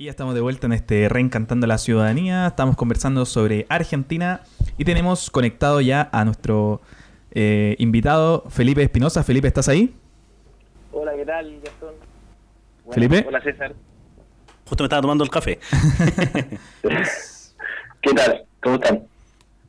ya 0.06 0.10
estamos 0.10 0.36
de 0.36 0.40
vuelta 0.40 0.68
en 0.68 0.72
este 0.72 1.08
Reencantando 1.08 1.66
la 1.66 1.78
Ciudadanía. 1.78 2.46
Estamos 2.46 2.76
conversando 2.76 3.26
sobre 3.26 3.66
Argentina 3.68 4.42
y 4.78 4.84
tenemos 4.84 5.30
conectado 5.30 5.80
ya 5.80 6.08
a 6.12 6.24
nuestro 6.24 6.80
eh, 7.32 7.74
invitado 7.80 8.44
Felipe 8.48 8.84
Espinosa. 8.84 9.24
Felipe, 9.24 9.48
¿estás 9.48 9.68
ahí? 9.68 9.96
Hola, 10.92 11.12
¿qué 11.16 11.24
tal, 11.24 11.60
Gastón? 11.60 11.94
Bueno, 12.84 12.94
Felipe. 12.94 13.24
Hola, 13.26 13.42
César. 13.42 13.74
Justo 14.68 14.84
me 14.84 14.86
estaba 14.86 15.02
tomando 15.02 15.24
el 15.24 15.30
café. 15.30 15.58
¿Qué 18.00 18.14
tal? 18.14 18.44
¿Cómo 18.62 18.76
están? 18.76 19.02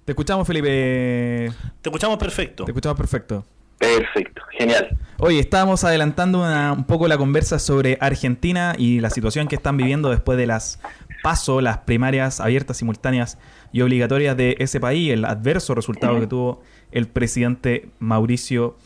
Te 0.05 0.11
escuchamos, 0.11 0.45
Felipe. 0.45 1.51
Te 1.81 1.89
escuchamos 1.89 2.19
perfecto. 2.19 2.63
Te 2.63 2.71
escuchamos 2.71 2.95
perfecto. 2.95 3.43
Perfecto, 3.80 4.41
genial. 4.57 4.97
Oye, 5.19 5.39
estábamos 5.39 5.84
adelantando 5.84 6.39
una- 6.39 6.73
un 6.73 6.84
poco 6.86 7.07
la 7.07 7.17
conversa 7.17 7.59
sobre 7.59 7.97
Argentina 8.01 8.73
y 8.78 8.99
la 9.01 9.09
situación 9.09 9.47
que 9.47 9.55
están 9.55 9.78
viviendo 9.78 10.09
después 10.09 10.38
de 10.38 10.47
las 10.47 10.80
PASO, 11.23 11.61
las 11.61 11.80
primarias 11.80 12.39
abiertas, 12.39 12.78
simultáneas 12.78 13.38
y 13.71 13.82
obligatorias 13.82 14.36
de 14.38 14.55
ese 14.59 14.80
país, 14.80 15.11
el 15.11 15.25
adverso 15.25 15.75
resultado 15.75 16.19
que 16.19 16.28
tuvo 16.28 16.61
el 16.91 17.07
presidente 17.07 17.89
Mauricio 17.99 18.78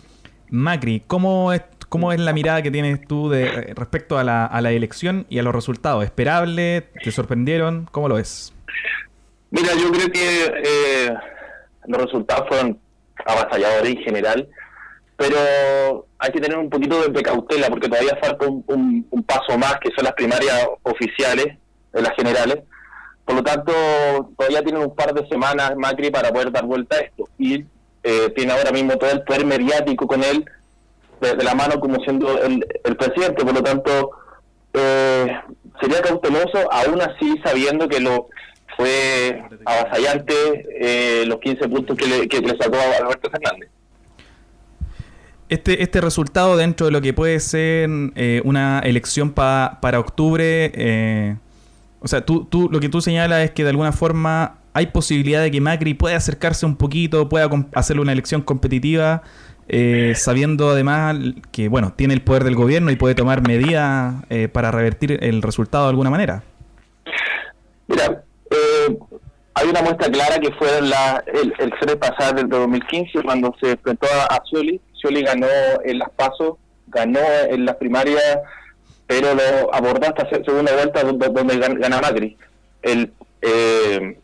Macri, 0.50 1.04
¿cómo 1.08 1.54
es, 1.54 1.62
cómo 1.88 2.12
es 2.12 2.20
la 2.20 2.34
mirada 2.34 2.62
que 2.62 2.72
tienes 2.72 3.02
tú 3.08 3.30
de, 3.30 3.46
eh, 3.46 3.74
respecto 3.76 4.18
a 4.18 4.24
la, 4.24 4.46
a 4.46 4.60
la 4.62 4.72
elección 4.72 5.26
y 5.30 5.40
a 5.40 5.44
los 5.44 5.54
resultados? 5.56 6.04
¿Esperable? 6.04 6.90
¿Te 7.04 7.12
sorprendieron? 7.12 7.88
¿Cómo 7.92 8.10
lo 8.10 8.16
ves? 8.16 8.54
Mira, 9.52 9.70
yo 9.76 9.92
creo 9.92 10.12
que 10.12 10.46
eh, 10.66 11.14
los 11.88 12.02
resultados 12.02 12.48
fueron 12.50 12.80
avasalladores 13.26 13.96
en 13.98 14.04
general, 14.04 14.50
pero 15.22 16.08
hay 16.18 16.32
que 16.32 16.42
tener 16.42 16.58
un 16.58 16.70
poquito 16.70 17.08
de 17.08 17.22
cautela 17.22 17.68
porque 17.68 17.88
todavía 17.88 18.18
falta 18.20 18.48
un, 18.48 19.24
paso 19.28 19.56
más, 19.56 19.76
que 19.80 19.92
son 19.96 20.06
las 20.06 20.14
primarias 20.14 20.68
oficiales, 20.82 21.58
las 21.94 22.16
generales. 22.16 22.64
Por 23.24 23.36
lo 23.36 23.44
tanto, 23.44 23.72
todavía 24.36 24.64
tienen 24.64 24.82
un 24.82 24.96
par 24.96 25.14
de 25.14 25.28
semanas 25.28 25.74
Macri 25.78 26.10
para 26.10 26.32
poder 26.32 26.52
dar 26.52 26.66
vuelta 26.66 26.96
a 26.96 27.02
esto. 27.02 27.26
Y 27.38 27.64
eh, 28.04 28.34
tiene 28.36 28.52
ahora 28.52 28.72
mismo 28.72 28.98
todo 28.98 29.12
el 29.12 29.22
poder 29.22 29.46
mediático 29.46 30.08
con 30.08 30.24
él 30.24 30.44
de, 31.22 31.36
la 31.36 31.54
mano 31.54 31.80
como 31.80 32.04
siendo 32.04 32.42
el, 32.42 32.66
el 32.84 32.98
presidente. 32.98 33.46
Por 33.46 33.54
lo 33.54 33.62
tanto, 33.62 34.12
eh, 34.74 35.40
sería 35.80 36.02
cauteloso, 36.02 36.72
aún 36.72 37.00
así 37.00 37.40
sabiendo 37.46 37.88
que 37.88 38.00
lo 38.00 38.28
fue 38.76 39.40
avasallante 39.66 40.34
eh, 40.80 41.26
los 41.28 41.40
15 41.40 41.70
puntos 41.70 41.96
que 41.96 42.08
le, 42.08 42.28
que 42.28 42.40
le 42.40 42.58
sacó 42.58 42.78
a 42.78 43.06
Alberto 43.06 43.30
Fernández. 43.30 43.70
Este, 45.52 45.84
este 45.84 46.00
resultado 46.00 46.56
dentro 46.56 46.86
de 46.86 46.94
lo 46.94 47.02
que 47.02 47.12
puede 47.12 47.38
ser 47.42 47.90
eh, 48.16 48.42
una 48.46 48.80
elección 48.80 49.32
para 49.32 50.00
octubre, 50.00 50.72
eh, 50.74 51.36
o 52.00 52.08
sea, 52.08 52.26
tú, 52.26 52.46
tú, 52.46 52.70
lo 52.72 52.80
que 52.80 52.88
tú 52.88 53.02
señalas 53.02 53.44
es 53.44 53.52
que 53.52 53.64
de 53.64 53.72
alguna 53.72 53.92
forma 53.92 54.60
hay 54.72 54.86
posibilidad 54.88 55.42
de 55.42 55.52
que 55.52 55.60
Macri 55.60 55.94
pueda 55.94 56.16
acercarse 56.16 56.66
un 56.66 56.78
poquito, 56.78 57.28
pueda 57.28 57.50
hacerle 57.74 58.02
una 58.02 58.14
elección 58.14 58.44
competitiva, 58.44 59.24
eh, 59.68 60.14
sabiendo 60.16 60.70
además 60.70 61.18
que, 61.52 61.68
bueno, 61.68 61.92
tiene 61.98 62.14
el 62.14 62.22
poder 62.22 62.46
del 62.46 62.56
gobierno 62.56 62.90
y 62.90 62.96
puede 62.96 63.14
tomar 63.14 63.46
medidas 63.46 64.24
para 64.54 64.72
revertir 64.72 65.22
el 65.22 65.42
resultado 65.42 65.84
de 65.84 65.90
alguna 65.90 66.10
manera. 66.10 66.44
Mira, 67.90 68.24
hay 69.54 69.68
una 69.68 69.82
muestra 69.82 70.10
clara 70.10 70.40
que 70.40 70.52
fue 70.54 70.82
la, 70.82 71.24
el, 71.28 71.54
el 71.60 71.98
pasado 71.98 72.36
del 72.36 72.50
2015 72.50 73.24
cuando 73.24 73.54
se 73.60 73.72
enfrentó 73.72 74.08
a, 74.08 74.36
a 74.36 74.44
Scioli 74.46 75.24
ganó 75.24 75.48
en 75.84 76.00
las 76.00 76.10
pasos, 76.12 76.58
ganó 76.88 77.20
en 77.50 77.66
las 77.66 77.76
primarias, 77.76 78.40
pero 79.08 79.34
lo 79.34 79.74
abordó 79.74 80.08
hasta 80.08 80.30
segunda 80.30 80.74
vuelta 80.74 81.04
donde, 81.04 81.28
donde 81.30 81.58
gana 81.58 82.02
Macri. 82.02 82.38
El, 82.82 83.12
eh, 83.42 84.18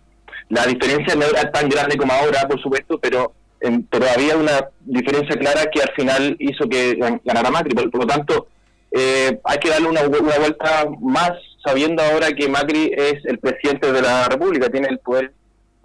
la 0.49 0.65
diferencia 0.65 1.15
no 1.15 1.25
era 1.25 1.51
tan 1.51 1.67
grande 1.67 1.97
como 1.97 2.13
ahora, 2.13 2.47
por 2.47 2.61
supuesto, 2.61 2.97
pero, 2.99 3.33
pero 3.59 4.05
había 4.15 4.37
una 4.37 4.69
diferencia 4.81 5.35
clara 5.35 5.69
que 5.71 5.81
al 5.81 5.91
final 5.93 6.37
hizo 6.39 6.69
que 6.69 6.97
ganara 7.25 7.51
Macri. 7.51 7.75
Por, 7.75 7.93
lo 7.99 8.07
tanto, 8.07 8.47
eh, 8.91 9.39
hay 9.43 9.57
que 9.59 9.69
darle 9.69 9.89
una, 9.89 10.01
una 10.01 10.37
vuelta 10.39 10.85
más 11.01 11.31
sabiendo 11.63 12.01
ahora 12.01 12.31
que 12.31 12.47
Macri 12.47 12.93
es 12.95 13.25
el 13.25 13.39
presidente 13.39 13.91
de 13.91 14.01
la 14.01 14.29
República, 14.29 14.69
tiene 14.69 14.87
el 14.87 14.99
poder 14.99 15.33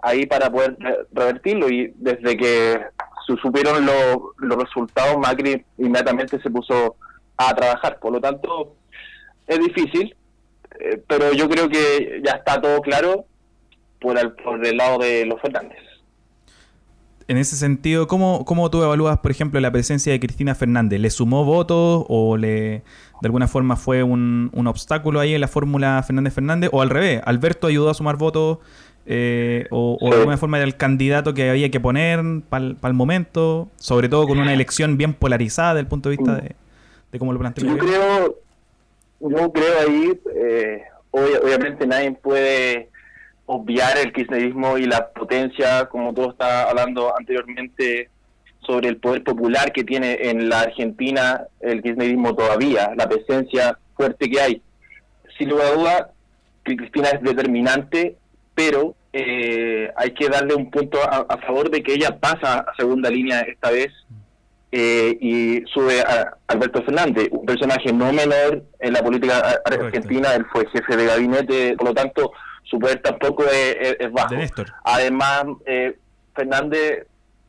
ahí 0.01 0.25
para 0.25 0.49
poder 0.49 0.77
revertirlo 1.11 1.69
y 1.69 1.93
desde 1.95 2.37
que 2.37 2.81
supieron 3.41 3.85
los 3.85 4.57
resultados, 4.57 5.17
Macri 5.17 5.63
inmediatamente 5.77 6.41
se 6.41 6.49
puso 6.49 6.95
a 7.37 7.53
trabajar. 7.55 7.99
Por 7.99 8.13
lo 8.13 8.21
tanto, 8.21 8.75
es 9.47 9.59
difícil, 9.59 10.15
eh, 10.79 11.01
pero 11.07 11.33
yo 11.33 11.49
creo 11.49 11.69
que 11.69 12.21
ya 12.23 12.33
está 12.33 12.59
todo 12.61 12.81
claro 12.81 13.25
por 13.99 14.17
el, 14.19 14.33
por 14.33 14.65
el 14.65 14.77
lado 14.77 14.99
de 14.99 15.25
los 15.25 15.41
Fernández. 15.41 15.79
En 17.27 17.37
ese 17.37 17.55
sentido, 17.55 18.07
¿cómo, 18.07 18.45
¿cómo 18.45 18.69
tú 18.69 18.83
evalúas, 18.83 19.19
por 19.19 19.31
ejemplo, 19.31 19.59
la 19.59 19.71
presencia 19.71 20.11
de 20.11 20.19
Cristina 20.19 20.55
Fernández? 20.55 20.99
¿Le 20.99 21.09
sumó 21.09 21.45
votos 21.45 22.05
o 22.09 22.37
le 22.37 22.83
de 23.21 23.27
alguna 23.27 23.47
forma 23.47 23.77
fue 23.77 24.03
un, 24.03 24.49
un 24.53 24.67
obstáculo 24.67 25.19
ahí 25.19 25.33
en 25.33 25.41
la 25.41 25.47
fórmula 25.47 26.03
Fernández 26.05 26.33
Fernández? 26.33 26.69
¿O 26.73 26.81
al 26.81 26.89
revés? 26.89 27.21
¿Alberto 27.25 27.67
ayudó 27.67 27.89
a 27.89 27.93
sumar 27.93 28.17
votos 28.17 28.59
eh, 29.05 29.67
o, 29.69 29.97
de 30.01 30.17
alguna 30.17 30.37
forma 30.37 30.57
era 30.57 30.65
el 30.65 30.77
candidato 30.77 31.33
que 31.33 31.49
había 31.49 31.69
que 31.69 31.79
poner 31.79 32.21
para 32.49 32.65
el 32.65 32.93
momento, 32.93 33.69
sobre 33.75 34.07
todo 34.07 34.27
con 34.27 34.39
una 34.39 34.53
elección 34.53 34.97
bien 34.97 35.13
polarizada 35.13 35.73
desde 35.73 35.81
el 35.81 35.87
punto 35.87 36.09
de 36.09 36.17
vista 36.17 36.35
de, 36.35 36.55
de 37.11 37.19
cómo 37.19 37.33
lo 37.33 37.39
planteó. 37.39 37.67
Yo 37.67 37.77
creo, 37.77 38.35
yo 39.19 39.51
creo 39.51 39.79
ahí, 39.85 40.19
eh, 40.35 40.83
obviamente 41.11 41.85
nadie 41.85 42.11
puede 42.13 42.89
obviar 43.45 43.97
el 43.97 44.13
kirchnerismo 44.13 44.77
y 44.77 44.85
la 44.85 45.09
potencia, 45.09 45.85
como 45.85 46.13
todo 46.13 46.31
está 46.31 46.69
hablando 46.69 47.15
anteriormente, 47.17 48.09
sobre 48.65 48.89
el 48.89 48.97
poder 48.97 49.23
popular 49.23 49.71
que 49.73 49.83
tiene 49.83 50.17
en 50.29 50.47
la 50.47 50.61
Argentina 50.61 51.41
el 51.59 51.81
kirchnerismo 51.81 52.33
todavía, 52.33 52.93
la 52.95 53.09
presencia 53.09 53.77
fuerte 53.95 54.29
que 54.29 54.39
hay. 54.39 54.61
Sin 55.37 55.49
lugar 55.49 55.67
a 55.67 55.75
duda, 55.75 56.11
Cristina 56.63 57.09
es 57.09 57.21
determinante 57.21 58.17
pero 58.55 58.95
eh, 59.11 59.91
hay 59.95 60.11
que 60.11 60.29
darle 60.29 60.55
un 60.55 60.69
punto 60.69 60.97
a, 61.01 61.37
favor 61.39 61.69
de 61.69 61.83
que 61.83 61.93
ella 61.93 62.17
pasa 62.19 62.59
a 62.59 62.75
segunda 62.75 63.09
línea 63.09 63.41
esta 63.41 63.71
vez 63.71 63.91
eh, 64.71 65.17
y 65.19 65.63
sube 65.71 66.01
a 66.01 66.35
Alberto 66.47 66.83
Fernández, 66.83 67.29
un 67.31 67.45
personaje 67.45 67.93
no 67.93 68.11
menor 68.11 68.63
en 68.79 68.93
la 68.93 69.03
política 69.03 69.61
argentina, 69.65 70.33
él 70.33 70.45
fue 70.51 70.67
jefe 70.69 70.97
de 70.97 71.05
gabinete, 71.05 71.75
por 71.77 71.89
lo 71.89 71.93
tanto 71.93 72.31
su 72.63 72.79
poder 72.79 73.01
tampoco 73.01 73.43
es, 73.45 74.11
bajo. 74.11 74.35
Además, 74.83 75.45
eh, 75.65 75.97
Fernández 76.35 77.07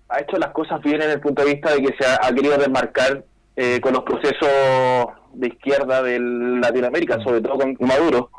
ha 0.08 0.20
hecho 0.20 0.36
las 0.36 0.50
cosas 0.50 0.80
bien 0.82 1.00
en 1.02 1.10
el 1.10 1.20
punto 1.20 1.42
de 1.42 1.54
vista 1.54 1.72
de 1.72 1.82
que 1.82 1.96
se 1.98 2.06
ha, 2.06 2.28
querido 2.34 2.56
desmarcar 2.58 3.24
con 3.80 3.92
los 3.92 4.02
procesos 4.02 5.14
de 5.32 5.48
izquierda 5.48 6.02
de 6.02 6.18
Latinoamérica, 6.18 7.20
sobre 7.22 7.40
todo 7.40 7.58
con 7.58 7.76
Maduro. 7.80 8.30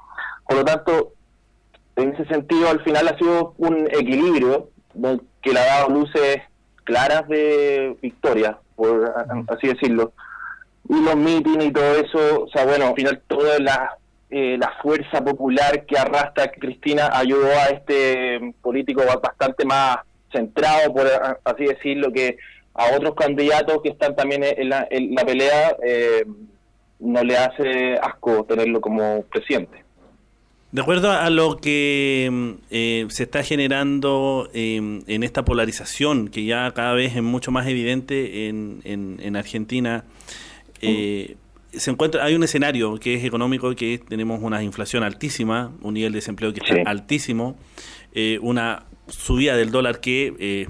Por 0.47 0.57
lo 0.57 0.65
tanto, 0.65 1.13
en 1.95 2.13
ese 2.13 2.25
sentido, 2.25 2.69
al 2.69 2.83
final 2.83 3.07
ha 3.07 3.17
sido 3.17 3.53
un 3.57 3.87
equilibrio 3.87 4.69
que 5.41 5.53
le 5.53 5.59
ha 5.59 5.65
dado 5.65 5.89
luces 5.89 6.41
claras 6.83 7.27
de 7.27 7.97
victoria, 8.01 8.57
por 8.75 9.13
así 9.47 9.67
decirlo. 9.67 10.13
Y 10.87 11.01
los 11.01 11.15
mítines 11.15 11.67
y 11.67 11.71
todo 11.71 11.95
eso, 11.95 12.43
o 12.43 12.47
sea, 12.49 12.65
bueno, 12.65 12.87
al 12.87 12.95
final 12.95 13.21
toda 13.27 13.59
la, 13.59 13.97
eh, 14.37 14.57
la 14.57 14.73
fuerza 14.81 15.23
popular 15.23 15.85
que 15.85 15.97
arrastra 15.97 16.51
Cristina 16.51 17.09
ayudó 17.13 17.47
a 17.47 17.67
este 17.67 18.53
político 18.61 19.01
bastante 19.23 19.63
más 19.63 19.99
centrado, 20.29 20.93
por 20.93 21.07
así 21.45 21.63
decirlo, 21.63 22.11
que 22.11 22.37
a 22.73 22.97
otros 22.97 23.15
candidatos 23.15 23.81
que 23.81 23.87
están 23.87 24.13
también 24.13 24.43
en 24.43 24.67
la, 24.67 24.85
en 24.91 25.15
la 25.15 25.23
pelea 25.23 25.77
eh, 25.81 26.25
no 26.99 27.23
le 27.23 27.37
hace 27.37 27.93
asco 27.93 28.43
tenerlo 28.43 28.81
como 28.81 29.23
presidente. 29.31 29.85
De 30.73 30.81
acuerdo 30.81 31.13
a 31.13 31.29
lo 31.29 31.55
que 31.55 32.27
mm, 32.29 32.51
eh, 32.71 33.05
se 33.07 33.23
está 33.23 33.41
generando 33.41 34.49
em, 34.53 35.03
en 35.07 35.23
esta 35.23 35.45
polarización, 35.45 36.27
que 36.27 36.43
ya 36.43 36.69
cada 36.71 36.91
vez 36.91 37.15
es 37.15 37.23
mucho 37.23 37.51
más 37.51 37.67
evidente 37.67 38.49
en, 38.49 38.81
en, 38.83 39.35
Argentina, 39.37 40.03
eh, 40.81 41.37
se 41.79 41.91
encuentra, 41.91 42.23
hay 42.23 42.35
un 42.35 42.43
escenario 42.43 42.97
que 42.99 43.15
es 43.15 43.23
económico, 43.23 43.73
que 43.75 43.97
tenemos 43.97 44.41
una 44.41 44.63
inflación 44.63 45.03
altísima, 45.03 45.71
un 45.81 45.93
nivel 45.93 46.11
de 46.11 46.17
desempleo 46.17 46.53
que 46.53 46.61
está 46.63 46.89
altísimo, 46.89 47.57
eh, 48.13 48.39
una 48.41 48.85
subida 49.07 49.55
del 49.55 49.71
dólar 49.71 49.99
que 49.99 50.67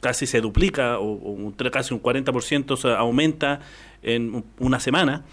casi 0.00 0.26
se 0.26 0.40
duplica, 0.40 0.98
o, 0.98 1.52
casi 1.70 1.94
un 1.94 2.02
40% 2.02 2.96
aumenta 2.96 3.60
en 4.02 4.44
una 4.58 4.80
semana, 4.80 5.24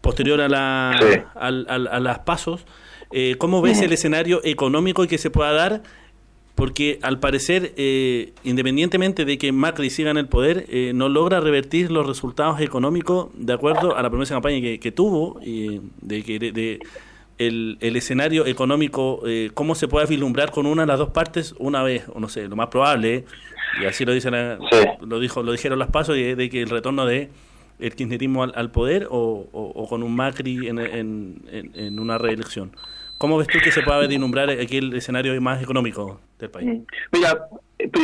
posterior 0.00 0.40
a, 0.40 0.48
la, 0.48 0.90
a 1.34 2.00
las 2.00 2.18
pasos. 2.20 2.66
Eh, 3.12 3.36
¿Cómo 3.38 3.60
ves 3.60 3.80
el 3.82 3.92
escenario 3.92 4.40
económico 4.44 5.06
que 5.06 5.18
se 5.18 5.30
pueda 5.30 5.52
dar? 5.52 5.82
Porque 6.54 6.98
al 7.02 7.18
parecer, 7.18 7.72
eh, 7.76 8.32
independientemente 8.44 9.24
de 9.24 9.38
que 9.38 9.52
Macri 9.52 9.90
siga 9.90 10.10
en 10.10 10.18
el 10.18 10.28
poder, 10.28 10.66
eh, 10.68 10.92
no 10.94 11.08
logra 11.08 11.40
revertir 11.40 11.90
los 11.90 12.06
resultados 12.06 12.60
económicos 12.60 13.28
de 13.34 13.52
acuerdo 13.54 13.96
a 13.96 14.02
la 14.02 14.10
promesa 14.10 14.34
de 14.34 14.36
campaña 14.36 14.78
que, 14.78 14.92
tuvo, 14.92 15.40
y 15.42 15.80
de 16.02 16.22
que 16.22 16.38
de, 16.38 16.80
el, 17.38 17.96
escenario 17.96 18.46
económico, 18.46 19.22
cómo 19.54 19.74
se 19.74 19.88
puede 19.88 20.06
vislumbrar 20.06 20.50
con 20.50 20.66
una 20.66 20.82
de 20.82 20.88
las 20.88 20.98
dos 20.98 21.10
partes 21.10 21.54
una 21.58 21.82
vez, 21.82 22.04
o 22.12 22.20
no 22.20 22.28
sé, 22.28 22.46
lo 22.48 22.54
más 22.54 22.68
probable, 22.68 23.24
y 23.80 23.86
así 23.86 24.04
lo 24.04 24.12
dicen, 24.12 24.34
lo 25.00 25.20
dijo, 25.20 25.42
lo 25.42 25.52
dijeron 25.52 25.78
las 25.78 25.88
pasos, 25.88 26.16
de, 26.16 26.50
que 26.50 26.62
el 26.62 26.68
retorno 26.68 27.06
de 27.06 27.30
el 27.80 27.96
kirchnerismo 27.96 28.44
al, 28.44 28.70
poder 28.70 29.08
o, 29.10 29.86
con 29.88 30.02
un 30.02 30.14
Macri 30.14 30.68
en, 30.68 30.78
en 31.48 31.98
una 31.98 32.18
reelección. 32.18 32.72
¿Cómo 33.22 33.38
ves 33.38 33.46
tú 33.46 33.60
que 33.62 33.70
se 33.70 33.82
puede 33.82 34.08
deslumbrar 34.08 34.50
aquí 34.50 34.78
el 34.78 34.96
escenario 34.96 35.40
más 35.40 35.62
económico 35.62 36.20
del 36.40 36.50
país? 36.50 36.66
Mm. 36.66 36.82
Mira, 37.12 37.46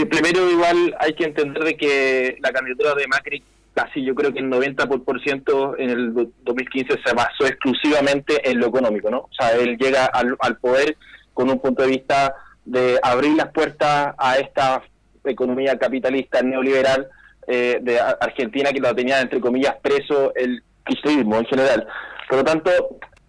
primero 0.08 0.48
igual 0.48 0.94
hay 1.00 1.12
que 1.14 1.24
entender 1.24 1.64
de 1.64 1.76
que 1.76 2.36
la 2.40 2.52
candidatura 2.52 2.94
de 2.94 3.08
Macri 3.08 3.42
casi 3.74 4.04
yo 4.04 4.14
creo 4.14 4.32
que 4.32 4.38
el 4.38 4.48
90% 4.48 5.74
en 5.76 5.90
el 5.90 6.14
2015 6.44 7.00
se 7.04 7.14
basó 7.14 7.46
exclusivamente 7.46 8.48
en 8.48 8.60
lo 8.60 8.68
económico, 8.68 9.10
¿no? 9.10 9.22
O 9.22 9.30
sea, 9.36 9.56
él 9.56 9.76
llega 9.76 10.04
al, 10.04 10.36
poder 10.58 10.96
con 11.34 11.50
un 11.50 11.58
punto 11.58 11.82
de 11.82 11.88
vista 11.88 12.36
de 12.64 13.00
abrir 13.02 13.34
las 13.34 13.50
puertas 13.50 14.14
a 14.16 14.36
esta 14.36 14.84
economía 15.24 15.76
capitalista 15.76 16.42
neoliberal 16.42 17.08
eh, 17.48 17.80
de 17.82 17.98
Argentina 17.98 18.70
que 18.70 18.78
lo 18.78 18.94
tenía, 18.94 19.20
entre 19.20 19.40
comillas, 19.40 19.74
preso 19.82 20.32
el 20.36 20.62
kirchnerismo 20.86 21.38
en 21.38 21.46
general. 21.46 21.88
Por 22.28 22.38
lo 22.38 22.44
tanto, 22.44 22.70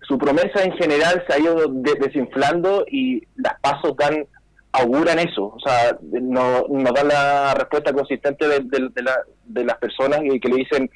su 0.10 0.18
promesa 0.18 0.64
en 0.64 0.74
general 0.74 1.24
se 1.28 1.36
ha 1.36 1.40
ido 1.40 1.68
desinflando 1.68 2.84
y 2.92 3.24
las 3.36 3.60
pasos 3.62 3.96
dan 3.96 4.26
auguran 4.72 5.20
eso, 5.20 5.54
o 5.56 5.60
sea, 5.64 5.98
no, 6.02 6.66
nos 6.68 6.94
dan 6.94 7.08
la 7.08 7.54
respuesta 7.54 7.94
consistente 7.94 8.46
de, 8.48 9.64
las 9.64 9.78
personas 9.78 10.20
que, 10.20 10.40
que 10.40 10.50
le 10.50 10.56
dicen 10.58 10.92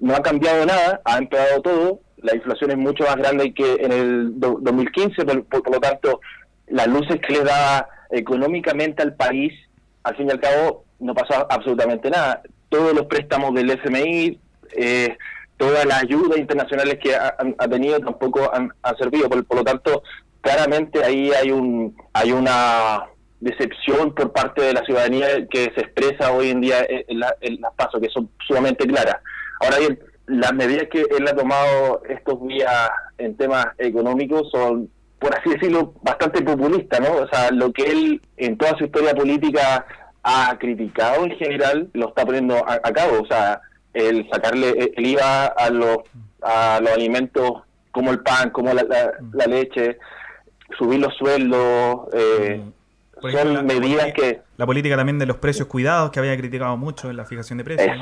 no 0.00 0.14
ha 0.14 0.22
cambiado 0.22 0.66
nada, 0.66 1.00
ha 1.04 1.18
empeorado 1.18 1.62
todo, 1.62 2.00
la 2.18 2.34
inflación 2.34 2.72
es 2.72 2.76
mucho 2.76 3.04
más 3.04 3.16
grande 3.16 3.52
que 3.54 3.74
en 3.80 3.92
el 3.92 4.40
2015, 4.40 5.24
por, 5.24 5.72
lo 5.72 5.80
tanto, 5.80 6.20
las 6.68 6.86
luces 6.88 7.20
que 7.26 7.34
le 7.34 7.44
da 7.44 7.88
económicamente 8.10 9.02
al 9.02 9.14
país, 9.14 9.52
al 10.02 10.16
fin 10.16 10.28
y 10.28 10.32
al 10.32 10.40
cabo, 10.40 10.84
no 10.98 11.14
pasa 11.14 11.46
absolutamente 11.48 12.10
nada. 12.10 12.42
Todos 12.68 12.94
los 12.94 13.06
préstamos 13.06 13.54
del 13.54 13.70
FMI, 13.70 14.38
eh, 14.76 15.16
todas 15.58 15.84
las 15.84 16.02
ayudas 16.04 16.38
internacionales 16.38 16.98
que 17.02 17.14
ha, 17.14 17.68
tenido 17.68 17.98
tampoco 18.00 18.50
han, 18.54 18.72
servido. 18.98 19.28
Por, 19.28 19.56
lo 19.56 19.64
tanto, 19.64 20.02
claramente 20.40 21.04
ahí 21.04 21.30
hay 21.32 21.50
un 21.50 21.94
hay 22.14 22.32
una 22.32 23.04
decepción 23.40 24.14
por 24.14 24.32
parte 24.32 24.62
de 24.62 24.72
la 24.72 24.84
ciudadanía 24.84 25.46
que 25.48 25.70
se 25.74 25.82
expresa 25.82 26.32
hoy 26.32 26.50
en 26.50 26.60
día 26.60 26.76
en, 26.88 27.20
las 27.20 27.72
pasos, 27.76 28.00
que 28.00 28.08
son 28.08 28.30
sumamente 28.46 28.86
claras. 28.86 29.16
Ahora 29.60 29.78
bien, 29.78 29.98
las 30.26 30.52
medidas 30.54 30.88
que 30.90 31.02
él 31.02 31.26
ha 31.28 31.34
tomado 31.34 32.02
estos 32.08 32.46
días 32.46 32.90
en 33.18 33.36
temas 33.36 33.66
económicos 33.78 34.50
son, 34.50 34.88
por 35.18 35.36
así 35.36 35.50
decirlo, 35.50 35.94
bastante 36.02 36.42
populistas, 36.42 37.00
¿no? 37.00 37.16
O 37.16 37.28
sea, 37.28 37.50
lo 37.50 37.72
que 37.72 37.82
él 37.82 38.22
en 38.36 38.56
toda 38.56 38.76
su 38.78 38.84
historia 38.84 39.14
política 39.14 39.86
ha 40.22 40.56
criticado 40.58 41.24
en 41.24 41.36
general, 41.36 41.90
lo 41.94 42.08
está 42.08 42.24
poniendo 42.24 42.56
a 42.68 42.92
cabo. 42.92 43.22
O 43.22 43.26
sea, 43.26 43.60
el 43.94 44.28
sacarle 44.30 44.92
el 44.96 45.06
IVA 45.06 45.46
a 45.46 45.70
los, 45.70 45.98
a 46.42 46.80
los 46.80 46.92
alimentos 46.92 47.62
como 47.90 48.10
el 48.10 48.20
pan, 48.20 48.50
como 48.50 48.72
la, 48.72 48.84
la, 49.32 49.46
leche, 49.46 49.98
subir 50.76 51.00
los 51.00 51.14
sueldos, 51.16 52.08
eh, 52.12 52.62
son 53.20 53.66
medidas 53.66 54.12
que... 54.12 54.40
La 54.56 54.66
política 54.66 54.96
también 54.96 55.18
de 55.18 55.26
los 55.26 55.38
precios 55.38 55.66
cuidados 55.66 56.10
que 56.10 56.20
había 56.20 56.36
criticado 56.36 56.76
mucho 56.76 57.10
en 57.10 57.16
la 57.16 57.24
fijación 57.24 57.58
de 57.58 57.64
precios. 57.64 57.96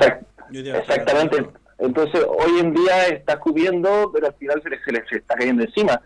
exactamente. 0.51 1.47
Entonces, 1.79 2.25
hoy 2.27 2.59
en 2.59 2.73
día 2.73 3.07
está 3.07 3.39
cubriendo, 3.39 4.11
pero 4.13 4.27
al 4.27 4.33
final 4.33 4.61
se 4.63 4.69
les, 4.69 5.07
se 5.09 5.17
está 5.17 5.35
cayendo 5.35 5.63
encima. 5.63 6.01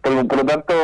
Por, 0.00 0.26
por 0.26 0.38
lo 0.38 0.44
tanto, 0.44 0.74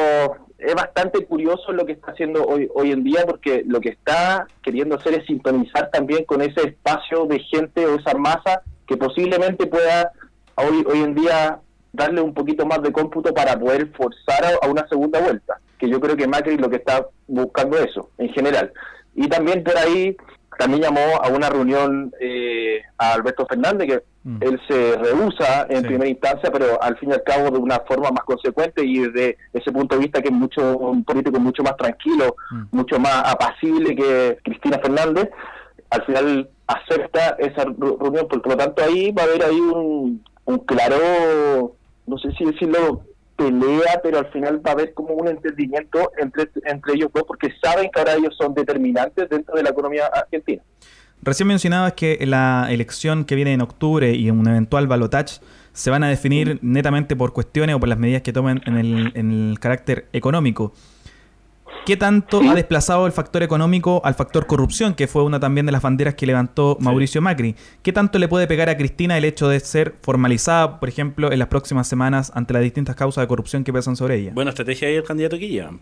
es 0.59 0.75
bastante 0.75 1.25
curioso 1.27 1.73
lo 1.73 1.85
que 1.85 1.93
está 1.93 2.13
haciendo 2.13 2.45
hoy, 2.45 2.69
hoy 2.75 2.93
en 2.93 3.05
día 3.05 3.25
porque 3.27 3.63
lo 3.67 3.81
que 3.81 3.91
está 3.91 4.47
queriendo 4.63 4.97
hacer 4.97 5.15
es 5.15 5.27
sintonizar 5.27 5.91
también 5.91 6.25
con 6.25 6.41
ese 6.41 6.69
espacio 6.69 7.27
de 7.27 7.41
gente 7.41 7.87
o 7.87 7.97
esa 7.97 8.15
masa 8.15 8.63
que 8.87 8.97
posiblemente 8.97 9.67
pueda 9.67 10.13
hoy, 10.55 10.85
hoy 10.89 11.03
en 11.03 11.15
día 11.15 11.61
darle 11.93 12.21
un 12.21 12.35
poquito 12.35 12.67
más 12.67 12.83
de 12.83 12.93
cómputo 12.93 13.33
para 13.35 13.59
poder 13.59 13.89
forzar 13.97 14.59
a, 14.63 14.69
una 14.69 14.87
segunda 14.89 15.21
vuelta, 15.21 15.59
que 15.79 15.89
yo 15.89 16.01
creo 16.01 16.17
que 16.17 16.29
Macri 16.29 16.57
lo 16.57 16.71
que 16.71 16.77
está 16.77 17.07
buscando 17.27 17.79
eso 17.79 18.11
en 18.19 18.29
general. 18.31 18.73
Y 19.15 19.29
también 19.29 19.65
por 19.65 19.77
ahí 19.77 20.17
también 20.59 20.83
llamó 20.83 21.23
a 21.23 21.29
una 21.29 21.49
reunión 21.49 22.13
eh, 22.21 22.83
a 22.99 23.13
Alberto 23.13 23.47
Fernández, 23.47 23.89
que 23.89 24.03
mm. 24.25 24.39
él 24.41 24.61
se 24.69 24.97
rehúsa 24.97 25.67
en 25.69 25.83
primera 25.83 26.09
instancia, 26.09 26.51
pero 26.51 26.83
al 26.83 26.97
fin 26.99 27.11
y 27.11 27.13
al 27.13 27.23
cabo 27.23 27.51
de 27.51 27.59
una 27.59 27.81
forma 27.81 28.11
más 28.11 28.25
consecuente 28.25 28.85
y 28.85 28.99
desde 28.99 29.39
ese 29.53 29.73
punto 29.73 29.97
de 29.97 30.03
vista 30.03 30.23
que 30.23 30.29
es 30.29 30.35
mucho 30.35 30.77
un 30.79 31.05
político 31.05 31.39
mucho 31.39 31.63
más 31.63 31.77
tranquilo, 31.77 32.37
mm. 32.51 32.65
mucho 32.77 32.99
más 32.99 33.23
apacible 33.27 33.95
que 33.95 34.39
Cristina 34.43 34.79
Fernández, 34.79 35.31
al 35.91 36.05
final 36.05 36.51
acepta 36.67 37.37
esa 37.39 37.65
reunión, 37.65 38.27
por 38.29 38.47
lo 38.47 38.57
tanto 38.57 38.83
ahí 38.83 39.13
va 39.13 39.23
a 39.23 39.27
haber 39.27 39.45
ahí 39.45 39.61
un, 39.61 40.25
un 40.45 40.59
claro, 40.61 41.75
no 42.07 42.19
sé 42.19 42.31
si 42.33 42.45
decirlo, 42.45 43.03
pelea, 43.37 44.01
pero 44.03 44.19
al 44.19 44.27
final 44.33 44.61
va 44.65 44.71
a 44.71 44.75
haber 44.75 44.95
como 44.95 45.15
un 45.15 45.29
entendimiento 45.29 46.11
entre, 46.19 46.49
entre 46.65 46.95
ellos 46.95 47.11
dos, 47.13 47.25
porque 47.25 47.53
saben 47.63 47.91
que 47.93 47.99
ahora 48.01 48.15
ellos 48.15 48.35
son 48.37 48.55
determinantes 48.55 49.29
dentro 49.29 49.55
de 49.55 49.63
la 49.63 49.71
economía 49.71 50.07
argentina. 50.07 50.63
Recién 51.23 51.49
mencionabas 51.49 51.95
que 51.95 52.19
la 52.27 52.69
elección 52.71 53.25
que 53.25 53.35
viene 53.35 53.53
en 53.53 53.61
octubre 53.61 54.13
y 54.13 54.31
un 54.31 54.47
eventual 54.47 54.87
balotage 54.87 55.41
se 55.73 55.91
van 55.91 56.03
a 56.05 56.09
definir 56.09 56.59
netamente 56.63 57.17
por 57.17 57.33
cuestiones 57.33 57.77
o 57.77 57.81
por 57.81 57.89
las 57.89 57.99
medidas 57.99 58.23
que 58.23 58.33
tomen 58.33 58.63
en 58.67 58.77
el, 58.77 59.13
en 59.15 59.31
el 59.31 59.59
carácter 59.59 60.07
económico. 60.13 60.73
¿Qué 61.87 61.97
tanto 61.97 62.41
ha 62.41 62.55
desplazado 62.57 63.07
el 63.07 63.13
factor 63.13 63.45
económico 63.45 64.03
al 64.05 64.15
factor 64.15 64.49
corrupción, 64.49 64.95
que 64.95 65.07
fue 65.07 65.23
una 65.23 65.39
también 65.39 65.67
de 65.67 65.73
las 65.73 65.83
banderas 65.83 66.17
que 66.17 66.27
levantó 66.27 66.77
Mauricio 66.81 67.23
Macri? 67.23 67.55
¿Qué 67.85 67.93
tanto 67.93 68.19
le 68.19 68.27
puede 68.27 68.49
pegar 68.49 68.69
a 68.69 68.77
Cristina 68.77 69.17
el 69.17 69.25
hecho 69.25 69.49
de 69.49 69.61
ser 69.61 69.95
formalizada, 70.03 70.81
por 70.81 70.89
ejemplo, 70.89 71.31
en 71.31 71.39
las 71.39 71.47
próximas 71.47 71.87
semanas 71.87 72.33
ante 72.35 72.55
las 72.55 72.63
distintas 72.65 72.97
causas 72.97 73.23
de 73.23 73.29
corrupción 73.29 73.63
que 73.63 73.73
pesan 73.73 73.95
sobre 73.95 74.17
ella? 74.17 74.33
Buena 74.35 74.51
estrategia 74.51 74.89
ahí 74.89 74.97
el 74.97 75.05
candidato 75.05 75.39
que 75.39 75.47
llevan. 75.47 75.79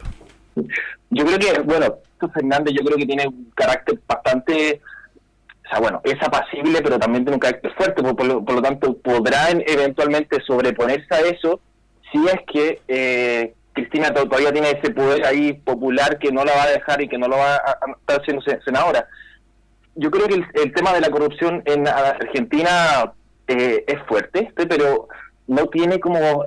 Yo 1.08 1.24
creo 1.24 1.38
que, 1.38 1.60
bueno, 1.62 1.94
Fernández 2.34 2.74
yo 2.78 2.84
creo 2.84 2.98
que 2.98 3.06
tiene 3.06 3.26
un 3.26 3.50
carácter 3.54 3.98
bastante 4.06 4.82
o 5.64 5.68
sea, 5.70 5.80
bueno, 5.80 6.02
es 6.04 6.22
apacible, 6.22 6.82
pero 6.82 6.98
también 6.98 7.24
tiene 7.24 7.36
un 7.36 7.40
carácter 7.40 7.72
fuerte, 7.72 8.02
por, 8.02 8.26
lo, 8.26 8.62
tanto, 8.62 8.94
podrán 8.98 9.62
eventualmente 9.66 10.42
sobreponerse 10.46 11.14
a 11.14 11.20
eso 11.20 11.60
si 12.12 12.18
es 12.26 12.40
que 12.46 12.82
eh, 12.88 13.54
Cristina 13.74 14.14
todavía 14.14 14.52
tiene 14.52 14.70
ese 14.70 14.90
poder 14.90 15.26
ahí 15.26 15.52
popular 15.52 16.18
que 16.18 16.30
no 16.32 16.44
la 16.44 16.54
va 16.54 16.62
a 16.62 16.70
dejar 16.70 17.02
y 17.02 17.08
que 17.08 17.18
no 17.18 17.28
lo 17.28 17.36
va 17.36 17.56
a, 17.56 17.78
estar 18.00 18.24
siendo 18.24 18.42
senadora. 18.64 19.06
Yo 19.96 20.10
creo 20.10 20.26
que 20.26 20.42
el, 20.62 20.72
tema 20.72 20.92
de 20.92 21.00
la 21.00 21.10
corrupción 21.10 21.62
en 21.66 21.86
Argentina 21.86 23.12
eh, 23.48 23.84
es 23.86 24.00
fuerte, 24.06 24.52
pero 24.54 25.08
no 25.46 25.66
tiene 25.66 26.00
como 26.00 26.44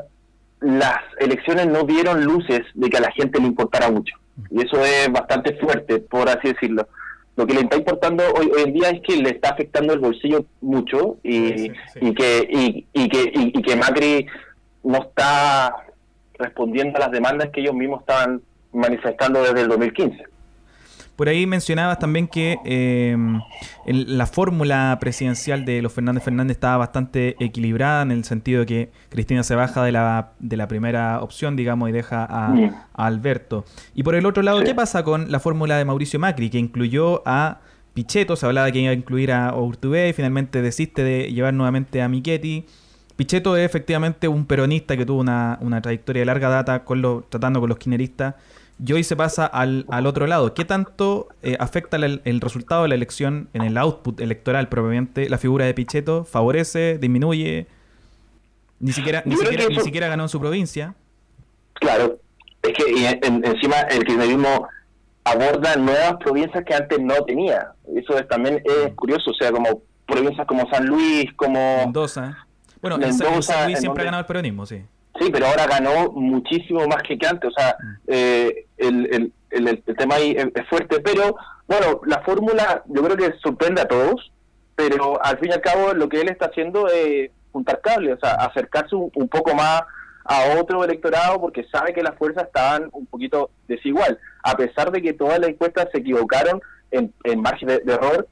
las 0.62 1.00
elecciones 1.20 1.68
no 1.68 1.84
dieron 1.84 2.24
luces 2.24 2.62
de 2.74 2.90
que 2.90 2.98
a 2.98 3.02
la 3.02 3.12
gente 3.12 3.40
le 3.40 3.48
importara 3.48 3.92
mucho. 3.92 4.16
Y 4.50 4.62
eso 4.66 4.84
es 4.84 5.12
bastante 5.12 5.56
fuerte, 5.58 6.00
por 6.00 6.30
así 6.30 6.54
decirlo. 6.54 6.88
Lo 7.36 7.46
que 7.46 7.54
le 7.54 7.62
está 7.62 7.78
importando 7.78 8.24
hoy, 8.34 8.52
en 8.66 8.74
día 8.74 8.90
es 8.90 9.02
que 9.02 9.18
le 9.18 9.30
está 9.30 9.50
afectando 9.50 9.94
el 9.94 10.00
bolsillo 10.00 10.46
mucho 10.62 11.18
y, 11.24 11.72
y 12.02 12.14
que 12.16 12.48
y, 12.50 12.88
y 12.94 13.10
que 13.10 13.32
y 13.36 13.62
que 13.62 13.76
Macri 13.76 14.26
no 14.84 15.04
está 15.04 15.76
respondiendo 16.40 16.98
a 16.98 17.02
las 17.02 17.12
demandas 17.12 17.50
que 17.50 17.62
ellos 17.62 17.74
mismos 17.74 18.02
estaban 18.02 18.42
manifestando 18.74 19.42
desde 19.42 19.62
el 19.62 19.68
2015. 19.70 20.26
Por 21.18 21.30
ahí 21.30 21.48
mencionabas 21.48 21.98
también 21.98 22.28
que 22.28 22.60
eh, 22.64 23.18
la 23.88 24.28
fórmula 24.28 24.96
presidencial 25.02 25.66
de 25.66 25.82
los 25.82 25.92
Fernández 25.92 26.24
Fernández 26.24 26.58
estaba 26.58 26.78
bastante 26.78 27.36
equilibrada 27.44 28.04
en 28.04 28.12
el 28.12 28.24
sentido 28.24 28.60
de 28.60 28.66
que 28.68 28.92
Cristina 29.10 29.42
se 29.42 29.56
baja 29.56 29.84
de 29.84 29.92
la, 29.92 30.34
de 30.38 30.58
la 30.58 30.68
primera 30.68 31.20
opción, 31.22 31.56
digamos, 31.56 31.90
y 31.90 31.92
deja 31.92 32.24
a. 32.30 32.54
Alberto. 32.94 33.66
Y 33.96 34.04
por 34.04 34.14
el 34.14 34.28
otro 34.28 34.44
lado, 34.44 34.64
¿qué 34.64 34.76
pasa 34.76 35.04
con 35.04 35.32
la 35.32 35.40
fórmula 35.40 35.78
de 35.78 35.86
Mauricio 35.86 36.20
Macri, 36.20 36.52
que 36.52 36.60
incluyó 36.60 37.24
a 37.26 37.62
Pichetto, 37.96 38.36
se 38.36 38.46
hablaba 38.46 38.68
de 38.68 38.74
que 38.74 38.80
iba 38.80 38.92
a 38.92 38.94
incluir 38.94 39.32
a 39.32 39.56
Urtubey, 39.56 40.12
y 40.12 40.14
finalmente 40.14 40.62
desiste 40.62 41.04
de 41.04 41.32
llevar 41.34 41.56
nuevamente 41.56 42.04
a 42.04 42.08
Michetti? 42.08 42.68
Pichetto 43.18 43.58
es 43.58 43.66
efectivamente 43.66 44.28
un 44.28 44.46
peronista 44.46 44.96
que 44.96 45.06
tuvo 45.06 45.20
una, 45.20 45.60
trayectoria 45.82 46.22
de 46.22 46.26
larga 46.28 46.50
data 46.50 46.86
con 46.86 47.02
lo, 47.02 47.26
tratando 47.28 47.60
con 47.60 47.68
los 47.68 47.80
kirchneristas 47.80 48.36
y 48.86 48.94
hoy 48.94 49.04
se 49.04 49.16
pasa 49.16 49.48
al, 49.48 49.86
al 49.90 50.06
otro 50.06 50.28
lado. 50.28 50.54
¿Qué 50.54 50.64
tanto 50.66 51.28
eh, 51.42 51.58
afecta 51.60 51.98
el, 51.98 52.42
resultado 52.42 52.84
de 52.84 52.90
la 52.90 52.96
elección 52.96 53.50
en 53.54 53.64
el 53.64 53.76
output 53.78 54.22
electoral 54.22 54.70
propiamente 54.70 55.30
la 55.30 55.40
figura 55.40 55.66
de 55.66 55.74
Pichetto? 55.74 56.26
¿Favorece? 56.26 57.00
¿Disminuye? 57.00 57.66
Ni 58.80 58.92
siquiera, 58.92 59.24
ni 59.26 59.36
siquiera, 59.36 60.08
ganó 60.08 60.24
en 60.24 60.30
su 60.30 60.40
provincia. 60.40 60.94
Claro, 61.74 62.20
es 62.62 62.74
que 62.74 63.20
encima 63.24 63.78
el 63.90 64.06
kirchnerismo 64.06 64.68
aborda 65.24 65.76
nuevas 65.78 66.18
provincias 66.18 66.64
que 66.64 66.76
antes 66.76 67.00
no 67.00 67.16
tenía. 67.26 67.72
Eso 67.96 68.16
es, 68.16 68.28
también 68.28 68.62
es 68.64 68.94
curioso, 68.94 69.32
o 69.32 69.34
sea, 69.34 69.52
como 69.52 69.82
provincias 70.06 70.46
como 70.46 70.70
San 70.70 70.86
Luis, 70.86 71.34
como 71.36 71.78
Mendoza. 71.78 72.47
Bueno, 72.82 72.98
Mendoza, 72.98 73.66
Luis 73.66 73.80
siempre 73.80 74.04
ha 74.04 74.06
ganado 74.06 74.22
el 74.22 74.28
peronismo, 74.28 74.66
sí. 74.66 74.84
Sí, 75.20 75.30
pero 75.32 75.48
ahora 75.48 75.66
ganó 75.66 76.12
muchísimo 76.12 76.86
más 76.88 77.02
que 77.04 77.18
antes. 77.28 77.50
O 77.50 77.54
sea, 77.54 77.76
mm. 77.80 77.96
eh, 78.08 78.66
el, 78.78 79.34
el, 79.52 79.68
el, 79.68 79.84
tema 79.96 80.16
ahí 80.16 80.36
es, 80.38 80.68
fuerte. 80.70 81.00
Pero, 81.00 81.36
bueno, 81.68 82.02
la 82.06 82.22
fórmula 82.22 82.84
yo 82.88 83.04
creo 83.04 83.18
que 83.18 83.34
sorprende 83.40 83.82
a 83.82 83.88
todos. 83.88 84.32
Pero 84.76 85.24
al 85.24 85.40
fin 85.40 85.50
y 85.50 85.54
al 85.54 85.62
cabo, 85.62 85.94
lo 85.94 86.08
que 86.08 86.22
él 86.22 86.30
está 86.30 86.46
haciendo 86.46 86.88
es 86.88 87.32
juntar 87.52 87.82
cables, 87.82 88.18
o 88.18 88.20
sea, 88.20 88.36
acercarse 88.36 88.96
un, 88.96 89.28
poco 89.28 89.56
más 89.56 89.82
a 90.24 90.60
otro 90.60 90.84
electorado 90.84 91.42
porque 91.42 91.66
sabe 91.72 91.94
que 91.94 92.04
las 92.04 92.16
fuerzas 92.16 92.44
estaban 92.44 92.90
un 92.92 93.08
poquito 93.08 93.50
desigual. 93.68 94.20
A 94.44 94.56
pesar 94.56 94.92
de 94.92 95.02
que 95.02 95.14
todas 95.14 95.40
las 95.40 95.50
encuestas 95.50 95.88
se 95.92 95.98
equivocaron 95.98 96.62
en, 96.92 97.12
en 97.24 97.42
margen 97.42 97.70
de, 97.70 97.82
error, 97.88 98.28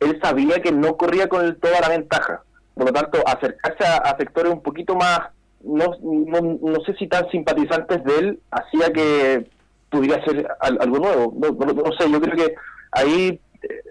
él 0.00 0.18
sabía 0.22 0.62
que 0.62 0.72
no 0.72 0.96
corría 0.96 1.28
con 1.28 1.54
toda 1.56 1.82
la 1.82 1.90
ventaja. 1.90 2.42
Por 2.74 2.86
lo 2.86 2.92
tanto, 2.92 3.18
acercarse 3.26 3.84
a, 3.84 4.16
sectores 4.16 4.52
un 4.52 4.62
poquito 4.62 4.96
más, 4.96 5.20
no, 5.62 5.96
no, 6.02 6.80
sé 6.84 6.94
si 6.94 7.06
tan 7.06 7.28
simpatizantes 7.30 8.02
de 8.04 8.18
él, 8.18 8.40
hacía 8.50 8.92
que 8.92 9.48
pudiera 9.90 10.22
ser 10.24 10.46
algo 10.60 10.98
nuevo. 10.98 11.34
No, 11.36 11.92
sé, 11.98 12.10
yo 12.10 12.20
creo 12.20 12.36
que 12.36 12.54
ahí 12.90 13.40
eh, 13.62 13.82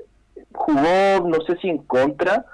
jugó, 0.52 1.28
no 1.28 1.42
sé 1.48 1.58
si 1.62 1.70
en 1.70 1.80
contra, 1.80 2.46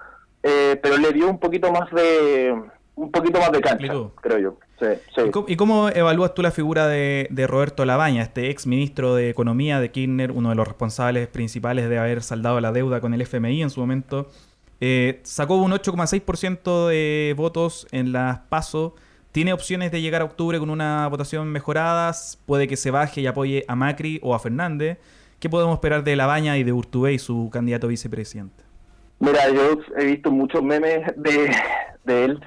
eh, 0.44 0.80
pero 0.82 0.98
le 0.98 1.12
dio 1.12 1.30
un 1.30 1.40
poquito 1.40 1.72
más 1.72 1.90
de 1.92 2.54
un 2.96 3.12
poquito 3.12 3.40
más 3.40 3.52
de 3.52 3.62
cancha, 3.62 3.94
creo 4.22 4.38
yo. 4.40 4.58
Sí, 4.80 4.88
sí. 5.16 5.22
¿Y 5.28 5.32
cómo, 5.32 5.46
y 5.50 5.56
cómo 5.56 5.90
evalúas 5.90 6.34
tú 6.34 6.42
la 6.42 6.52
figura 6.52 6.88
de, 6.88 7.28
de 7.32 7.48
Roberto 7.48 7.86
Labaña, 7.86 8.22
este 8.22 8.50
ex 8.50 8.68
ministro 8.68 9.16
de 9.16 9.30
Economía 9.30 9.80
de 9.80 9.90
Kirchner, 9.92 10.32
uno 10.32 10.50
de 10.50 10.56
los 10.56 10.68
responsables 10.68 11.28
principales 11.28 11.90
de 11.90 11.98
haber 11.98 12.22
saldado 12.22 12.60
la 12.62 12.72
deuda 12.72 13.02
con 13.02 13.14
el 13.14 13.22
FMI 13.22 13.64
en 13.64 13.70
su 13.70 13.80
momento? 13.80 14.28
Eh, 14.82 15.20
sacó 15.24 15.56
un 15.56 15.72
8,6% 15.72 16.88
de 16.88 17.34
votos 17.36 17.88
en 17.92 18.12
las 18.12 18.40
PASO. 18.40 18.96
¿Tiene 19.32 19.54
opciones 19.54 19.92
de 19.92 20.02
llegar 20.02 20.22
a 20.22 20.26
octubre 20.26 20.58
con 20.60 20.70
una 20.70 21.08
votación 21.08 21.48
mejorada? 21.50 22.12
Puede 22.46 22.68
que 22.68 22.78
se 22.78 22.92
baje 22.92 23.22
y 23.22 23.28
apoye 23.28 23.66
a 23.68 23.76
Macri 23.76 24.20
o 24.24 24.34
a 24.34 24.40
Fernández. 24.40 24.98
¿Qué 25.40 25.50
podemos 25.50 25.76
esperar 25.76 26.04
de 26.04 26.16
Labaña 26.16 26.58
y 26.58 26.64
de 26.64 26.74
Urtubey, 26.74 27.20
su 27.20 27.50
candidato 27.52 27.88
a 27.88 27.90
vicepresidente? 27.90 28.64
Mira, 29.20 29.50
yo 29.50 29.80
he 29.98 30.06
visto 30.06 30.32
muchos 30.32 30.64
memes 30.64 31.14
de, 31.16 31.52
él. 32.06 32.42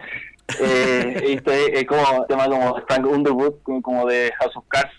Eh, 0.61 1.21
he 1.23 1.29
visto 1.29 1.53
eh, 1.53 1.87
como 1.87 2.25
tema 2.27 2.47
como 2.47 3.11
Underwood, 3.11 3.55
como, 3.63 3.83
como 3.83 4.07
de 4.07 4.33
House 4.39 4.57
of 4.57 4.65
Cards. 4.69 4.93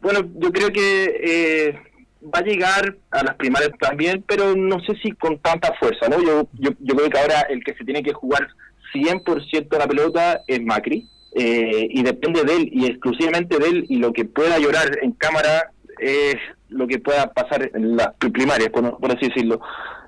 Bueno, 0.00 0.20
yo 0.36 0.50
creo 0.50 0.72
que 0.72 1.20
eh, 1.22 1.78
va 2.22 2.40
a 2.40 2.42
llegar 2.42 2.96
a 3.10 3.22
las 3.24 3.34
primarias 3.36 3.70
también, 3.80 4.22
pero 4.26 4.54
no 4.56 4.80
sé 4.80 4.94
si 5.02 5.12
con 5.12 5.38
tanta 5.38 5.72
fuerza, 5.80 6.08
¿no? 6.08 6.20
Yo, 6.22 6.48
yo, 6.54 6.70
yo 6.80 6.94
creo 6.94 7.10
que 7.10 7.18
ahora 7.18 7.40
el 7.48 7.62
que 7.64 7.74
se 7.74 7.84
tiene 7.84 8.02
que 8.02 8.12
jugar 8.12 8.46
100% 8.92 9.78
la 9.78 9.86
pelota 9.86 10.40
es 10.46 10.62
Macri, 10.62 11.08
eh, 11.34 11.86
y 11.90 12.02
depende 12.02 12.42
de 12.44 12.56
él, 12.56 12.68
y 12.72 12.86
exclusivamente 12.86 13.58
de 13.58 13.68
él, 13.68 13.86
y 13.88 13.96
lo 13.96 14.12
que 14.12 14.24
pueda 14.24 14.58
llorar 14.58 14.98
en 15.02 15.12
cámara 15.12 15.70
es 15.98 16.36
lo 16.68 16.86
que 16.86 16.98
pueda 16.98 17.32
pasar 17.32 17.70
en 17.74 17.96
las 17.96 18.14
primarias, 18.32 18.70
por, 18.70 18.98
por 18.98 19.10
así 19.12 19.28
decirlo. 19.28 19.60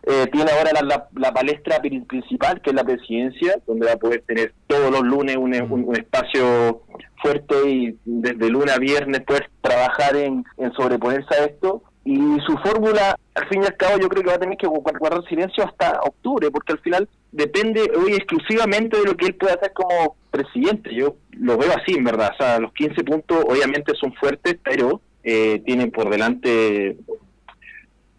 Eh, 0.05 0.27
tiene 0.33 0.51
ahora 0.51 0.71
la, 0.75 0.83
la- 0.83 1.09
la 1.15 1.33
palestra 1.33 1.81
pri- 1.81 2.01
principal, 2.01 2.61
que 2.61 2.71
es 2.71 2.77
la 2.77 2.83
presidencia, 2.85 3.55
donde 3.67 3.87
va 3.87 3.93
a 3.93 3.97
poder 3.99 4.23
tener 4.27 4.53
todos 4.67 4.91
los 4.91 5.03
lunes 5.03 5.37
un, 5.37 5.55
un- 5.71 5.85
un 5.85 5.97
espacio 5.97 6.83
fuerte 7.23 7.55
y 7.71 7.97
desde 8.05 8.49
lunes 8.51 8.75
a 8.75 8.81
viernes 8.81 9.21
poder 9.23 9.49
trabajar 9.61 10.17
en 10.17 10.45
sobreponerse 10.77 11.35
a 11.35 11.45
esto. 11.45 11.85
Y 12.05 12.17
su 12.45 12.57
fórmula, 12.65 13.17
al 13.35 13.49
fin 13.49 13.63
y 13.63 13.67
al 13.67 13.77
cabo, 13.77 13.99
yo 14.01 14.09
creo 14.09 14.23
que 14.25 14.29
va 14.31 14.35
a 14.37 14.41
tener 14.41 14.59
que 14.59 14.67
gu- 14.67 14.83
guardar 14.99 15.23
silencio 15.29 15.65
hasta 15.65 16.01
octubre, 16.03 16.51
porque 16.51 16.73
al 16.73 16.81
final 16.81 17.09
depende 17.31 17.91
hoy 17.97 18.15
exclusivamente 18.15 18.99
de 18.99 19.05
lo 19.05 19.17
que 19.17 19.27
él 19.27 19.35
pueda 19.37 19.55
hacer 19.55 19.73
como 19.73 20.17
presidente. 20.31 20.93
Yo 20.95 21.15
lo 21.39 21.57
veo 21.57 21.71
así, 21.71 21.95
en 21.95 22.03
verdad. 22.05 22.31
O 22.35 22.37
sea, 22.43 22.59
los 22.59 22.73
15 22.73 23.05
puntos 23.05 23.45
obviamente 23.49 23.93
son 24.01 24.13
fuertes, 24.15 24.57
pero 24.65 25.01
eh, 25.23 25.63
tienen 25.65 25.93
por 25.93 26.11
delante 26.11 26.97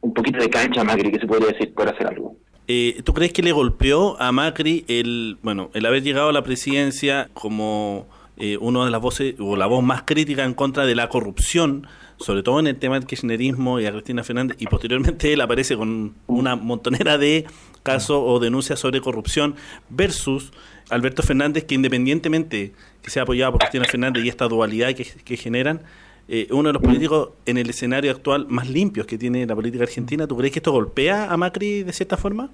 un 0.01 0.13
poquito 0.13 0.39
de 0.39 0.49
cancha 0.49 0.83
Macri, 0.83 1.11
que 1.11 1.19
se 1.19 1.27
podría 1.27 1.47
decir, 1.49 1.73
por 1.73 1.87
hacer 1.87 2.07
algo. 2.07 2.35
Eh, 2.67 3.01
¿Tú 3.03 3.13
crees 3.13 3.33
que 3.33 3.41
le 3.43 3.51
golpeó 3.51 4.19
a 4.21 4.31
Macri 4.31 4.85
el, 4.87 5.37
bueno, 5.43 5.69
el 5.73 5.85
haber 5.85 6.01
llegado 6.03 6.29
a 6.29 6.33
la 6.33 6.43
presidencia 6.43 7.29
como 7.33 8.07
eh, 8.37 8.57
una 8.59 8.85
de 8.85 8.91
las 8.91 9.01
voces 9.01 9.35
o 9.39 9.55
la 9.57 9.65
voz 9.65 9.83
más 9.83 10.03
crítica 10.03 10.43
en 10.45 10.53
contra 10.53 10.85
de 10.85 10.95
la 10.95 11.09
corrupción, 11.09 11.87
sobre 12.23 12.41
todo 12.41 12.59
en 12.59 12.67
el 12.67 12.77
tema 12.77 12.95
del 12.95 13.05
kirchnerismo 13.05 13.79
y 13.79 13.85
a 13.85 13.91
Cristina 13.91 14.23
Fernández, 14.23 14.57
y 14.59 14.65
posteriormente 14.67 15.33
él 15.33 15.41
aparece 15.41 15.75
con 15.75 16.15
una 16.27 16.55
montonera 16.55 17.17
de 17.17 17.45
casos 17.83 18.17
o 18.23 18.39
denuncias 18.39 18.79
sobre 18.79 19.01
corrupción 19.01 19.55
versus 19.89 20.53
Alberto 20.89 21.21
Fernández, 21.21 21.65
que 21.65 21.75
independientemente 21.75 22.71
que 23.01 23.09
sea 23.09 23.23
apoyado 23.23 23.51
por 23.51 23.59
Cristina 23.59 23.85
Fernández 23.85 24.23
y 24.23 24.29
esta 24.29 24.47
dualidad 24.47 24.93
que, 24.93 25.03
que 25.03 25.35
generan, 25.35 25.81
eh, 26.29 26.47
uno 26.51 26.69
de 26.69 26.73
los 26.73 26.81
políticos 26.81 27.31
en 27.45 27.57
el 27.57 27.69
escenario 27.69 28.09
actual 28.09 28.47
más 28.47 28.69
limpios 28.69 29.05
que 29.05 29.17
tiene 29.17 29.45
la 29.45 29.55
política 29.55 29.83
argentina. 29.83 30.25
¿Tú 30.25 30.37
crees 30.37 30.53
que 30.53 30.59
esto 30.59 30.71
golpea 30.71 31.29
a 31.29 31.35
Macri 31.35 31.83
de 31.83 31.91
cierta 31.91 32.15
forma? 32.15 32.49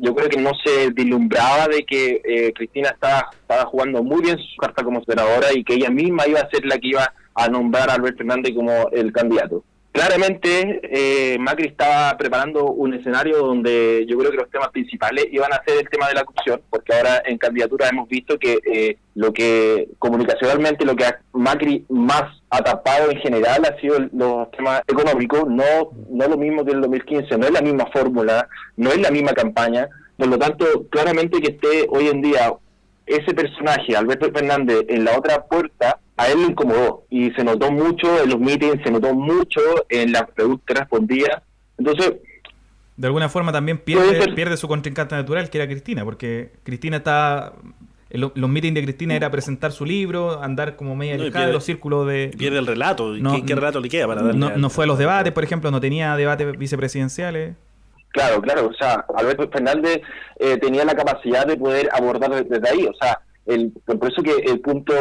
yo 0.00 0.14
creo 0.14 0.28
que 0.28 0.40
no 0.40 0.50
se 0.64 0.90
dilumbraba 0.90 1.68
de 1.68 1.84
que 1.84 2.20
eh, 2.24 2.52
Cristina 2.54 2.88
estaba, 2.88 3.28
estaba 3.40 3.66
jugando 3.66 4.02
muy 4.02 4.22
bien 4.22 4.38
su 4.38 4.56
carta 4.56 4.82
como 4.82 5.04
senadora 5.04 5.48
y 5.54 5.62
que 5.62 5.74
ella 5.74 5.90
misma 5.90 6.26
iba 6.26 6.40
a 6.40 6.48
ser 6.50 6.64
la 6.64 6.78
que 6.78 6.88
iba 6.88 7.12
a 7.34 7.48
nombrar 7.48 7.90
a 7.90 7.94
Alberto 7.94 8.18
Fernández 8.18 8.54
como 8.54 8.88
el 8.92 9.12
candidato. 9.12 9.64
Claramente, 9.92 10.80
eh, 10.84 11.38
Macri 11.38 11.66
estaba 11.68 12.16
preparando 12.16 12.64
un 12.64 12.94
escenario 12.94 13.36
donde 13.38 14.06
yo 14.08 14.16
creo 14.18 14.30
que 14.30 14.38
los 14.38 14.50
temas 14.50 14.70
principales 14.70 15.26
iban 15.30 15.52
a 15.52 15.62
ser 15.66 15.80
el 15.80 15.88
tema 15.90 16.08
de 16.08 16.14
la 16.14 16.24
corrupción, 16.24 16.62
porque 16.70 16.94
ahora 16.94 17.22
en 17.26 17.36
candidatura 17.36 17.88
hemos 17.90 18.08
visto 18.08 18.38
que 18.38 18.58
eh, 18.64 18.96
lo 19.14 19.34
que 19.34 19.88
comunicacionalmente 19.98 20.86
lo 20.86 20.96
que 20.96 21.04
Macri 21.34 21.84
más 21.90 22.22
ha 22.48 22.62
tapado 22.62 23.10
en 23.10 23.18
general 23.18 23.62
ha 23.66 23.78
sido 23.80 23.98
el- 23.98 24.10
los 24.14 24.50
temas 24.52 24.80
económicos, 24.88 25.44
no, 25.48 25.90
no 26.10 26.26
lo 26.26 26.38
mismo 26.38 26.64
que 26.64 26.72
el 26.72 26.80
2015, 26.80 27.36
no 27.36 27.46
es 27.46 27.52
la 27.52 27.60
misma 27.60 27.86
fórmula, 27.92 28.48
no 28.78 28.90
es 28.90 28.98
la 28.98 29.10
misma 29.10 29.32
campaña, 29.34 29.88
por 30.16 30.28
lo 30.28 30.38
tanto, 30.38 30.64
claramente 30.90 31.40
que 31.40 31.52
esté 31.52 31.86
hoy 31.90 32.08
en 32.08 32.22
día 32.22 32.52
ese 33.14 33.34
personaje, 33.34 33.96
Alberto 33.96 34.30
Fernández, 34.32 34.84
en 34.88 35.04
la 35.04 35.16
otra 35.18 35.44
puerta, 35.44 35.98
a 36.16 36.28
él 36.28 36.40
le 36.42 36.46
incomodó 36.48 37.04
y 37.10 37.30
se 37.32 37.42
notó 37.44 37.70
mucho 37.72 38.22
en 38.22 38.30
los 38.30 38.38
meetings, 38.38 38.82
se 38.84 38.90
notó 38.90 39.14
mucho 39.14 39.60
en 39.88 40.12
las 40.12 40.30
preguntas 40.30 40.64
que 40.66 40.74
respondía. 40.74 41.42
Entonces, 41.78 42.14
De 42.96 43.06
alguna 43.06 43.28
forma 43.28 43.50
también 43.52 43.78
pierde, 43.78 44.20
ser. 44.22 44.34
pierde 44.34 44.56
su 44.56 44.68
contrincante 44.68 45.14
natural, 45.14 45.48
que 45.50 45.58
era 45.58 45.66
Cristina, 45.66 46.04
porque 46.04 46.52
Cristina 46.62 46.98
está... 46.98 47.54
Los 48.10 48.50
meetings 48.50 48.74
de 48.74 48.82
Cristina 48.82 49.14
era 49.16 49.30
presentar 49.30 49.72
su 49.72 49.86
libro, 49.86 50.42
andar 50.42 50.76
como 50.76 50.94
media 50.94 51.16
No, 51.16 51.22
alejada 51.22 51.46
de 51.46 51.50
pierde- 51.50 51.54
los 51.54 51.64
círculos 51.64 52.06
de... 52.06 52.30
Pierde 52.36 52.58
el 52.58 52.66
relato. 52.66 53.16
¿Y 53.16 53.22
No, 53.22 53.42
¿Qué, 53.42 53.54
relato 53.54 53.80
le 53.80 53.88
queda 53.88 54.06
para 54.06 54.22
darle? 54.22 54.38
No, 54.38 54.54
no 54.54 54.68
fue 54.68 54.84
a 54.84 54.86
los 54.86 54.98
debates, 54.98 55.32
por 55.32 55.42
ejemplo, 55.44 55.70
no 55.70 55.80
tenía 55.80 56.14
debates 56.14 56.58
vicepresidenciales. 56.58 57.54
Claro, 58.12 58.42
claro, 58.42 58.66
o 58.68 58.74
sea, 58.74 59.04
Alberto 59.16 59.48
Fernández 59.50 60.00
eh, 60.38 60.58
tenía 60.58 60.84
la 60.84 60.94
capacidad 60.94 61.46
de 61.46 61.56
poder 61.56 61.88
abordar 61.92 62.30
de- 62.30 62.44
desde 62.44 62.68
ahí, 62.68 62.86
o 62.86 62.94
sea, 62.94 63.18
el, 63.46 63.72
por 63.86 64.10
eso 64.12 64.22
que 64.22 64.34
el 64.50 64.60
punto 64.60 64.92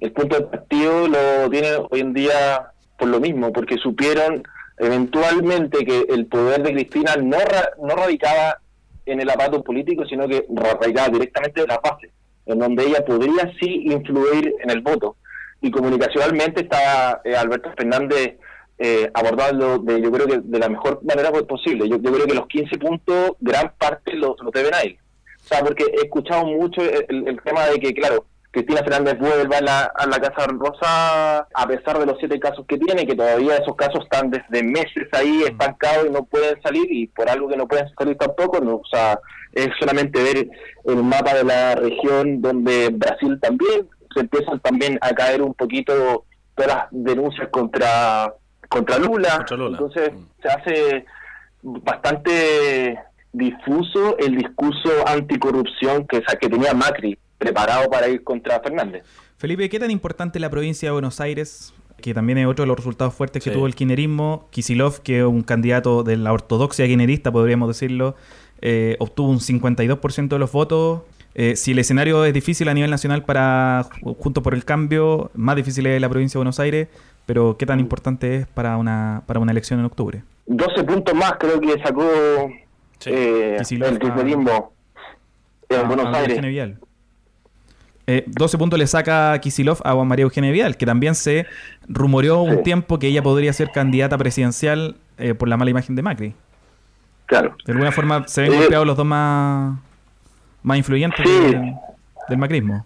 el 0.00 0.12
punto 0.12 0.36
del 0.36 0.46
partido 0.48 1.08
lo 1.08 1.48
tiene 1.48 1.68
hoy 1.90 2.00
en 2.00 2.12
día 2.12 2.66
por 2.98 3.08
lo 3.08 3.20
mismo, 3.20 3.52
porque 3.52 3.76
supieron 3.78 4.42
eventualmente 4.78 5.84
que 5.84 6.04
el 6.08 6.26
poder 6.26 6.62
de 6.62 6.72
Cristina 6.72 7.14
no 7.16 7.38
ra- 7.38 7.70
no 7.82 7.94
radicaba 7.94 8.58
en 9.06 9.20
el 9.20 9.30
aparato 9.30 9.62
político, 9.62 10.04
sino 10.06 10.26
que 10.28 10.44
radicaba 10.80 11.08
directamente 11.08 11.60
en 11.62 11.68
la 11.68 11.78
base, 11.78 12.10
en 12.46 12.58
donde 12.58 12.84
ella 12.84 13.04
podría 13.04 13.50
sí 13.60 13.84
influir 13.86 14.54
en 14.62 14.70
el 14.70 14.80
voto. 14.80 15.16
Y 15.60 15.70
comunicacionalmente 15.70 16.62
estaba 16.62 17.20
eh, 17.24 17.36
Alberto 17.36 17.70
Fernández 17.76 18.36
eh, 18.78 19.10
abordando 19.14 19.78
de, 19.78 20.00
yo 20.02 20.10
creo 20.10 20.26
que 20.26 20.40
de 20.42 20.58
la 20.58 20.68
mejor 20.68 21.00
manera 21.04 21.30
posible. 21.32 21.88
Yo, 21.88 21.96
yo 21.98 22.12
creo 22.12 22.26
que 22.26 22.34
los 22.34 22.46
15 22.48 22.78
puntos, 22.78 23.32
gran 23.40 23.72
parte 23.78 24.14
los 24.14 24.36
lo 24.42 24.50
deben 24.50 24.74
a 24.74 24.80
él. 24.80 24.98
O 25.44 25.46
sea, 25.46 25.60
porque 25.60 25.84
he 25.84 26.04
escuchado 26.04 26.44
mucho 26.46 26.80
el, 26.82 27.04
el- 27.08 27.28
el 27.28 27.42
tema 27.42 27.66
de 27.66 27.78
que, 27.78 27.92
claro, 27.92 28.24
Cristina 28.50 28.82
Fernández 28.84 29.18
vuelva 29.18 29.58
a 29.58 29.60
la, 29.60 29.80
a 29.96 30.06
la 30.06 30.20
Casa 30.20 30.46
Rosa 30.46 31.38
a 31.52 31.66
pesar 31.66 31.98
de 31.98 32.06
los 32.06 32.16
siete 32.20 32.38
casos 32.38 32.64
que 32.68 32.78
tiene, 32.78 33.04
que 33.06 33.16
todavía 33.16 33.56
esos 33.56 33.74
casos 33.74 34.04
están 34.04 34.30
desde 34.30 34.62
meses 34.62 35.08
ahí 35.12 35.42
estancados 35.42 36.06
y 36.06 36.10
no 36.10 36.24
pueden 36.24 36.60
salir, 36.62 36.86
y 36.90 37.08
por 37.08 37.28
algo 37.28 37.48
que 37.48 37.56
no 37.56 37.66
pueden 37.66 37.86
salir 37.98 38.16
tampoco, 38.16 38.60
no, 38.60 38.76
o 38.76 38.82
sea, 38.90 39.18
es 39.52 39.68
solamente 39.80 40.22
ver 40.22 40.48
el 40.84 41.02
mapa 41.02 41.34
de 41.34 41.42
la 41.44 41.74
región 41.74 42.40
donde 42.40 42.90
Brasil 42.92 43.38
también 43.42 43.88
se 44.14 44.20
empiezan 44.20 44.60
también 44.60 44.98
a 45.00 45.10
caer 45.12 45.42
un 45.42 45.54
poquito 45.54 46.24
todas 46.54 46.74
las 46.74 46.86
denuncias 46.92 47.48
contra 47.50 48.32
contra 48.74 48.98
Lula, 48.98 49.36
Contra 49.38 49.56
Lula. 49.56 49.78
entonces 49.78 50.12
Mm. 50.12 50.42
se 50.42 50.48
hace 50.48 51.04
bastante 51.62 52.98
difuso 53.32 54.16
el 54.18 54.36
discurso 54.36 54.90
anticorrupción 55.06 56.06
que, 56.06 56.22
que 56.40 56.48
tenía 56.48 56.74
Macri 56.74 57.18
preparado 57.38 57.90
para 57.90 58.08
ir 58.08 58.22
contra 58.22 58.60
Fernández. 58.60 59.02
Felipe, 59.38 59.68
¿qué 59.68 59.78
tan 59.78 59.90
importante 59.90 60.38
es 60.38 60.40
la 60.40 60.50
provincia 60.50 60.88
de 60.88 60.92
Buenos 60.92 61.20
Aires? 61.20 61.74
Que 62.00 62.14
también 62.14 62.38
es 62.38 62.46
otro 62.46 62.62
de 62.64 62.68
los 62.68 62.76
resultados 62.76 63.14
fuertes 63.14 63.42
que 63.42 63.50
Sí. 63.50 63.56
tuvo 63.56 63.66
el 63.66 63.74
kirchnerismo. 63.74 64.48
Kisilov, 64.50 65.00
que 65.02 65.18
es 65.20 65.24
un 65.24 65.42
candidato 65.42 66.02
de 66.02 66.16
la 66.16 66.32
ortodoxia 66.32 66.86
kirchnerista, 66.86 67.32
podríamos 67.32 67.68
decirlo, 67.68 68.14
eh, 68.60 68.96
obtuvo 68.98 69.30
un 69.30 69.40
52% 69.40 70.36
de 70.36 70.38
los 70.40 70.52
votos. 70.52 71.02
Eh, 71.34 71.56
si 71.56 71.72
el 71.72 71.78
escenario 71.80 72.24
es 72.24 72.32
difícil 72.32 72.68
a 72.68 72.74
nivel 72.74 72.90
nacional 72.90 73.24
para 73.24 73.86
Juntos 74.18 74.42
por 74.44 74.54
el 74.54 74.64
Cambio, 74.64 75.30
más 75.34 75.56
difícil 75.56 75.86
es 75.86 76.00
la 76.00 76.08
provincia 76.08 76.38
de 76.38 76.40
Buenos 76.40 76.60
Aires, 76.60 76.88
pero 77.26 77.56
¿qué 77.58 77.66
tan 77.66 77.80
importante 77.80 78.36
es 78.36 78.46
para 78.46 78.76
una, 78.76 79.22
para 79.26 79.40
una 79.40 79.52
elección 79.52 79.80
en 79.80 79.86
octubre? 79.86 80.22
12 80.46 80.84
puntos 80.84 81.14
más 81.14 81.34
creo 81.38 81.60
que 81.60 81.78
sacó 81.82 82.04
Sí. 82.98 83.10
eh, 83.12 83.56
Kicillof 83.58 83.88
el 83.90 83.98
kirchnerismo 83.98 84.72
en 85.68 85.78
a- 85.80 85.82
Buenos 85.84 86.06
a 86.06 86.18
Aires. 86.18 86.76
Eh, 88.06 88.24
12 88.26 88.58
puntos 88.58 88.78
le 88.78 88.86
saca 88.86 89.38
Kisilov 89.40 89.78
a 89.82 89.94
María 90.04 90.24
Eugenia 90.24 90.50
Vidal, 90.52 90.76
que 90.76 90.84
también 90.84 91.14
se 91.14 91.46
rumoreó 91.88 92.42
un 92.42 92.56
Sí. 92.58 92.62
tiempo 92.62 92.98
que 92.98 93.06
ella 93.08 93.22
podría 93.22 93.52
ser 93.54 93.70
candidata 93.70 94.18
presidencial 94.18 94.96
eh, 95.16 95.32
por 95.34 95.48
la 95.48 95.56
mala 95.56 95.70
imagen 95.70 95.94
de 95.96 96.02
Macri. 96.02 96.34
Claro. 97.26 97.56
De 97.64 97.72
alguna 97.72 97.92
forma 97.92 98.28
se 98.28 98.42
ven 98.42 98.52
Eh, 98.52 98.56
golpeados 98.58 98.86
los 98.86 98.96
dos 98.96 99.06
más, 99.06 99.78
más 100.62 100.76
influyentes 100.76 101.24
Sí. 101.26 101.32
del, 101.40 101.72
del 102.28 102.38
macrismo. 102.38 102.84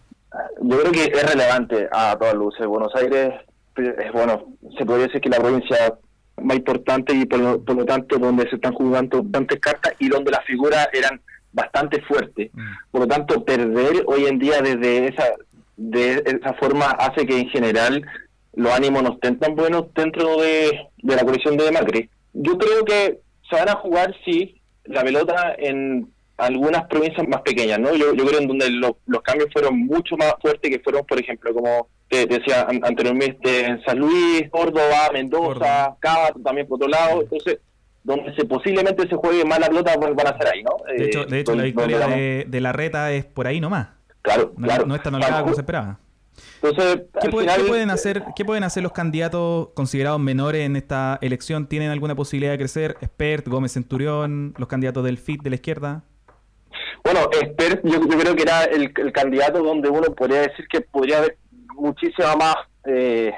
Yo 0.62 0.78
creo 0.80 0.92
que 0.92 1.04
es 1.06 1.30
relevante 1.32 1.88
a 1.90 2.16
todas 2.16 2.34
luces. 2.34 2.64
Buenos 2.66 2.94
Aires, 2.94 3.34
es 3.78 4.12
bueno, 4.12 4.46
se 4.76 4.84
podría 4.84 5.06
decir 5.06 5.20
que 5.20 5.28
la 5.28 5.38
provincia 5.38 5.94
más 6.42 6.56
importantes 6.56 7.16
y 7.16 7.26
por 7.26 7.38
lo, 7.40 7.64
por 7.64 7.76
lo 7.76 7.84
tanto 7.84 8.18
donde 8.18 8.48
se 8.48 8.56
están 8.56 8.72
jugando 8.74 9.22
bastantes 9.22 9.60
cartas 9.60 9.94
y 9.98 10.08
donde 10.08 10.30
las 10.30 10.44
figuras 10.44 10.88
eran 10.92 11.20
bastante 11.52 12.00
fuertes. 12.02 12.50
Mm. 12.52 12.72
Por 12.90 13.00
lo 13.02 13.06
tanto, 13.08 13.44
perder 13.44 14.04
hoy 14.06 14.26
en 14.26 14.38
día 14.38 14.60
desde 14.62 15.08
esa 15.08 15.24
de 15.76 16.22
esa 16.26 16.54
forma 16.54 16.86
hace 16.86 17.24
que 17.26 17.38
en 17.38 17.48
general 17.50 18.04
los 18.54 18.72
ánimos 18.72 19.02
no 19.02 19.12
estén 19.12 19.38
tan 19.38 19.54
buenos 19.54 19.86
dentro 19.94 20.40
de, 20.40 20.88
de 20.98 21.16
la 21.16 21.22
coalición 21.22 21.56
de 21.56 21.70
Macri. 21.70 22.10
Yo 22.32 22.58
creo 22.58 22.84
que 22.84 23.20
se 23.48 23.56
van 23.56 23.68
a 23.68 23.76
jugar, 23.76 24.12
sí, 24.24 24.60
la 24.84 25.02
pelota 25.02 25.54
en 25.56 26.08
algunas 26.36 26.84
provincias 26.88 27.26
más 27.28 27.42
pequeñas, 27.42 27.78
¿no? 27.78 27.94
Yo, 27.94 28.12
yo 28.14 28.26
creo 28.26 28.40
en 28.40 28.48
donde 28.48 28.70
lo- 28.70 28.98
los 29.06 29.22
cambios 29.22 29.50
fueron 29.52 29.78
mucho 29.86 30.16
más 30.16 30.34
fuertes 30.40 30.70
que 30.70 30.80
fueron, 30.80 31.04
por 31.06 31.18
ejemplo, 31.20 31.52
como 31.54 31.88
te 32.08 32.26
decía 32.26 32.62
an- 32.68 32.80
anteriormente, 32.84 33.66
en 33.66 33.82
San 33.84 33.98
Luis, 33.98 34.48
Córdoba, 34.50 35.10
Mendoza. 35.12 35.96
Cava 36.00 36.30
también 36.44 36.66
por 36.66 36.76
otro 36.76 36.88
lado. 36.88 37.22
Entonces, 37.22 37.58
donde 38.02 38.34
se 38.34 38.44
posiblemente 38.46 39.06
se 39.08 39.14
juegue 39.16 39.44
más 39.44 39.58
la 39.60 39.66
pelota 39.68 39.96
van 39.96 40.16
van 40.16 40.28
a 40.28 40.38
ser 40.38 40.48
ahí, 40.54 40.62
¿no? 40.62 40.70
De 40.96 41.04
hecho, 41.06 41.22
Eh, 41.22 41.26
de 41.28 41.40
hecho 41.40 41.54
la 41.54 41.62
victoria 41.64 41.98
de, 42.06 42.44
de 42.48 42.60
la 42.60 42.72
reta 42.72 43.12
es 43.12 43.24
por 43.26 43.46
ahí 43.46 43.60
nomás. 43.60 43.88
Claro, 44.22 44.52
No, 44.56 44.66
claro. 44.66 44.86
no 44.86 44.94
es 44.94 45.02
tan 45.02 45.14
holgada 45.14 45.32
Claro. 45.32 45.44
como 45.44 45.54
se 45.54 45.60
esperaba. 45.60 45.98
Entonces, 46.62 47.02
¿Qué, 47.20 47.26
al 47.26 47.30
puede- 47.30 47.46
final, 47.48 47.60
qué 47.62 47.68
pueden 47.68 47.90
hacer, 47.90 48.22
¿Qué 48.36 48.44
pueden 48.44 48.62
hacer 48.64 48.82
los 48.82 48.92
candidatos 48.92 49.68
considerados 49.74 50.20
menores 50.20 50.64
en 50.64 50.76
esta 50.76 51.18
elección? 51.20 51.66
¿Tienen 51.66 51.90
alguna 51.90 52.14
posibilidad 52.14 52.52
de 52.52 52.58
crecer? 52.58 52.96
Expert, 53.00 53.46
Gómez 53.48 53.72
Centurión, 53.72 54.54
los 54.56 54.68
candidatos 54.68 55.04
del 55.04 55.18
FIT 55.18 55.42
de 55.42 55.50
la 55.50 55.56
izquierda. 55.56 56.02
Bueno, 57.04 57.28
Esper, 57.40 57.80
yo, 57.84 58.00
yo 58.08 58.18
creo 58.18 58.36
que 58.36 58.42
era 58.42 58.64
el, 58.64 58.92
el 58.96 59.12
candidato 59.12 59.62
donde 59.62 59.88
uno 59.88 60.14
podría 60.14 60.42
decir 60.42 60.66
que 60.70 60.80
podría 60.80 61.18
haber 61.18 61.36
muchísima 61.78 62.34
más 62.36 62.56
eh, 62.84 63.32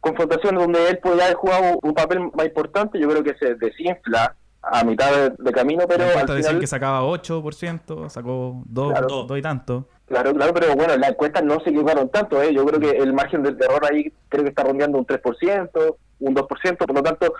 confrontación, 0.00 0.54
donde 0.56 0.90
él 0.90 0.98
podría 0.98 1.24
haber 1.26 1.36
jugado 1.36 1.78
un 1.82 1.94
papel 1.94 2.20
más 2.34 2.46
importante. 2.46 2.98
Yo 2.98 3.08
creo 3.08 3.22
que 3.24 3.34
se 3.38 3.54
desinfla 3.54 4.34
a 4.62 4.82
mitad 4.84 5.12
de, 5.12 5.30
de 5.38 5.52
camino, 5.52 5.84
pero 5.86 6.04
al 6.04 6.26
final, 6.28 6.58
que 6.60 6.66
sacaba 6.66 7.02
8%, 7.02 8.08
sacó 8.08 8.62
2, 8.66 8.92
Claro. 8.92 9.08
2, 9.28 9.38
y 9.38 9.42
tanto. 9.42 9.88
claro, 10.06 10.32
claro, 10.32 10.54
pero 10.54 10.74
bueno, 10.74 10.96
las 10.96 11.10
encuestas 11.10 11.42
no 11.44 11.60
se 11.60 11.70
equivocaron 11.70 12.08
tanto. 12.08 12.40
¿eh? 12.42 12.52
Yo 12.54 12.64
creo 12.64 12.80
que 12.80 12.90
el 12.96 13.12
margen 13.12 13.42
de 13.42 13.50
error 13.50 13.82
ahí 13.90 14.10
creo 14.28 14.42
que 14.42 14.50
está 14.50 14.62
rondeando 14.62 14.96
un 14.98 15.06
3%, 15.06 15.96
un 16.20 16.34
2%, 16.34 16.76
por 16.78 16.94
lo 16.94 17.02
tanto, 17.02 17.34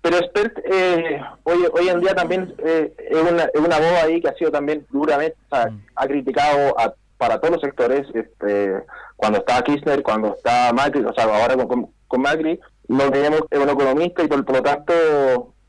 pero 0.00 0.18
Spert 0.18 0.58
eh, 0.64 1.20
hoy, 1.44 1.58
hoy 1.72 1.88
en 1.88 2.00
día 2.00 2.14
también 2.14 2.54
eh, 2.58 2.92
es, 3.10 3.20
una, 3.30 3.44
es 3.44 3.60
una 3.60 3.78
voz 3.78 4.02
ahí 4.04 4.20
que 4.20 4.28
ha 4.28 4.34
sido 4.34 4.50
también 4.50 4.86
duramente, 4.90 5.36
o 5.50 5.56
sea, 5.56 5.66
Mm. 5.70 5.80
ha 5.96 6.06
criticado 6.06 6.78
a, 6.78 6.92
para 7.22 7.38
todos 7.38 7.52
los 7.52 7.60
sectores, 7.60 8.02
este, 8.14 8.82
cuando 9.14 9.38
estaba 9.38 9.62
Kirchner, 9.62 10.02
cuando 10.02 10.34
está 10.34 10.72
Macri, 10.72 11.04
o 11.04 11.14
sea, 11.14 11.24
ahora 11.26 11.54
con, 11.56 11.86
con, 12.08 12.20
Macri, 12.20 12.58
no 12.88 13.08
tenemos 13.12 13.42
un 13.52 13.68
economista 13.68 14.24
y 14.24 14.26
por, 14.26 14.44
por 14.44 14.56
lo 14.56 14.62
tanto, 14.62 14.92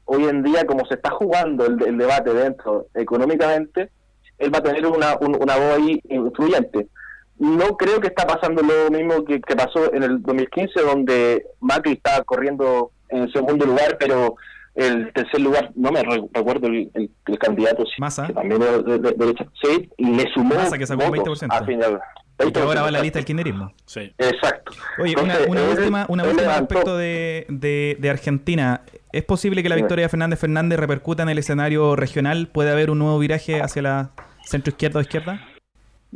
hoy 0.05 0.23
en 0.25 0.41
día 0.41 0.65
como 0.65 0.83
se 0.87 0.95
está 0.95 1.11
jugando 1.11 1.67
el, 1.67 1.77
debate 1.95 2.33
dentro 2.33 2.87
económicamente, 2.95 3.91
él 4.39 4.51
va 4.51 4.57
a 4.57 4.63
tener 4.63 4.83
una, 4.87 5.15
un- 5.21 5.35
una 5.39 5.55
voz 5.57 5.77
ahí 5.77 6.01
influyente. 6.09 6.87
No 7.37 7.77
creo 7.77 7.99
que 7.99 8.07
está 8.07 8.25
pasando 8.25 8.63
lo 8.63 8.89
mismo 8.89 9.23
que, 9.23 9.39
que 9.39 9.55
pasó 9.55 9.93
en 9.93 10.01
el 10.01 10.23
2015, 10.23 10.81
donde 10.81 11.45
Macri 11.59 11.91
estaba 11.93 12.23
corriendo 12.23 12.89
en 13.09 13.31
segundo 13.31 13.63
lugar, 13.67 13.95
pero 13.99 14.35
el 14.75 15.11
tercer 15.13 15.41
lugar, 15.41 15.71
no 15.75 15.91
me 15.91 16.01
re- 16.03 16.23
recuerdo 16.33 16.67
el, 16.67 16.89
el- 16.93 17.11
el 17.27 17.37
candidato, 17.39 17.85
sí, 17.85 17.93
Massa. 17.99 18.27
que 18.27 18.33
también 18.33 18.61
era 18.61 18.77
de, 18.79 18.99
de- 18.99 19.11
derecha, 19.13 19.45
sí, 19.61 19.89
y 19.97 20.15
le 20.15 20.23
sumó 20.33 20.55
Massa, 20.55 20.77
que 20.77 20.85
sacó 20.87 21.05
un 21.05 21.11
votos 21.17 21.43
20%. 21.43 21.47
al 21.51 21.65
final. 21.65 21.99
Y 22.45 22.51
que 22.51 22.59
ahora 22.59 22.81
va 22.81 22.87
en 22.87 22.93
la 22.93 22.99
20%, 22.99 23.03
lista 23.03 23.19
del 23.19 23.25
kirchnerismo. 23.25 23.73
Sí. 23.85 24.11
Exacto. 24.17 24.71
Oye, 24.99 25.13
una, 25.13 25.33
Entonces, 25.35 25.47
una 25.49 25.61
él- 25.61 25.77
última, 25.77 26.05
una 26.09 26.23
última 26.23 26.57
respecto 26.57 26.97
de, 26.97 27.45
de, 27.49 27.97
de 27.99 28.09
Argentina. 28.09 28.81
¿Es 29.11 29.23
posible 29.23 29.61
que 29.61 29.69
la 29.69 29.75
victoria 29.75 30.05
de 30.05 30.09
Fernández 30.09 30.39
Fernández 30.39 30.79
repercuta 30.79 31.21
en 31.21 31.29
el 31.29 31.37
escenario 31.37 31.95
regional? 31.95 32.47
¿Puede 32.47 32.71
haber 32.71 32.89
un 32.89 32.97
nuevo 32.97 33.19
viraje 33.19 33.61
hacia 33.61 33.83
la 33.83 34.09
centro 34.43 34.71
izquierda 34.71 34.97
o 34.97 35.01
izquierda? 35.03 35.39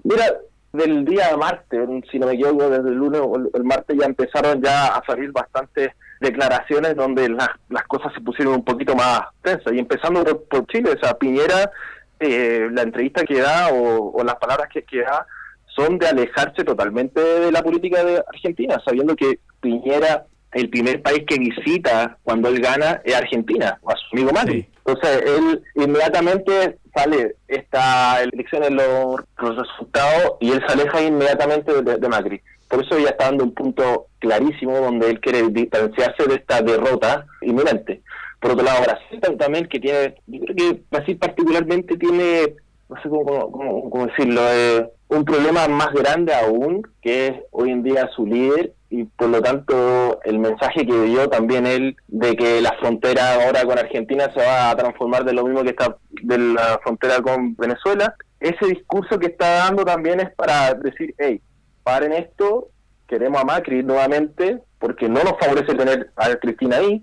Mira, 0.04 0.26
del 0.74 1.06
día 1.06 1.38
martes, 1.38 1.88
si 2.12 2.18
no 2.18 2.26
me 2.26 2.34
equivoco, 2.34 2.68
desde 2.70 2.90
el 2.90 2.96
lunes 2.96 3.22
o 3.24 3.36
el- 3.38 3.50
el 3.54 3.64
martes 3.64 3.96
ya 4.00 4.06
empezaron 4.08 4.62
ya 4.62 4.88
a 4.88 5.04
salir 5.06 5.32
bastantes 5.32 5.92
declaraciones 6.20 6.96
donde 6.96 7.30
las, 7.30 7.50
las 7.70 7.84
cosas 7.84 8.14
se 8.14 8.22
pusieron 8.22 8.56
un 8.56 8.66
poquito 8.66 8.96
más 8.96 9.22
tensas. 9.42 9.74
Y 9.74 9.80
empezando 9.80 10.24
por, 10.24 10.44
por 10.46 10.68
Chile, 10.68 10.92
o 10.96 11.00
sea, 11.00 11.18
Piñera, 11.18 11.72
eh, 12.20 12.68
la 12.72 12.82
entrevista 12.82 13.24
que 13.24 13.40
da 13.40 13.70
o, 13.70 14.12
o 14.18 14.24
las 14.24 14.36
palabras 14.36 14.70
que, 14.72 14.84
que 14.84 15.02
da 15.02 15.26
son 15.68 16.00
de 16.00 16.08
alejarse 16.08 16.64
totalmente 16.64 17.22
de 17.22 17.52
la 17.52 17.62
política 17.62 18.04
de 18.04 18.24
Argentina, 18.28 18.82
sabiendo 18.84 19.16
que 19.16 19.40
Piñera, 19.62 20.26
el 20.54 20.70
primer 20.70 21.02
país 21.02 21.24
que 21.28 21.38
visita 21.38 22.18
cuando 22.24 22.50
él 22.50 22.60
gana 22.62 23.02
es 23.04 23.16
Argentina, 23.16 23.80
a 23.86 23.94
su 23.96 24.16
amigo 24.16 24.32
Macri. 24.32 24.62
Sí. 24.62 24.70
Entonces, 24.86 25.24
él 25.26 25.64
inmediatamente 25.76 26.80
sale 26.96 27.36
esta 27.48 28.24
elección 28.24 28.64
en 28.64 28.78
los, 28.78 29.22
los 29.38 29.58
resultados 29.58 30.38
y 30.40 30.52
él 30.52 30.64
se 30.66 30.74
aleja 30.74 31.02
inmediatamente 31.02 31.82
de, 31.84 31.98
de 31.98 32.10
Macri. 32.10 32.42
Por 32.70 32.84
eso 32.84 32.98
ya 33.00 33.10
está 33.10 33.26
dando 33.26 33.44
un 33.46 33.54
punto 33.54 34.08
clarísimo 34.20 34.78
donde 34.80 35.10
él 35.10 35.20
quiere 35.20 35.44
distanciarse 35.50 36.24
de 36.28 36.36
esta 36.36 36.62
derrota 36.62 37.26
inminente. 37.42 38.02
Por 38.40 38.52
otro 38.52 38.66
lado, 38.66 38.84
Brasil 38.84 39.20
tam- 39.22 39.38
también 39.38 39.68
que 39.68 39.80
tiene, 39.80 40.16
yo 40.28 40.40
creo 40.42 40.56
que 40.56 40.82
Brasil 40.92 41.18
particularmente 41.18 41.98
tiene, 41.98 42.54
no 42.90 43.02
sé 43.02 43.10
cómo, 43.10 43.24
cómo- 43.26 43.52
cómo- 43.52 43.90
cómo 43.90 44.06
decirlo, 44.08 44.42
eh, 44.52 44.90
un 45.10 45.24
problema 45.24 45.68
más 45.70 45.92
grande 45.94 46.34
aún, 46.34 46.82
que 47.02 47.28
es 47.28 47.34
hoy 47.52 47.72
en 47.72 47.84
día 47.84 48.10
su 48.16 48.26
líder 48.26 48.74
y 48.90 49.06
por 49.06 49.30
lo 49.30 49.42
tanto 49.42 50.20
el 50.24 50.40
mensaje 50.40 50.86
que 50.86 51.02
dio 51.04 51.30
también 51.30 51.66
él 51.66 51.96
de 52.08 52.36
que 52.36 52.62
la 52.62 52.74
frontera 52.80 53.34
ahora 53.36 53.64
con 53.64 53.80
Argentina 53.80 54.30
se 54.34 54.40
va 54.42 54.70
a 54.72 54.76
transformar 54.76 55.24
de 55.26 55.34
lo 55.34 55.44
mismo 55.46 55.64
que 55.64 55.70
está 55.72 55.98
de 56.22 56.38
la 56.38 56.80
frontera 56.84 57.22
con 57.22 57.56
Venezuela, 57.56 58.14
ese 58.40 58.66
discurso 58.68 59.18
que 59.18 59.28
está 59.28 59.50
dando 59.66 59.84
también 59.84 60.20
es 60.20 60.30
para 60.36 60.74
decir, 60.74 61.16
hey, 61.18 61.42
paren 61.88 62.12
esto, 62.12 62.68
queremos 63.08 63.42
a 63.42 63.46
Macri 63.46 63.82
nuevamente, 63.82 64.60
porque 64.78 65.08
no 65.08 65.24
nos 65.24 65.40
favorece 65.40 65.74
tener 65.74 66.12
a 66.18 66.36
Cristina 66.36 66.76
ahí 66.76 67.02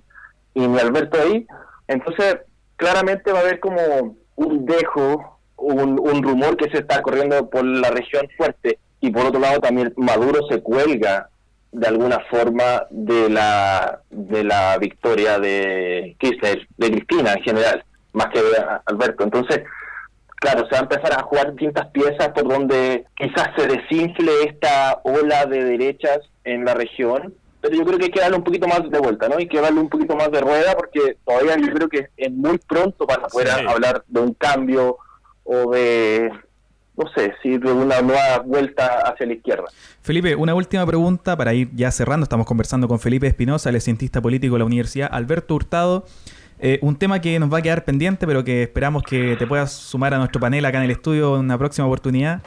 y 0.52 0.68
ni 0.68 0.78
Alberto 0.78 1.18
ahí. 1.18 1.46
Entonces, 1.88 2.36
claramente 2.76 3.32
va 3.32 3.38
a 3.38 3.42
haber 3.42 3.60
como 3.60 4.14
un 4.36 4.66
dejo, 4.66 5.40
un, 5.56 5.98
un 5.98 6.22
rumor 6.22 6.58
que 6.58 6.68
se 6.68 6.80
está 6.80 7.00
corriendo 7.00 7.48
por 7.48 7.64
la 7.64 7.88
región 7.92 8.28
fuerte. 8.36 8.78
Y 9.00 9.10
por 9.10 9.24
otro 9.24 9.40
lado, 9.40 9.58
también 9.60 9.94
Maduro 9.96 10.46
se 10.50 10.60
cuelga 10.60 11.30
de 11.72 11.86
alguna 11.86 12.20
forma 12.30 12.86
de 12.90 13.30
la 13.30 14.00
de 14.10 14.44
la 14.44 14.76
victoria 14.76 15.38
de 15.38 16.14
Kirchner, 16.20 16.68
de 16.76 16.90
Cristina 16.90 17.32
en 17.32 17.42
general, 17.42 17.84
más 18.12 18.26
que 18.26 18.42
de 18.42 18.64
Alberto. 18.84 19.24
Entonces, 19.24 19.62
claro, 20.44 20.66
se 20.68 20.72
va 20.74 20.78
a 20.80 20.82
empezar 20.82 21.12
a 21.18 21.22
jugar 21.22 21.50
distintas 21.52 21.86
piezas 21.88 22.28
por 22.28 22.46
donde 22.46 23.06
quizás 23.16 23.48
se 23.56 23.66
desinfle 23.66 24.30
esta 24.46 25.00
ola 25.04 25.46
de 25.46 25.64
derechas 25.64 26.18
en 26.44 26.64
la 26.66 26.74
región, 26.74 27.32
pero 27.62 27.74
yo 27.74 27.84
creo 27.86 27.98
que 27.98 28.04
hay 28.04 28.10
que 28.10 28.20
darle 28.20 28.36
un 28.36 28.44
poquito 28.44 28.68
más 28.68 28.82
de 28.90 28.98
vuelta, 28.98 29.26
¿no? 29.26 29.36
Hay 29.38 29.48
que 29.48 29.58
darle 29.58 29.80
un 29.80 29.88
poquito 29.88 30.14
más 30.16 30.30
de 30.30 30.40
rueda 30.42 30.74
porque 30.76 31.16
todavía 31.24 31.56
yo 31.56 31.72
creo 31.72 31.88
que 31.88 32.08
es 32.16 32.30
muy 32.30 32.58
pronto 32.58 33.06
para 33.06 33.26
poder 33.28 33.48
Sí. 33.48 33.64
hablar 33.66 34.04
de 34.06 34.20
un 34.20 34.34
cambio 34.34 34.98
o 35.44 35.70
de, 35.70 36.30
no 36.98 37.08
sé, 37.16 37.32
si 37.42 37.56
de 37.56 37.72
una 37.72 38.02
nueva 38.02 38.40
vuelta 38.44 38.98
hacia 39.06 39.24
la 39.26 39.32
izquierda. 39.32 39.64
Felipe, 40.02 40.36
una 40.36 40.54
última 40.54 40.84
pregunta 40.86 41.38
para 41.38 41.54
ir 41.54 41.70
ya 41.74 41.90
cerrando. 41.90 42.24
Estamos 42.24 42.46
conversando 42.46 42.86
con 42.86 43.00
Felipe 43.00 43.26
Espinosa, 43.26 43.70
el 43.70 43.80
cientista 43.80 44.20
político 44.20 44.56
de 44.56 44.58
la 44.58 44.64
Universidad 44.66 45.08
Alberto 45.10 45.54
Hurtado. 45.54 46.04
Eh, 46.66 46.78
un 46.80 46.96
tema 46.96 47.20
que 47.20 47.38
nos 47.38 47.52
va 47.52 47.58
a 47.58 47.62
quedar 47.62 47.84
pendiente, 47.84 48.26
pero 48.26 48.42
que 48.42 48.62
esperamos 48.62 49.02
que 49.02 49.36
te 49.36 49.46
puedas 49.46 49.70
sumar 49.70 50.14
a 50.14 50.16
nuestro 50.16 50.40
panel 50.40 50.64
acá 50.64 50.78
en 50.78 50.84
el 50.84 50.92
estudio 50.92 51.34
en 51.34 51.40
una 51.40 51.58
próxima 51.58 51.86
oportunidad. 51.86 52.40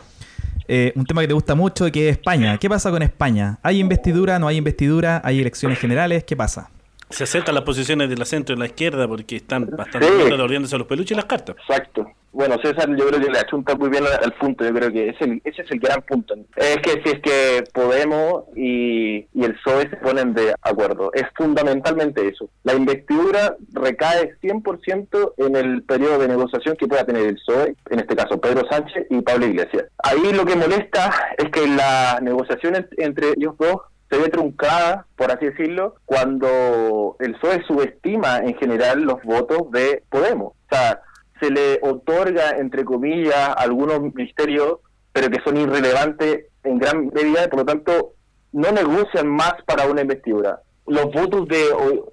Eh, 0.68 0.92
un 0.96 1.06
tema 1.06 1.22
que 1.22 1.28
te 1.28 1.36
gusta 1.36 1.54
mucho, 1.54 1.92
que 1.92 2.10
es 2.10 2.18
España. 2.18 2.58
¿Qué 2.58 2.68
pasa 2.68 2.90
con 2.90 3.04
España? 3.04 3.60
¿Hay 3.62 3.80
investidura? 3.80 4.40
¿No 4.40 4.48
hay 4.48 4.58
investidura? 4.58 5.22
¿Hay 5.24 5.40
elecciones 5.40 5.78
generales? 5.78 6.24
¿Qué 6.24 6.36
pasa? 6.36 6.72
Se 7.10 7.24
acercan 7.24 7.56
las 7.56 7.64
posiciones 7.64 8.10
de 8.10 8.18
la 8.18 8.26
centro 8.26 8.56
y 8.56 8.60
la 8.60 8.66
izquierda 8.66 9.08
porque 9.08 9.38
están 9.38 9.66
bastante 9.66 10.08
Sí. 10.08 10.14
sí. 10.28 10.76
a 10.76 10.78
los 10.78 10.88
peluches 10.88 11.12
y 11.12 11.16
las 11.16 11.26
cartas. 11.26 11.56
Exacto. 11.68 12.12
Bueno, 12.34 12.56
César, 12.62 12.88
yo 12.96 13.08
creo 13.08 13.20
que 13.20 13.32
le 13.32 13.40
achunta 13.40 13.74
muy 13.76 13.90
bien 13.90 14.04
al, 14.06 14.32
punto. 14.34 14.64
Yo 14.64 14.72
creo 14.74 14.92
que 14.92 15.10
ese, 15.10 15.42
ese 15.44 15.62
es 15.64 15.72
el 15.72 15.80
gran 15.80 16.02
punto. 16.04 16.36
Es 16.56 16.78
que 16.84 17.02
si 17.04 17.10
es 17.16 17.20
que 17.22 17.64
Podemos 17.74 18.44
y, 18.56 19.26
y 19.34 19.44
el 19.44 19.56
PSOE 19.56 19.90
se 19.90 19.96
ponen 19.98 20.34
de 20.36 20.54
acuerdo, 20.62 21.10
es 21.14 21.24
fundamentalmente 21.36 22.28
eso. 22.28 22.50
La 22.64 22.76
investidura 22.76 23.56
recae 23.74 24.36
100% 24.42 25.34
en 25.38 25.56
el 25.56 25.84
periodo 25.84 26.20
de 26.20 26.28
negociación 26.28 26.76
que 26.76 26.88
pueda 26.88 27.06
tener 27.06 27.24
el 27.26 27.36
PSOE, 27.36 27.76
en 27.90 28.00
este 28.00 28.16
caso 28.16 28.40
Pedro 28.40 28.68
Sánchez 28.70 29.08
y 29.10 29.22
Pablo 29.22 29.48
Iglesias. 29.48 29.86
Ahí 30.04 30.32
lo 30.34 30.46
que 30.46 30.56
molesta 30.56 31.12
es 31.38 31.50
que 31.50 31.66
la 31.68 32.20
negociación 32.22 32.76
ent- 32.76 32.90
entre 32.98 33.30
ellos 33.30 33.56
dos 33.58 33.78
se 34.10 34.18
ve 34.18 34.30
truncada, 34.30 35.06
por 35.16 35.32
así 35.32 35.46
decirlo, 35.46 35.96
cuando 36.06 37.16
el 37.20 37.34
PSOE 37.36 37.64
subestima 37.68 38.38
en 38.38 38.56
general 38.56 39.02
los 39.02 39.22
votos 39.24 39.70
de 39.72 40.04
Podemos. 40.10 40.54
O 40.54 40.76
sea, 40.76 41.02
se 41.42 41.52
le 41.52 41.80
otorga, 41.82 42.58
entre 42.58 42.84
comillas, 42.86 43.54
algunos 43.58 44.02
ministerios, 44.02 44.80
pero 45.14 45.30
que 45.30 45.42
son 45.44 45.58
irrelevantes 45.58 46.46
en 46.64 46.78
gran 46.80 47.08
medida, 47.14 47.46
y 47.46 47.48
por 47.50 47.60
lo 47.60 47.66
tanto 47.66 48.14
no 48.54 48.72
negocian 48.72 49.28
más 49.28 49.54
para 49.66 49.88
una 49.88 50.02
investidura. 50.02 50.62
los 50.88 51.06
votos 51.12 51.48
de, 51.48 51.64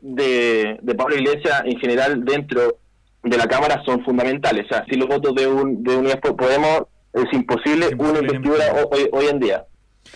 de, 0.01 0.79
de 0.83 0.95
Pablo 0.95 1.15
Iglesias 1.17 1.63
en 1.65 1.79
general 1.79 2.25
dentro 2.25 2.77
de 3.23 3.37
la 3.37 3.47
Cámara 3.47 3.83
son 3.87 4.05
fundamentales. 4.05 4.67
O 4.67 4.69
sea, 4.69 4.85
si 4.89 4.97
los 4.97 5.09
votos 5.09 5.35
de, 5.35 5.47
un, 5.47 5.83
de 5.83 5.97
Unidas 5.97 6.19
Podemos 6.21 6.83
es 7.13 7.33
imposible, 7.33 7.89
imposible 7.91 8.11
una 8.11 8.19
investidura 8.21 8.65
hoy, 8.91 9.09
hoy 9.13 9.27
en 9.27 9.39
día. 9.39 9.65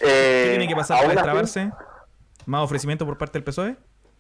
Eh, 0.01 0.42
¿Qué 0.44 0.51
tiene 0.51 0.68
que 0.68 0.76
pasar 0.76 0.99
para 0.99 1.09
así, 1.09 1.16
destrabarse? 1.16 1.70
¿Más 2.46 2.62
ofrecimiento 2.62 3.05
por 3.07 3.18
parte 3.18 3.38
del 3.38 3.44
PSOE? 3.44 3.76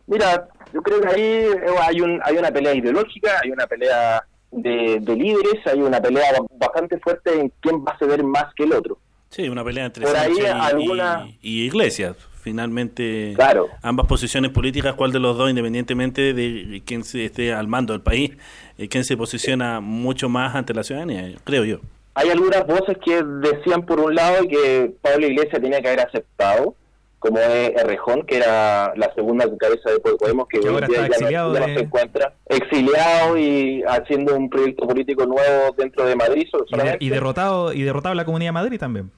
Mira, 0.06 0.48
yo 0.72 0.82
creo 0.82 1.00
que 1.00 1.08
ahí 1.08 1.22
eh, 1.22 1.56
hay, 1.82 2.00
un, 2.00 2.20
hay 2.24 2.36
una 2.36 2.50
pelea 2.50 2.74
ideológica, 2.74 3.40
hay 3.42 3.50
una 3.50 3.66
pelea 3.66 4.24
de, 4.50 4.98
de 5.00 5.16
líderes, 5.16 5.66
hay 5.66 5.80
una 5.82 6.00
pelea 6.00 6.24
bastante 6.58 6.98
fuerte 6.98 7.38
en 7.40 7.52
quién 7.60 7.84
va 7.84 7.92
a 7.92 7.98
ceder 7.98 8.22
más 8.24 8.46
que 8.54 8.64
el 8.64 8.72
otro. 8.72 8.98
Sí, 9.30 9.46
una 9.48 9.62
pelea 9.62 9.84
entre 9.86 10.04
Por 10.06 10.16
ahí 10.16 10.34
Sánchez 10.34 10.44
y, 10.46 10.48
alguna- 10.60 11.26
y- 11.42 11.60
y 11.62 11.66
Iglesias. 11.66 12.16
Finalmente, 12.40 13.34
Claro. 13.36 13.68
ambas 13.82 14.06
posiciones 14.06 14.50
políticas, 14.52 14.94
cuál 14.94 15.12
de 15.12 15.18
los 15.18 15.36
dos, 15.36 15.50
independientemente 15.50 16.32
de 16.32 16.82
quién 16.86 17.04
se 17.04 17.26
esté 17.26 17.52
al 17.52 17.68
mando 17.68 17.92
del 17.92 18.00
país, 18.00 18.30
eh, 18.78 18.88
quién 18.88 19.04
se 19.04 19.16
posiciona 19.18 19.80
mucho 19.80 20.30
más 20.30 20.54
ante 20.54 20.72
la 20.72 20.82
ciudadanía, 20.82 21.30
creo 21.44 21.64
yo. 21.64 21.80
Hay 22.20 22.30
algunas 22.30 22.66
voces 22.66 22.96
que 23.04 23.22
decían 23.22 23.86
por 23.86 24.00
un 24.00 24.14
lado 24.14 24.42
que 24.48 24.92
Pablo 25.02 25.26
Iglesias 25.26 25.60
tenía 25.62 25.80
que 25.80 25.88
haber 25.88 26.00
aceptado, 26.00 26.74
como 27.20 27.38
es 27.38 27.70
Errejón, 27.76 28.26
que 28.26 28.36
era 28.38 28.92
la 28.96 29.12
segunda 29.14 29.44
cabeza 29.58 29.90
de 29.90 29.98
Podemos, 30.00 30.46
que, 30.48 30.60
Que 30.60 30.68
hoy 30.68 30.74
ahora 30.74 30.88
ya 30.90 30.98
no- 31.00 31.06
exiliado 31.06 31.54
ya 31.54 31.60
no 31.60 31.66
de- 31.66 31.74
se 31.74 31.80
encuentra 31.80 32.32
exiliado 32.46 33.36
y 33.38 33.82
haciendo 33.86 34.36
un 34.36 34.48
proyecto 34.50 34.86
político 34.86 35.26
nuevo 35.26 35.74
dentro 35.76 36.04
de 36.06 36.16
Madrid. 36.16 36.46
Y, 36.52 36.58
de- 36.58 36.64
solamente. 36.68 37.04
y 37.04 37.08
derrotado 37.08 37.72
y 37.72 37.82
derrotado 37.82 38.14
la 38.14 38.24
Comunidad 38.24 38.48
de 38.48 38.52
Madrid 38.52 38.78
también. 38.80 39.10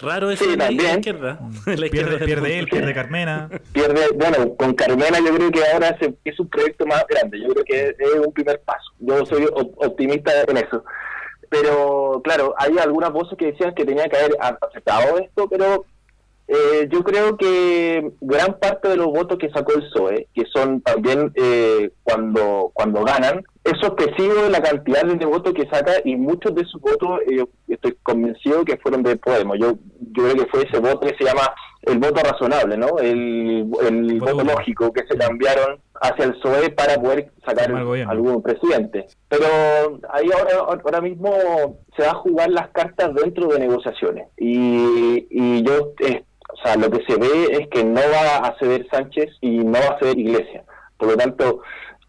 Raro 0.00 0.30
eso 0.30 0.44
Sí, 0.44 0.50
la, 0.56 0.66
también. 0.66 0.84
la 0.92 0.94
izquierda. 0.98 1.40
La 1.66 1.86
izquierda 1.86 2.10
Pierde, 2.18 2.24
pierde 2.24 2.58
él, 2.60 2.68
pierde 2.68 2.94
Carmena. 2.94 3.50
pierde, 3.72 4.02
bueno, 4.14 4.54
con 4.56 4.72
Carmena 4.74 5.18
yo 5.18 5.34
creo 5.34 5.50
que 5.50 5.60
ahora 5.72 5.96
es 6.24 6.38
un 6.40 6.48
proyecto 6.48 6.86
más 6.86 7.04
grande, 7.08 7.40
yo 7.40 7.48
creo 7.48 7.64
que 7.64 7.80
es, 7.88 7.94
es 7.98 8.14
un 8.24 8.32
primer 8.32 8.60
paso, 8.60 8.92
yo 9.00 9.26
soy 9.26 9.44
op- 9.52 9.74
optimista 9.84 10.30
en 10.46 10.56
eso. 10.58 10.84
Pero 11.48 12.20
claro, 12.22 12.54
hay 12.58 12.76
algunas 12.78 13.12
voces 13.12 13.36
que 13.38 13.52
decían 13.52 13.74
que 13.74 13.84
tenía 13.84 14.08
que 14.08 14.16
haber 14.16 14.36
aceptado 14.40 15.18
esto, 15.18 15.48
pero 15.48 15.84
eh, 16.48 16.88
yo 16.90 17.04
creo 17.04 17.36
que 17.36 18.10
gran 18.22 18.58
parte 18.58 18.88
de 18.88 18.96
los 18.96 19.08
votos 19.08 19.38
que 19.38 19.50
sacó 19.50 19.74
el 19.74 19.82
PSOE, 19.82 20.28
que 20.34 20.44
son 20.46 20.80
también 20.80 21.30
eh, 21.34 21.90
cuando 22.02 22.70
cuando 22.72 23.04
ganan, 23.04 23.44
es 23.64 23.78
sorpresivo 23.80 24.48
la 24.50 24.62
cantidad 24.62 25.04
de 25.04 25.26
votos 25.26 25.52
que 25.52 25.68
saca 25.68 25.92
y 26.04 26.16
muchos 26.16 26.54
de 26.54 26.62
esos 26.62 26.80
votos 26.80 27.20
eh, 27.30 27.44
estoy 27.68 27.96
convencido 28.02 28.64
que 28.64 28.78
fueron 28.78 29.02
de 29.02 29.16
Podemos. 29.16 29.58
Yo, 29.58 29.72
yo 30.12 30.22
creo 30.22 30.36
que 30.36 30.50
fue 30.50 30.62
ese 30.62 30.78
voto 30.78 31.00
que 31.00 31.16
se 31.16 31.24
llama 31.24 31.52
el 31.82 31.98
voto 31.98 32.20
razonable, 32.22 32.76
¿no? 32.76 32.98
El, 32.98 33.66
el 33.86 34.18
Voto 34.20 34.44
lógico 34.44 34.92
que 34.92 35.06
se 35.06 35.16
cambiaron 35.16 35.78
hacia 36.00 36.24
el 36.26 36.34
PSOE 36.34 36.70
para 36.70 36.94
poder 37.00 37.30
sacar 37.46 37.70
algún 38.10 38.42
presidente. 38.42 39.06
Pero 39.28 39.46
ahí 40.10 40.28
ahora, 40.36 40.80
ahora 40.84 41.00
mismo 41.00 41.32
se 41.96 42.02
va 42.02 42.10
a 42.10 42.14
jugar 42.14 42.50
las 42.50 42.68
cartas 42.70 43.14
dentro 43.14 43.46
de 43.48 43.60
negociaciones. 43.60 44.26
Y, 44.36 45.26
y 45.30 45.62
yo, 45.62 45.92
eh, 46.00 46.24
o 46.52 46.56
sea, 46.62 46.76
lo 46.76 46.90
que 46.90 47.04
se 47.06 47.16
ve 47.18 47.48
es 47.52 47.68
que 47.68 47.84
no 47.84 48.00
va 48.00 48.46
a 48.48 48.56
ceder 48.58 48.86
Sánchez 48.90 49.30
y 49.40 49.58
no 49.58 49.72
va 49.78 49.94
a 49.94 49.98
ceder 49.98 50.18
Iglesia. 50.18 50.64
Por 50.96 51.08
lo 51.10 51.16
tanto, 51.16 51.60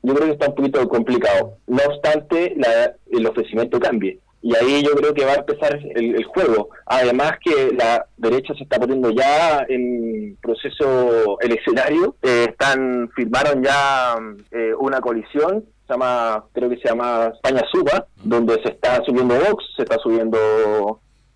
yo 0.02 0.14
creo 0.16 0.28
que 0.28 0.34
está 0.34 0.50
un 0.50 0.56
poquito 0.56 0.88
complicado. 0.90 1.58
No 1.68 1.82
obstante, 1.88 2.54
la- 2.58 2.94
el 3.12 3.26
ofrecimiento 3.28 3.80
cambie. 3.80 4.20
Y 4.42 4.56
ahí 4.56 4.82
yo 4.84 4.92
creo 4.92 5.14
que 5.14 5.26
va 5.26 5.34
a 5.34 5.36
empezar 5.36 5.78
el, 5.96 6.24
juego. 6.26 6.70
Además 6.86 7.34
que 7.44 7.72
la 7.76 8.06
derecha 8.18 8.54
se 8.56 8.64
está 8.64 8.80
poniendo 8.80 9.10
ya 9.10 9.66
en 9.68 10.38
proceso 10.42 11.38
eleccionario. 11.42 12.16
Eh, 12.22 12.48
están 12.50 13.10
firmaron 13.16 13.64
ya 13.64 14.16
eh, 14.52 14.72
una 14.80 15.02
coalición, 15.02 15.66
se 15.88 15.94
llama 15.94 16.46
creo 16.54 16.70
que 16.70 16.78
se 16.78 16.88
llama 16.88 17.32
España 17.34 17.64
Suba, 17.72 18.06
donde 18.24 18.54
se 18.64 18.70
está 18.70 19.04
subiendo 19.06 19.36
Vox, 19.36 19.64
se 19.76 19.84
está 19.84 19.98
subiendo 19.98 20.38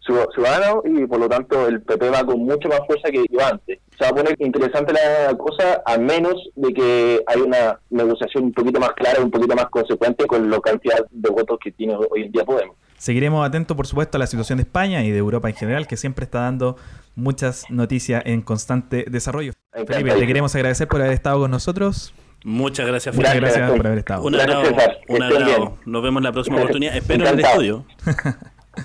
Ciu- 0.08 0.28
Ciudadanos 0.34 0.84
y 0.86 1.06
por 1.06 1.20
lo 1.20 1.28
tanto 1.30 1.68
el 1.68 1.82
PP 1.82 2.10
va 2.10 2.24
con 2.26 2.40
mucho 2.40 2.68
más 2.70 2.82
fuerza 2.88 3.10
que 3.10 3.24
iba 3.30 3.48
antes. 3.50 3.80
Se 3.98 4.04
va 4.06 4.10
a 4.10 4.16
poner 4.16 4.36
interesante 4.40 4.94
la 4.94 5.36
cosa 5.38 5.82
a 5.86 5.98
menos 5.98 6.36
de 6.56 6.74
que 6.74 7.24
haya 7.28 7.44
una 7.44 7.80
negociación 7.90 8.46
un 8.46 8.54
poquito 8.54 8.80
más 8.80 8.92
clara, 8.94 9.22
un 9.22 9.32
poquito 9.32 9.56
más 9.56 9.68
consecuente 9.70 10.26
con 10.26 10.50
la 10.50 10.60
cantidad 10.60 11.06
de 11.10 11.30
votos 11.30 11.58
que 11.64 11.72
tiene 11.72 11.96
hoy 11.96 12.24
en 12.24 12.32
día 12.32 12.44
Podemos. 12.46 12.76
Seguiremos 13.04 13.46
atentos, 13.46 13.76
por 13.76 13.86
supuesto, 13.86 14.18
a 14.18 14.20
la 14.20 14.28
situación 14.28 14.60
de 14.60 14.64
España 14.64 15.04
y 15.04 15.12
de 15.12 15.18
Europa 15.18 15.50
en 15.50 15.56
general, 15.56 15.88
que 15.88 15.98
siempre 15.98 16.24
está 16.24 16.40
dando 16.40 16.78
muchas 17.16 17.70
noticias 17.70 18.24
en 18.26 18.42
constante 18.42 19.04
desarrollo. 19.12 19.52
Felipe, 19.74 20.16
te 20.16 20.26
queremos 20.26 20.56
agradecer 20.56 20.88
por 20.88 21.02
haber 21.02 21.12
estado 21.12 21.42
con 21.42 21.52
nosotros. 21.52 22.14
Muchas 22.46 22.88
gracias, 22.88 23.14
Muchas 23.14 23.34
Felipe. 23.34 23.46
Gracias, 23.46 23.60
gracias 23.60 23.78
por 23.78 23.88
haber 23.88 24.00
estado. 24.00 24.24
Un 24.24 24.32
Gracias, 24.32 24.56
agrado. 24.56 25.02
Que 25.06 25.14
un 25.14 25.22
agrado. 25.22 25.78
Nos 25.86 26.02
vemos 26.02 26.24
la 26.24 26.32
próxima 26.32 26.56
oportunidad. 26.60 26.96
Espero 26.96 27.28
en 27.28 27.34
el 27.34 27.40
Encantado. 27.40 27.62
estudio. 27.62 27.86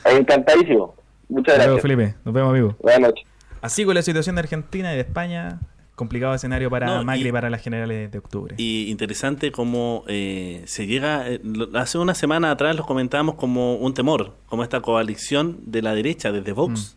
Encantadísimo. 0.19 0.97
Muchas 1.29 1.53
Hasta 1.55 1.67
luego, 1.67 1.81
gracias. 1.81 1.83
Felipe. 1.83 2.15
Nos 2.25 2.35
vemos, 2.35 2.51
amigo. 2.51 2.77
Buenas 2.81 3.01
noches. 3.01 3.25
Así 3.61 3.85
con 3.85 3.95
la 3.95 4.03
situación 4.03 4.35
de 4.35 4.41
Argentina 4.41 4.93
y 4.95 4.97
de 4.97 5.03
España, 5.03 5.61
complicado 5.99 6.33
escenario 6.35 6.71
para 6.71 6.87
No, 6.87 7.05
Macri 7.05 7.29
y- 7.29 7.33
para 7.33 7.51
las 7.51 7.61
generales 7.61 8.11
de 8.11 8.19
octubre. 8.19 8.55
Y 8.57 8.87
interesante 8.89 9.53
cómo 9.53 10.05
eh, 10.09 10.63
se 10.67 10.87
llega, 10.87 11.29
eh, 11.29 11.41
hace 11.75 11.99
una 11.99 12.15
semana 12.15 12.51
atrás 12.51 12.75
los 12.77 12.87
comentábamos 12.87 13.35
como 13.35 13.75
un 13.77 13.93
temor, 13.93 14.35
como 14.47 14.63
esta 14.63 14.81
coalición 14.81 15.59
de 15.67 15.83
la 15.83 15.95
derecha, 15.95 16.33
desde 16.33 16.53
Vox 16.53 16.97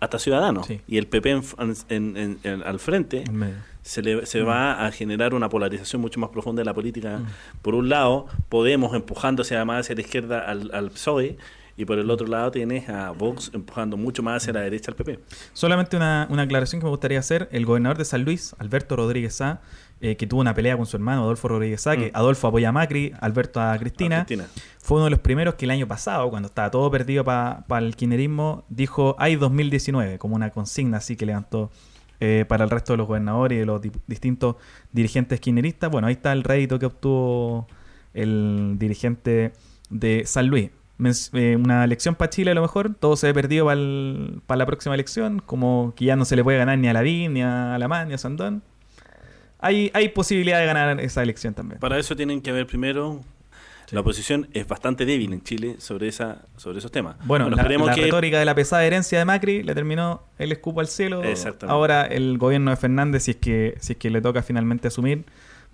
hasta 0.00 0.18
Ciudadanos, 0.18 0.66
Sí. 0.66 0.80
y 0.88 0.98
el 0.98 1.06
PP 1.06 1.30
en- 1.30 1.42
en- 1.88 2.16
en- 2.16 2.38
en- 2.42 2.62
al 2.62 2.78
frente, 2.80 3.24
se, 3.82 4.02
le, 4.02 4.16
Mm. 4.22 4.26
se 4.26 4.42
va 4.42 4.84
a 4.86 4.90
generar 4.92 5.32
una 5.34 5.48
polarización 5.48 6.02
mucho 6.02 6.18
más 6.20 6.30
profunda 6.30 6.60
de 6.60 6.64
la 6.66 6.74
política. 6.74 7.20
Por 7.62 7.74
un 7.74 7.88
lado, 7.88 8.26
Podemos 8.48 8.94
empujando 8.94 9.42
hacia 9.42 9.64
más 9.64 9.80
hacia 9.80 9.94
la 9.94 10.00
izquierda 10.02 10.40
al, 10.40 10.70
al 10.74 10.90
PSOE, 10.90 11.36
y 11.80 11.84
por 11.84 11.98
el 11.98 12.10
otro 12.10 12.26
lado 12.26 12.50
tienes 12.50 12.88
a 12.88 13.10
Vox 13.12 13.50
empujando 13.54 13.96
mucho 13.96 14.22
más 14.22 14.42
hacia 14.42 14.52
la 14.52 14.60
derecha 14.60 14.90
al 14.90 14.96
PP. 14.96 15.20
Solamente 15.52 15.96
una, 15.96 16.26
una 16.30 16.42
aclaración 16.42 16.80
que 16.80 16.84
me 16.84 16.90
gustaría 16.90 17.18
hacer. 17.18 17.48
El 17.52 17.64
gobernador 17.66 17.96
de 17.98 18.04
San 18.04 18.24
Luis, 18.24 18.54
Alberto 18.58 18.96
Rodríguez 18.96 19.34
Sá, 19.34 19.60
eh, 20.02 20.16
que 20.16 20.26
tuvo 20.26 20.40
una 20.40 20.54
pelea 20.54 20.76
con 20.76 20.86
su 20.86 20.96
hermano 20.96 21.22
Adolfo 21.22 21.48
Rodríguez 21.48 21.82
Sá, 21.82 21.96
que 21.96 22.06
Mm. 22.08 22.16
Adolfo 22.16 22.48
apoya 22.48 22.70
a 22.70 22.72
Macri, 22.72 23.12
Alberto 23.20 23.60
a 23.60 23.76
Cristina, 23.78 24.26
fue 24.78 24.96
uno 24.96 25.04
de 25.04 25.10
los 25.10 25.20
primeros 25.20 25.54
que 25.56 25.64
el 25.66 25.70
año 25.70 25.86
pasado, 25.86 26.30
cuando 26.30 26.48
estaba 26.48 26.70
todo 26.70 26.90
perdido 26.90 27.24
para 27.24 27.64
el 27.78 27.96
kirchnerismo, 27.96 28.64
dijo 28.68 29.14
hay 29.18 29.36
2019, 29.36 30.18
como 30.18 30.36
una 30.36 30.50
consigna 30.50 30.98
así 30.98 31.16
que 31.16 31.26
levantó 31.26 31.70
eh, 32.18 32.44
para 32.48 32.64
el 32.64 32.70
resto 32.70 32.92
de 32.92 32.96
los 32.98 33.06
gobernadores 33.06 33.56
y 33.56 33.60
de 33.60 33.66
los 33.66 33.80
di- 33.80 33.92
distintos 34.06 34.56
dirigentes 34.92 35.40
kirchneristas. 35.40 35.90
Bueno, 35.90 36.06
ahí 36.08 36.14
está 36.14 36.32
el 36.32 36.44
rédito 36.44 36.78
que 36.78 36.86
obtuvo 36.86 37.66
el 38.14 38.76
dirigente 38.78 39.52
de 39.90 40.22
San 40.26 40.46
Luis. 40.48 40.70
Eh, 41.32 41.56
una 41.56 41.84
elección 41.84 42.14
para 42.14 42.30
Chile 42.30 42.50
a 42.50 42.54
lo 42.54 42.62
mejor, 42.62 42.94
todo 42.94 43.16
se 43.16 43.26
ve 43.28 43.34
perdido 43.34 43.66
para 43.66 44.58
la 44.58 44.66
próxima 44.66 44.94
elección, 44.94 45.40
como 45.44 45.94
que 45.96 46.04
ya 46.04 46.16
no 46.16 46.24
se 46.24 46.36
le 46.36 46.44
puede 46.44 46.58
ganar 46.58 46.78
ni 46.78 46.88
a 46.88 46.92
Lavín, 46.92 47.34
ni 47.34 47.42
a 47.42 47.74
Alamán, 47.74 48.08
ni 48.08 48.14
a 48.14 48.18
Sandón. 48.18 48.62
Hay, 49.58 49.90
hay 49.94 50.08
posibilidad 50.08 50.58
de 50.58 50.66
ganar 50.66 51.00
esa 51.00 51.22
elección 51.22 51.54
también. 51.54 51.80
Para 51.80 51.98
eso 51.98 52.16
tienen 52.16 52.40
que 52.40 52.52
ver 52.52 52.66
primero. 52.66 53.20
La 53.90 54.00
oposición 54.00 54.48
es 54.52 54.68
bastante 54.68 55.04
débil 55.04 55.32
en 55.32 55.42
Chile 55.42 55.76
sobre 55.78 56.06
esa 56.06 56.42
sobre 56.56 56.78
esos 56.78 56.92
temas. 56.92 57.16
Bueno, 57.24 57.50
la, 57.50 57.56
esperemos 57.56 57.88
la 57.88 57.94
que 57.94 58.02
retórica 58.02 58.38
de 58.38 58.44
la 58.44 58.54
pesada 58.54 58.84
herencia 58.84 59.18
de 59.18 59.24
Macri 59.24 59.64
le 59.64 59.74
terminó 59.74 60.22
el 60.38 60.52
escupo 60.52 60.78
al 60.80 60.86
cielo. 60.86 61.22
Ahora 61.66 62.04
el 62.04 62.38
gobierno 62.38 62.70
de 62.70 62.76
Fernández, 62.76 63.24
si 63.24 63.32
es 63.32 63.36
que 63.38 63.76
si 63.80 63.94
es 63.94 63.98
que 63.98 64.10
le 64.10 64.20
toca 64.20 64.42
finalmente 64.42 64.86
asumir, 64.86 65.24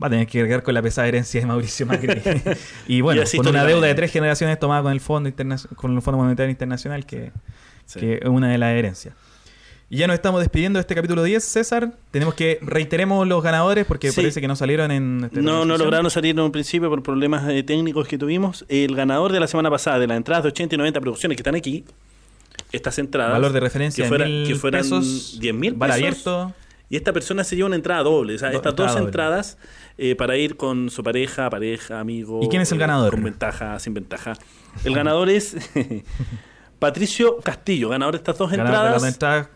va 0.02 0.08
a 0.08 0.10
tener 0.10 0.26
que 0.26 0.38
cargar 0.40 0.62
con 0.62 0.74
la 0.74 0.82
pesada 0.82 1.08
herencia 1.08 1.40
de 1.40 1.46
Mauricio 1.46 1.86
Macri. 1.86 2.20
y 2.88 3.00
bueno, 3.00 3.22
Y 3.32 3.36
con 3.38 3.48
una 3.48 3.64
deuda 3.64 3.86
de 3.86 3.94
tres 3.94 4.12
generaciones 4.12 4.58
tomada 4.58 4.82
con 4.82 4.92
el 4.92 5.00
Fondo 5.00 5.30
con 5.76 5.94
el 5.96 6.02
Fondo 6.02 6.18
Monetario 6.18 6.50
Internacional, 6.50 7.06
que, 7.06 7.32
Sí. 7.86 8.00
que 8.00 8.14
es 8.22 8.28
una 8.28 8.50
de 8.50 8.58
las 8.58 8.70
herencias. 8.74 9.14
Y 9.88 9.98
ya 9.98 10.08
nos 10.08 10.14
estamos 10.14 10.40
despidiendo 10.40 10.78
de 10.78 10.80
este 10.80 10.96
capítulo 10.96 11.22
10, 11.22 11.44
César. 11.44 11.92
Tenemos 12.10 12.34
que 12.34 12.58
reiteremos 12.60 13.24
los 13.28 13.40
ganadores 13.40 13.86
porque 13.86 14.10
Sí. 14.10 14.16
parece 14.16 14.40
que 14.40 14.48
no 14.48 14.56
salieron 14.56 14.90
en 14.90 15.30
No, 15.32 15.64
no 15.64 15.78
lograron 15.78 16.10
salir 16.10 16.32
en 16.32 16.40
un 16.40 16.50
principio 16.50 16.88
por 16.90 17.04
problemas 17.04 17.48
eh, 17.48 17.62
técnicos 17.62 18.08
que 18.08 18.18
tuvimos. 18.18 18.64
El 18.68 18.96
ganador 18.96 19.30
de 19.32 19.38
la 19.38 19.46
semana 19.46 19.70
pasada 19.70 20.00
de 20.00 20.08
las 20.08 20.16
entradas 20.16 20.42
de 20.42 20.48
80 20.48 20.74
y 20.74 20.78
90 20.78 21.00
producciones 21.00 21.36
que 21.36 21.40
están 21.42 21.54
aquí, 21.54 21.84
estas 22.72 22.98
entradas. 22.98 23.32
Valor 23.32 23.52
de 23.52 23.60
referencia 23.60 24.02
que, 24.02 24.06
de 24.06 24.08
fuera- 24.08 24.24
mil 24.26 24.46
que 24.48 24.54
fueran 24.56 24.82
pesos, 24.82 25.38
10 25.40 25.54
mil 25.54 25.74
pesos. 25.76 25.94
abierto. 25.94 26.54
Y 26.88 26.96
esta 26.96 27.12
persona 27.12 27.44
se 27.44 27.54
lleva 27.56 27.66
una 27.66 27.76
entrada 27.76 28.02
doble. 28.02 28.34
O 28.34 28.38
sea, 28.38 28.50
Do- 28.50 28.56
estas 28.56 28.74
dos 28.74 28.92
doble. 28.92 29.04
entradas 29.06 29.58
eh, 29.98 30.14
para 30.14 30.36
ir 30.36 30.56
con 30.56 30.90
su 30.90 31.02
pareja, 31.02 31.48
pareja, 31.50 32.00
amigo. 32.00 32.40
¿Y 32.42 32.48
quién 32.48 32.62
es 32.62 32.70
el 32.72 32.78
eh, 32.78 32.80
ganador? 32.80 33.12
Con 33.12 33.22
ventaja, 33.22 33.78
sin 33.78 33.94
ventaja. 33.94 34.34
El 34.84 34.94
ganador 34.94 35.30
es 35.30 35.56
Patricio 36.78 37.38
Castillo, 37.38 37.88
ganador 37.88 38.14
de 38.14 38.18
estas 38.18 38.36
dos 38.36 38.50
Ganador 38.50 38.86
de 38.86 38.90
las 38.90 39.04
entradas. 39.04 39.48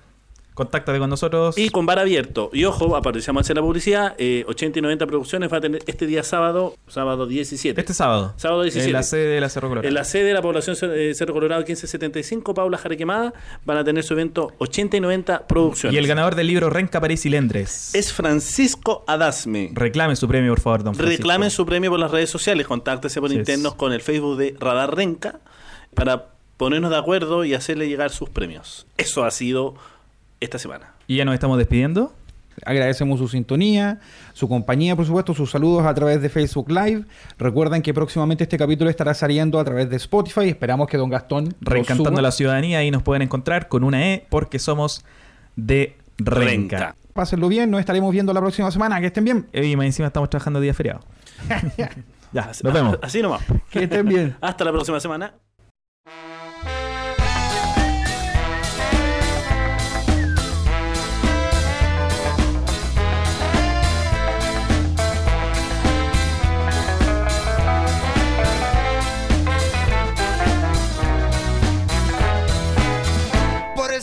Contáctate 0.61 0.99
con 0.99 1.09
nosotros. 1.09 1.57
Y 1.57 1.71
con 1.71 1.87
bar 1.87 1.99
abierto. 1.99 2.51
Y 2.53 2.67
ojo, 2.67 2.95
aprovechamos 2.95 3.41
a 3.41 3.43
hacer 3.43 3.57
la 3.57 3.63
publicidad. 3.63 4.15
eh, 4.19 4.45
80 4.47 4.79
y 4.79 4.83
90 4.83 5.07
producciones 5.07 5.51
va 5.51 5.57
a 5.57 5.61
tener 5.63 5.83
este 5.87 6.07
día 6.07 6.23
sábado, 6.23 6.77
sábado 6.87 7.27
17. 7.27 7.81
Este 7.81 7.95
sábado. 7.95 8.35
Sábado 8.37 8.63
17. 8.63 8.87
En 8.89 8.93
la 8.93 9.03
sede 9.03 9.27
de 9.29 9.41
la 9.41 9.49
Cerro 9.49 9.69
Colorado. 9.71 9.89
En 9.89 9.95
la 9.95 10.05
sede 10.05 10.25
de 10.25 10.35
la 10.35 10.43
población 10.43 10.77
eh, 10.83 11.13
Cerro 11.15 11.33
Colorado 11.33 11.63
1575, 11.63 12.53
Paula 12.53 12.77
Jarequemada, 12.77 13.33
van 13.65 13.79
a 13.79 13.85
tener 13.85 14.05
su 14.05 14.13
evento 14.13 14.53
80 14.59 14.99
y 14.99 15.01
90 15.01 15.47
producciones. 15.47 15.95
Y 15.95 15.99
el 15.99 16.07
ganador 16.07 16.35
del 16.35 16.47
libro 16.47 16.69
Renca 16.69 17.01
París 17.01 17.25
y 17.25 17.31
Lendres. 17.31 17.95
es 17.95 18.13
Francisco 18.13 19.03
Adasme. 19.07 19.71
Reclame 19.73 20.15
su 20.15 20.29
premio, 20.29 20.53
por 20.53 20.61
favor, 20.61 20.85
don 20.85 20.95
Francisco. 20.95 21.23
Reclamen 21.23 21.51
su 21.51 21.65
premio 21.65 21.91
por 21.91 21.99
las 22.01 22.11
redes 22.11 22.29
sociales, 22.29 22.67
contáctese 22.67 23.19
por 23.19 23.33
internos 23.33 23.77
con 23.77 23.95
el 23.95 24.03
Facebook 24.03 24.37
de 24.37 24.55
Radar 24.61 24.95
Renca 24.95 25.41
para 25.95 26.27
ponernos 26.59 26.91
de 26.91 26.99
acuerdo 26.99 27.47
y 27.47 27.55
hacerle 27.55 27.89
llegar 27.89 28.11
sus 28.11 28.29
premios. 28.29 28.87
Eso 28.99 29.25
ha 29.25 29.31
sido 29.31 29.75
esta 30.41 30.59
semana. 30.59 30.95
Y 31.07 31.17
ya 31.17 31.25
nos 31.25 31.35
estamos 31.35 31.59
despidiendo. 31.59 32.15
Agradecemos 32.67 33.19
su 33.19 33.29
sintonía, 33.29 34.01
su 34.35 34.47
compañía, 34.49 34.95
por 34.95 35.07
supuesto, 35.07 35.33
sus 35.35 35.51
saludos 35.51 35.87
a 35.87 35.95
través 35.95 36.21
de 36.21 36.29
Facebook 36.29 36.71
Live. 36.71 37.05
Recuerden 37.39 37.81
que 37.81 37.95
próximamente 37.95 38.45
este 38.45 38.59
capítulo 38.59 38.91
estará 38.91 39.15
saliendo 39.15 39.59
a 39.59 39.65
través 39.65 39.89
de 39.89 39.97
Spotify. 39.97 40.49
Esperamos 40.51 40.87
que 40.89 40.99
don 40.99 41.09
Gastón 41.09 41.55
Reencantando 41.61 42.11
suba. 42.11 42.23
la 42.23 42.33
ciudadanía. 42.33 42.79
Ahí 42.79 42.91
nos 42.91 43.03
pueden 43.03 43.23
encontrar 43.23 43.69
con 43.69 43.83
una 43.85 44.13
E 44.13 44.27
porque 44.29 44.59
somos 44.59 45.05
de 45.57 45.97
Renca. 46.19 46.45
Renca. 46.79 46.97
Pásenlo 47.15 47.49
bien, 47.49 47.71
nos 47.71 47.81
estaremos 47.81 48.13
viendo 48.13 48.33
la 48.35 48.41
próxima 48.41 48.71
semana. 48.71 49.01
Que 49.01 49.07
estén 49.07 49.25
bien. 49.25 49.47
Y 49.55 49.75
más 49.77 49.87
encima 49.87 50.09
estamos 50.09 50.29
trabajando 50.29 50.61
día 50.61 50.75
feriado. 50.75 51.01
ya, 52.33 52.43
Así- 52.43 52.63
nos 52.65 52.75
vemos. 52.75 52.99
Así 53.01 53.23
nomás. 53.23 53.43
Que 53.71 53.85
estén 53.85 54.07
bien. 54.07 54.37
Hasta 54.41 54.65
la 54.65 54.73
próxima 54.73 55.01
semana. 55.01 55.33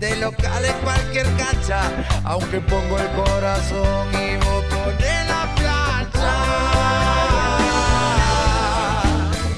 de 0.00 0.16
local 0.16 0.64
en 0.64 0.74
cualquier 0.84 1.26
cancha, 1.36 1.80
aunque 2.24 2.60
pongo 2.60 2.98
el 2.98 3.08
corazón 3.08 4.08
y 4.12 4.36
vos 4.36 4.64
pones 4.66 5.26
la 5.26 5.54
plancha. 5.56 6.34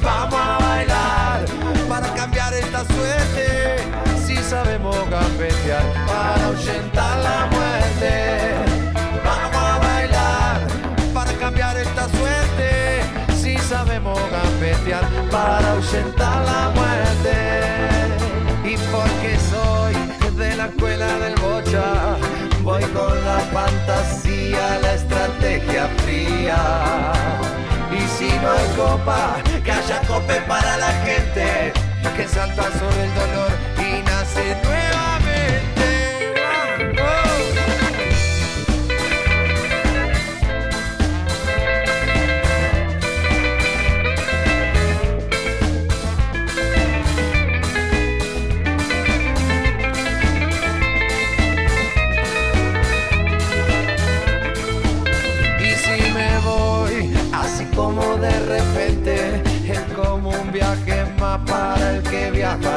Vamos 0.02 0.40
a 0.40 0.58
bailar 0.58 1.44
para 1.88 2.14
cambiar 2.14 2.54
esta 2.54 2.84
suerte, 2.86 3.76
si 4.26 4.36
sabemos 4.36 4.96
gambetear 5.10 5.82
para 6.06 6.46
ahuyentar 6.46 7.18
la 7.18 7.46
muerte. 7.46 8.54
Vamos 9.22 9.62
a 9.62 9.78
bailar 9.78 10.60
para 11.12 11.32
cambiar 11.34 11.76
esta 11.76 12.08
suerte, 12.08 13.02
si 13.42 13.58
sabemos 13.58 14.18
gambetear 14.30 15.04
para 15.30 15.72
ahuyentar 15.72 16.44
la 16.44 16.70
muerte. 16.74 17.36
Y 18.64 18.76
porque 18.92 19.38
soy 19.50 19.69
la 20.60 20.66
escuela 20.66 21.18
del 21.20 21.34
bocha, 21.36 22.18
voy 22.62 22.82
con 22.96 23.24
la 23.24 23.38
fantasía, 23.50 24.78
la 24.82 24.92
estrategia 24.94 25.88
fría. 26.04 27.12
Y 27.90 28.00
si 28.16 28.28
no 28.42 28.52
hay 28.52 28.68
copa, 28.76 29.36
que 29.64 29.72
haya 29.72 30.02
cope 30.06 30.34
para 30.46 30.76
la 30.76 30.92
gente, 31.06 31.72
que 32.14 32.28
salta 32.28 32.64
sobre 32.78 33.04
el 33.04 33.14
dolor 33.14 33.52
y 33.78 34.02
nace 34.02 34.54
nuevamente. 34.62 35.19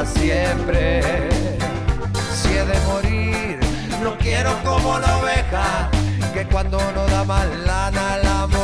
Siempre. 0.06 1.02
Si 2.32 2.48
he 2.48 2.64
de 2.64 2.80
morir, 2.86 3.58
no 4.02 4.16
quiero 4.18 4.50
como 4.64 4.98
la 4.98 5.18
oveja, 5.18 5.90
que 6.32 6.46
cuando 6.46 6.78
no 6.92 7.06
da 7.06 7.24
más 7.24 7.46
lana 7.64 8.18
la 8.18 8.46
mola 8.46 8.63